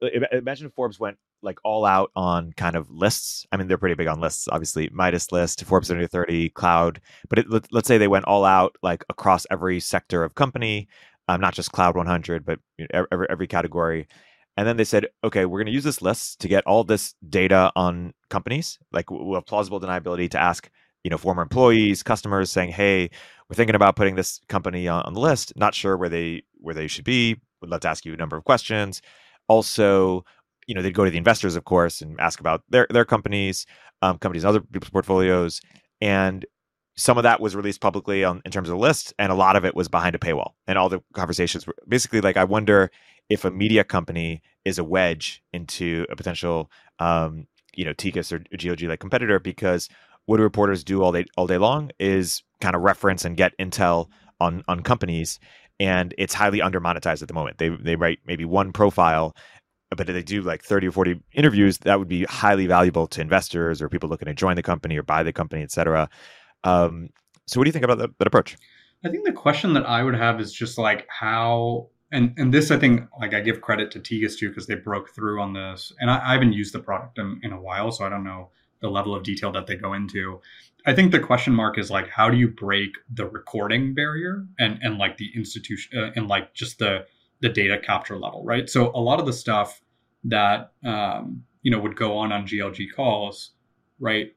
imagine 0.00 0.66
if 0.66 0.72
Forbes 0.74 1.00
went 1.00 1.18
like 1.42 1.58
all 1.64 1.84
out 1.84 2.10
on 2.16 2.52
kind 2.54 2.76
of 2.76 2.90
lists. 2.90 3.46
I 3.52 3.56
mean, 3.56 3.68
they're 3.68 3.78
pretty 3.78 3.94
big 3.94 4.08
on 4.08 4.20
lists, 4.20 4.48
obviously. 4.50 4.88
Midas 4.92 5.30
list, 5.30 5.64
Forbes 5.64 5.90
under 5.90 6.06
30, 6.06 6.50
cloud. 6.50 7.00
But 7.28 7.40
it, 7.40 7.50
let, 7.50 7.72
us 7.72 7.86
say 7.86 7.98
they 7.98 8.08
went 8.08 8.24
all 8.24 8.44
out 8.44 8.76
like 8.82 9.04
across 9.08 9.46
every 9.50 9.80
sector 9.80 10.24
of 10.24 10.34
company, 10.34 10.88
um, 11.28 11.40
not 11.40 11.54
just 11.54 11.72
cloud 11.72 11.96
100, 11.96 12.44
but 12.44 12.58
every, 12.90 13.26
every 13.30 13.46
category. 13.46 14.08
And 14.56 14.66
then 14.66 14.76
they 14.76 14.84
said, 14.84 15.06
okay, 15.22 15.44
we're 15.44 15.58
going 15.58 15.66
to 15.66 15.72
use 15.72 15.84
this 15.84 16.02
list 16.02 16.40
to 16.40 16.48
get 16.48 16.66
all 16.66 16.82
this 16.82 17.14
data 17.28 17.70
on 17.76 18.12
companies. 18.28 18.78
Like 18.90 19.08
we 19.10 19.34
have 19.34 19.46
plausible 19.46 19.80
deniability 19.80 20.28
to 20.32 20.40
ask, 20.40 20.68
you 21.08 21.10
know, 21.10 21.16
former 21.16 21.40
employees, 21.40 22.02
customers 22.02 22.50
saying, 22.50 22.70
hey, 22.70 23.08
we're 23.48 23.54
thinking 23.54 23.74
about 23.74 23.96
putting 23.96 24.14
this 24.14 24.42
company 24.50 24.86
on, 24.86 25.00
on 25.04 25.14
the 25.14 25.20
list. 25.20 25.54
Not 25.56 25.74
sure 25.74 25.96
where 25.96 26.10
they 26.10 26.42
where 26.58 26.74
they 26.74 26.86
should 26.86 27.06
be. 27.06 27.40
Would 27.62 27.70
love 27.70 27.80
to 27.80 27.88
ask 27.88 28.04
you 28.04 28.12
a 28.12 28.16
number 28.18 28.36
of 28.36 28.44
questions. 28.44 29.00
Also, 29.48 30.22
you 30.66 30.74
know, 30.74 30.82
they'd 30.82 30.92
go 30.92 31.06
to 31.06 31.10
the 31.10 31.16
investors, 31.16 31.56
of 31.56 31.64
course, 31.64 32.02
and 32.02 32.20
ask 32.20 32.40
about 32.40 32.62
their 32.68 32.86
their 32.90 33.06
companies, 33.06 33.64
um, 34.02 34.18
companies, 34.18 34.44
other 34.44 34.60
people's 34.60 34.90
portfolios, 34.90 35.62
and 36.02 36.44
some 36.94 37.16
of 37.16 37.22
that 37.22 37.40
was 37.40 37.56
released 37.56 37.80
publicly 37.80 38.22
on 38.22 38.42
in 38.44 38.50
terms 38.50 38.68
of 38.68 38.74
the 38.74 38.82
list, 38.82 39.14
and 39.18 39.32
a 39.32 39.34
lot 39.34 39.56
of 39.56 39.64
it 39.64 39.74
was 39.74 39.88
behind 39.88 40.14
a 40.14 40.18
paywall. 40.18 40.52
And 40.66 40.76
all 40.76 40.90
the 40.90 41.00
conversations 41.14 41.66
were 41.66 41.74
basically 41.88 42.20
like, 42.20 42.36
I 42.36 42.44
wonder 42.44 42.90
if 43.30 43.46
a 43.46 43.50
media 43.50 43.82
company 43.82 44.42
is 44.66 44.78
a 44.78 44.84
wedge 44.84 45.42
into 45.54 46.04
a 46.10 46.16
potential, 46.16 46.70
um, 46.98 47.46
you 47.74 47.86
know, 47.86 47.94
Tegus 47.94 48.30
or 48.30 48.40
GLG 48.40 48.86
like 48.90 49.00
competitor 49.00 49.40
because 49.40 49.88
what 50.28 50.36
do 50.36 50.42
reporters 50.42 50.84
do 50.84 51.02
all 51.02 51.10
day 51.10 51.24
all 51.38 51.46
day 51.46 51.56
long 51.56 51.90
is 51.98 52.42
kind 52.60 52.76
of 52.76 52.82
reference 52.82 53.24
and 53.24 53.34
get 53.34 53.56
intel 53.58 54.08
on 54.40 54.62
on 54.68 54.82
companies 54.82 55.40
and 55.80 56.14
it's 56.18 56.34
highly 56.34 56.60
under 56.60 56.80
monetized 56.82 57.22
at 57.22 57.28
the 57.28 57.34
moment. 57.34 57.56
They 57.56 57.70
they 57.70 57.96
write 57.96 58.18
maybe 58.26 58.44
one 58.44 58.72
profile 58.72 59.34
but 59.90 60.06
if 60.06 60.14
they 60.14 60.22
do 60.22 60.42
like 60.42 60.62
30 60.62 60.88
or 60.88 60.92
40 60.92 61.22
interviews 61.32 61.78
that 61.78 61.98
would 61.98 62.08
be 62.08 62.24
highly 62.24 62.66
valuable 62.66 63.06
to 63.06 63.22
investors 63.22 63.80
or 63.80 63.88
people 63.88 64.10
looking 64.10 64.26
to 64.26 64.34
join 64.34 64.54
the 64.54 64.62
company 64.62 64.98
or 64.98 65.02
buy 65.02 65.22
the 65.22 65.32
company 65.32 65.62
etc 65.62 66.10
um, 66.64 67.08
so 67.46 67.58
what 67.58 67.64
do 67.64 67.68
you 67.68 67.72
think 67.72 67.86
about 67.86 67.96
that, 67.96 68.10
that 68.18 68.26
approach 68.26 68.58
i 69.06 69.08
think 69.08 69.24
the 69.24 69.32
question 69.32 69.72
that 69.72 69.86
i 69.86 70.02
would 70.02 70.14
have 70.14 70.42
is 70.42 70.52
just 70.52 70.76
like 70.76 71.06
how 71.08 71.88
and 72.12 72.34
and 72.36 72.52
this 72.52 72.70
I 72.70 72.78
think 72.78 73.08
like 73.18 73.34
I 73.34 73.40
give 73.40 73.60
credit 73.60 73.90
to 73.92 74.00
Tegus 74.00 74.38
too 74.38 74.48
because 74.48 74.66
they 74.66 74.74
broke 74.74 75.14
through 75.14 75.40
on 75.42 75.52
this, 75.52 75.92
and 76.00 76.10
I, 76.10 76.30
I 76.30 76.32
haven't 76.32 76.54
used 76.54 76.74
the 76.74 76.78
product 76.78 77.18
in, 77.18 77.40
in 77.42 77.52
a 77.52 77.60
while, 77.60 77.90
so 77.92 78.04
I 78.04 78.08
don't 78.08 78.24
know 78.24 78.50
the 78.80 78.88
level 78.88 79.14
of 79.14 79.22
detail 79.22 79.52
that 79.52 79.66
they 79.66 79.76
go 79.76 79.94
into. 79.94 80.40
I 80.86 80.94
think 80.94 81.12
the 81.12 81.20
question 81.20 81.54
mark 81.54 81.78
is 81.78 81.90
like 81.90 82.08
how 82.08 82.30
do 82.30 82.36
you 82.36 82.48
break 82.48 82.90
the 83.12 83.26
recording 83.26 83.94
barrier 83.94 84.46
and 84.58 84.78
and 84.82 84.98
like 84.98 85.16
the 85.16 85.30
institution 85.34 85.98
uh, 85.98 86.10
and 86.16 86.28
like 86.28 86.54
just 86.54 86.78
the 86.78 87.06
the 87.40 87.48
data 87.48 87.78
capture 87.78 88.18
level, 88.18 88.44
right? 88.44 88.68
So 88.68 88.90
a 88.94 89.00
lot 89.00 89.20
of 89.20 89.26
the 89.26 89.32
stuff 89.32 89.80
that 90.24 90.72
um, 90.84 91.44
you 91.62 91.70
know 91.70 91.78
would 91.80 91.96
go 91.96 92.16
on 92.16 92.32
on 92.32 92.46
GLG 92.46 92.86
calls, 92.94 93.50
right? 94.00 94.34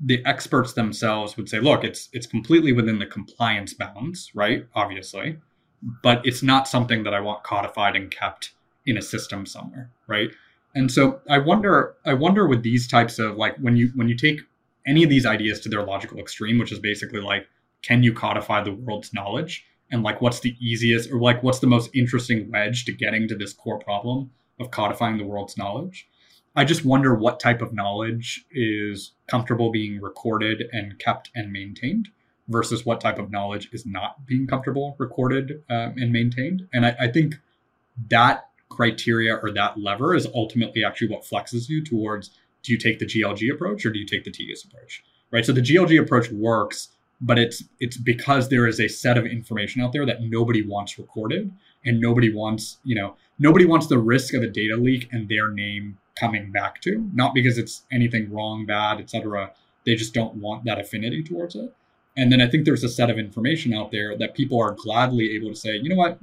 The 0.00 0.24
experts 0.26 0.72
themselves 0.72 1.36
would 1.36 1.48
say, 1.48 1.60
look, 1.60 1.84
it's 1.84 2.08
it's 2.12 2.26
completely 2.26 2.72
within 2.72 2.98
the 2.98 3.06
compliance 3.06 3.74
bounds, 3.74 4.30
right? 4.34 4.66
Obviously 4.74 5.38
but 6.02 6.24
it's 6.24 6.42
not 6.42 6.68
something 6.68 7.04
that 7.04 7.14
I 7.14 7.20
want 7.20 7.42
codified 7.42 7.96
and 7.96 8.10
kept 8.10 8.52
in 8.86 8.96
a 8.96 9.02
system 9.02 9.46
somewhere, 9.46 9.90
right? 10.06 10.30
And 10.74 10.90
so 10.90 11.20
I 11.28 11.38
wonder, 11.38 11.94
I 12.04 12.14
wonder 12.14 12.46
with 12.46 12.62
these 12.62 12.88
types 12.88 13.18
of 13.18 13.36
like 13.36 13.56
when 13.58 13.76
you 13.76 13.92
when 13.94 14.08
you 14.08 14.16
take 14.16 14.40
any 14.86 15.02
of 15.02 15.10
these 15.10 15.26
ideas 15.26 15.60
to 15.60 15.68
their 15.68 15.82
logical 15.82 16.18
extreme, 16.18 16.58
which 16.58 16.72
is 16.72 16.78
basically 16.78 17.20
like, 17.20 17.46
can 17.82 18.02
you 18.02 18.12
codify 18.12 18.62
the 18.62 18.72
world's 18.72 19.12
knowledge? 19.14 19.64
And 19.90 20.02
like, 20.02 20.20
what's 20.20 20.40
the 20.40 20.56
easiest 20.60 21.10
or 21.10 21.20
like, 21.20 21.42
what's 21.42 21.60
the 21.60 21.66
most 21.66 21.90
interesting 21.94 22.50
wedge 22.50 22.84
to 22.86 22.92
getting 22.92 23.28
to 23.28 23.36
this 23.36 23.52
core 23.52 23.78
problem 23.78 24.30
of 24.58 24.70
codifying 24.70 25.18
the 25.18 25.24
world's 25.24 25.56
knowledge? 25.56 26.08
I 26.56 26.64
just 26.64 26.84
wonder 26.84 27.14
what 27.14 27.40
type 27.40 27.60
of 27.62 27.72
knowledge 27.72 28.44
is 28.52 29.12
comfortable 29.26 29.70
being 29.70 30.00
recorded 30.00 30.64
and 30.72 30.98
kept 30.98 31.30
and 31.34 31.52
maintained 31.52 32.08
versus 32.48 32.84
what 32.84 33.00
type 33.00 33.18
of 33.18 33.30
knowledge 33.30 33.70
is 33.72 33.84
not 33.86 34.26
being 34.26 34.46
comfortable 34.46 34.94
recorded 34.98 35.62
um, 35.68 35.94
and 35.96 36.12
maintained. 36.12 36.68
And 36.72 36.86
I, 36.86 36.96
I, 37.00 37.08
think 37.08 37.36
that 38.10 38.48
criteria 38.74 39.34
or 39.36 39.50
that 39.52 39.78
lever 39.78 40.14
is 40.14 40.26
ultimately 40.34 40.84
actually 40.84 41.08
what 41.08 41.22
flexes 41.22 41.68
you 41.68 41.82
towards 41.82 42.30
do 42.62 42.72
you 42.72 42.78
take 42.78 42.98
the 42.98 43.06
GLG 43.06 43.52
approach 43.52 43.84
or 43.86 43.90
do 43.90 43.98
you 43.98 44.06
take 44.06 44.24
the 44.24 44.30
Tegus 44.30 44.64
approach? 44.64 45.04
Right. 45.30 45.44
So 45.44 45.52
the 45.52 45.60
GLG 45.60 46.00
approach 46.00 46.30
works, 46.30 46.88
but 47.20 47.38
it's 47.38 47.62
it's 47.80 47.96
because 47.96 48.48
there 48.48 48.66
is 48.66 48.80
a 48.80 48.88
set 48.88 49.18
of 49.18 49.26
information 49.26 49.82
out 49.82 49.92
there 49.92 50.06
that 50.06 50.22
nobody 50.22 50.66
wants 50.66 50.98
recorded 50.98 51.52
and 51.84 52.00
nobody 52.00 52.34
wants, 52.34 52.78
you 52.84 52.94
know, 52.94 53.16
nobody 53.38 53.64
wants 53.64 53.86
the 53.86 53.98
risk 53.98 54.34
of 54.34 54.42
a 54.42 54.48
data 54.48 54.76
leak 54.76 55.08
and 55.12 55.28
their 55.28 55.50
name 55.50 55.98
coming 56.18 56.50
back 56.50 56.80
to, 56.82 57.10
not 57.12 57.34
because 57.34 57.58
it's 57.58 57.82
anything 57.92 58.32
wrong, 58.32 58.64
bad, 58.64 59.00
etc. 59.00 59.52
They 59.84 59.94
just 59.94 60.14
don't 60.14 60.36
want 60.36 60.64
that 60.64 60.80
affinity 60.80 61.22
towards 61.22 61.56
it. 61.56 61.74
And 62.16 62.30
then 62.30 62.40
I 62.40 62.48
think 62.48 62.64
there's 62.64 62.84
a 62.84 62.88
set 62.88 63.10
of 63.10 63.18
information 63.18 63.74
out 63.74 63.90
there 63.90 64.16
that 64.16 64.34
people 64.34 64.60
are 64.60 64.70
gladly 64.70 65.34
able 65.34 65.50
to 65.50 65.56
say, 65.56 65.76
you 65.76 65.88
know 65.88 65.96
what, 65.96 66.18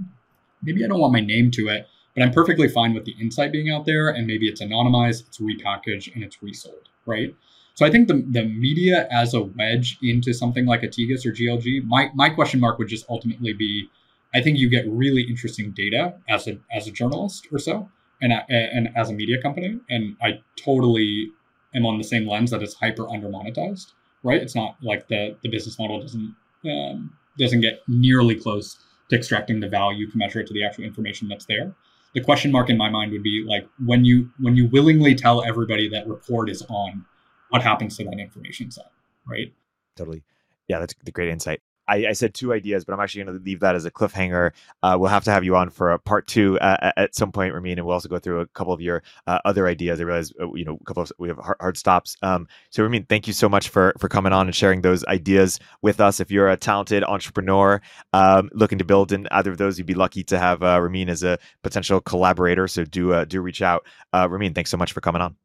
maybe 0.64 0.84
I 0.84 0.88
don't 0.88 1.00
want 1.00 1.14
my 1.14 1.20
name 1.20 1.52
to 1.52 1.68
it, 1.68 1.88
but 2.16 2.24
I'm 2.24 2.32
perfectly 2.32 2.68
fine 2.68 2.94
with 2.94 3.06
the 3.06 3.16
insight 3.20 3.52
being 3.52 3.72
out 3.72 3.86
there. 3.86 4.10
And 4.10 4.28
maybe 4.28 4.48
it's 4.48 4.62
anonymized, 4.62 5.28
it's 5.28 5.40
repackaged, 5.40 6.14
and 6.14 6.24
it's 6.24 6.42
resold, 6.42 6.90
right? 7.06 7.36
So 7.76 7.86
I 7.86 7.92
think 7.92 8.08
the, 8.08 8.26
the 8.30 8.44
media 8.44 9.08
as 9.12 9.34
a 9.34 9.42
wedge 9.42 9.98
into 10.04 10.34
something 10.34 10.66
like 10.66 10.84
a 10.84 10.88
Tegus 10.88 11.26
or 11.26 11.32
GLG, 11.32 11.86
my, 11.86 12.10
my 12.14 12.30
question 12.30 12.60
mark 12.60 12.78
would 12.78 12.90
just 12.90 13.06
ultimately 13.10 13.54
be, 13.54 13.90
I 14.34 14.42
think 14.42 14.58
you 14.58 14.70
get 14.70 14.86
really 14.88 15.24
interesting 15.24 15.72
data 15.72 16.16
as 16.30 16.48
a, 16.48 16.58
as 16.72 16.88
a 16.88 16.92
journalist 16.92 17.48
or 17.52 17.60
so, 17.60 17.90
and, 18.22 18.34
and 18.50 18.90
as 18.96 19.10
a 19.10 19.14
media 19.14 19.42
company. 19.42 19.80
And 19.90 20.18
I 20.22 20.42
totally 20.58 21.32
am 21.74 21.86
on 21.86 21.98
the 21.98 22.04
same 22.04 22.28
lens 22.28 22.52
that 22.52 22.62
it's 22.62 22.74
hyper 22.74 23.10
under 23.10 23.30
monetized 23.30 23.94
right? 24.24 24.42
It's 24.42 24.56
not 24.56 24.76
like 24.82 25.08
the 25.08 25.36
the 25.42 25.50
business 25.50 25.78
model 25.80 26.02
doesn't 26.02 26.36
um, 26.66 27.14
doesn't 27.38 27.62
get 27.62 27.82
nearly 27.88 28.36
close 28.36 28.78
to 29.10 29.16
extracting 29.16 29.60
the 29.60 29.68
value 29.68 30.10
commensurate 30.10 30.48
to 30.48 30.54
the 30.54 30.64
actual 30.64 30.84
information 30.84 31.28
that's 31.28 31.46
there. 31.46 31.74
The 32.14 32.22
question 32.22 32.52
mark 32.52 32.70
in 32.70 32.78
my 32.78 32.90
mind 32.90 33.12
would 33.14 33.24
be 33.24 33.46
like 33.48 33.68
when 33.86 34.04
you 34.04 34.32
when 34.40 34.56
you 34.56 34.68
willingly 34.68 35.16
tell 35.16 35.44
everybody 35.44 35.88
that 35.90 36.08
report 36.08 36.50
is 36.50 36.62
on, 36.70 37.06
what 37.50 37.62
happens 37.62 37.98
to 37.98 38.04
that 38.04 38.20
information 38.20 38.72
set, 38.72 38.92
right? 39.28 39.54
Totally. 39.96 40.24
Yeah, 40.68 40.80
that's 40.80 40.94
the 41.04 41.12
great 41.12 41.30
insight. 41.30 41.62
I, 41.88 42.08
I, 42.08 42.14
said 42.14 42.34
two 42.34 42.54
ideas, 42.54 42.86
but 42.86 42.94
I'm 42.94 43.00
actually 43.00 43.24
going 43.24 43.38
to 43.38 43.44
leave 43.44 43.60
that 43.62 43.76
as 43.76 43.86
a 43.86 43.92
cliffhanger. 43.92 44.52
Uh, 44.84 44.98
we'll 45.00 45.10
have 45.10 45.24
to 45.26 45.32
have 45.32 45.44
you 45.44 45.56
on 45.56 45.70
for 45.70 45.92
a 45.92 46.00
part 46.00 46.28
two 46.28 46.60
uh, 46.60 46.92
at 46.96 47.16
some 47.16 47.32
point, 47.32 47.54
Romeen, 47.54 47.74
and 47.74 47.86
we'll 47.86 47.94
also 47.94 48.10
go 48.10 48.20
through 48.20 48.42
a 48.42 48.48
couple 48.48 48.74
of 48.74 48.82
your 48.82 49.04
uh, 49.28 49.40
other 49.46 49.68
ideas. 49.68 50.00
I 50.00 50.04
realize 50.04 50.32
uh, 50.40 50.54
you 50.54 50.66
know 50.66 50.78
a 50.80 50.84
couple 50.86 51.04
of 51.04 51.12
we 51.18 51.28
have 51.28 51.38
hard, 51.38 51.58
hard, 51.60 51.78
stops. 51.78 52.16
Um, 52.22 52.48
so 52.70 52.88
Romeen, 52.88 53.08
thank 53.10 53.28
you 53.28 53.34
so 53.34 53.50
much 53.50 53.70
for 53.70 53.94
for 54.00 54.08
coming 54.08 54.34
on 54.34 54.48
and 54.48 54.56
sharing 54.56 54.82
those 54.82 55.04
ideas 55.06 55.60
with 55.82 56.00
us. 56.00 56.20
If 56.20 56.32
you're 56.32 56.50
a 56.50 56.58
talented 56.58 57.04
entrepreneur 57.04 57.82
um, 58.14 58.50
looking 58.54 58.78
to 58.78 58.86
build 58.86 59.12
in 59.12 59.28
either 59.32 59.52
of 59.52 59.58
those, 59.58 59.78
you'd 59.78 59.88
be 59.88 59.94
lucky 59.94 60.24
to 60.26 60.40
have 60.40 60.64
uh, 60.64 60.78
Romeen 60.80 61.10
as 61.10 61.24
a 61.24 61.38
potential 61.64 62.02
collaborator. 62.02 62.68
So 62.68 62.86
do 62.86 63.14
uh, 63.14 63.26
do 63.26 63.42
reach 63.42 63.62
out. 63.62 63.86
Romeen, 64.14 64.54
thanks 64.56 64.70
so 64.70 64.78
much 64.78 64.94
for 64.94 65.02
coming 65.02 65.22
on. 65.22 65.36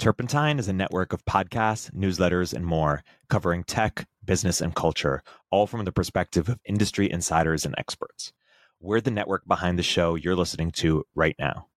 Turpentine 0.00 0.58
is 0.58 0.66
a 0.66 0.72
network 0.72 1.12
of 1.12 1.22
podcasts, 1.26 1.90
newsletters, 1.90 2.54
and 2.54 2.64
more 2.64 3.04
covering 3.28 3.62
tech, 3.64 4.08
business, 4.24 4.60
and 4.60 4.74
culture, 4.74 5.22
all 5.50 5.66
from 5.66 5.84
the 5.84 5.92
perspective 5.92 6.48
of 6.48 6.60
industry 6.64 7.10
insiders 7.10 7.64
and 7.64 7.74
experts. 7.78 8.32
We're 8.80 9.00
the 9.00 9.10
network 9.10 9.46
behind 9.46 9.78
the 9.78 9.82
show 9.82 10.14
you're 10.14 10.36
listening 10.36 10.70
to 10.72 11.04
right 11.14 11.36
now. 11.38 11.68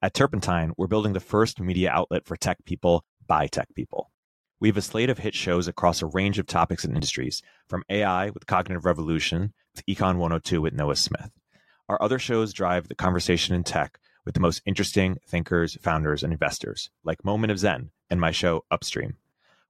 At 0.00 0.14
Turpentine, 0.14 0.72
we're 0.76 0.86
building 0.86 1.12
the 1.12 1.20
first 1.20 1.60
media 1.60 1.90
outlet 1.90 2.24
for 2.24 2.36
tech 2.36 2.64
people 2.64 3.04
by 3.26 3.46
tech 3.46 3.74
people. 3.74 4.10
We 4.60 4.68
have 4.68 4.76
a 4.76 4.82
slate 4.82 5.10
of 5.10 5.18
hit 5.18 5.34
shows 5.34 5.68
across 5.68 6.02
a 6.02 6.06
range 6.06 6.38
of 6.38 6.46
topics 6.46 6.84
and 6.84 6.94
industries, 6.94 7.42
from 7.68 7.84
AI 7.88 8.30
with 8.30 8.46
Cognitive 8.46 8.84
Revolution 8.84 9.52
to 9.76 9.82
Econ 9.84 10.16
102 10.16 10.60
with 10.60 10.74
Noah 10.74 10.96
Smith. 10.96 11.30
Our 11.88 12.00
other 12.02 12.18
shows 12.18 12.52
drive 12.52 12.88
the 12.88 12.94
conversation 12.94 13.54
in 13.54 13.62
tech 13.62 13.98
with 14.24 14.34
the 14.34 14.40
most 14.40 14.62
interesting 14.66 15.16
thinkers, 15.26 15.78
founders, 15.80 16.22
and 16.22 16.32
investors, 16.32 16.90
like 17.04 17.24
Moment 17.24 17.50
of 17.50 17.58
Zen 17.58 17.90
and 18.10 18.20
my 18.20 18.30
show 18.30 18.64
Upstream. 18.70 19.16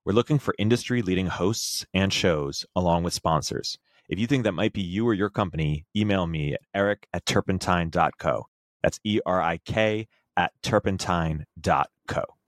We're 0.09 0.15
looking 0.15 0.39
for 0.39 0.55
industry 0.57 1.03
leading 1.03 1.27
hosts 1.27 1.85
and 1.93 2.11
shows 2.11 2.65
along 2.75 3.03
with 3.03 3.13
sponsors. 3.13 3.77
If 4.09 4.17
you 4.17 4.25
think 4.25 4.43
that 4.43 4.53
might 4.53 4.73
be 4.73 4.81
you 4.81 5.07
or 5.07 5.13
your 5.13 5.29
company, 5.29 5.85
email 5.95 6.25
me 6.25 6.55
at 6.55 6.61
erik 6.73 7.05
at 7.13 7.27
turpentine.co. 7.27 8.47
That's 8.81 8.99
E 9.03 9.19
R 9.23 9.39
I 9.39 9.59
K 9.59 10.07
at 10.35 10.51
turpentine.co. 10.63 12.38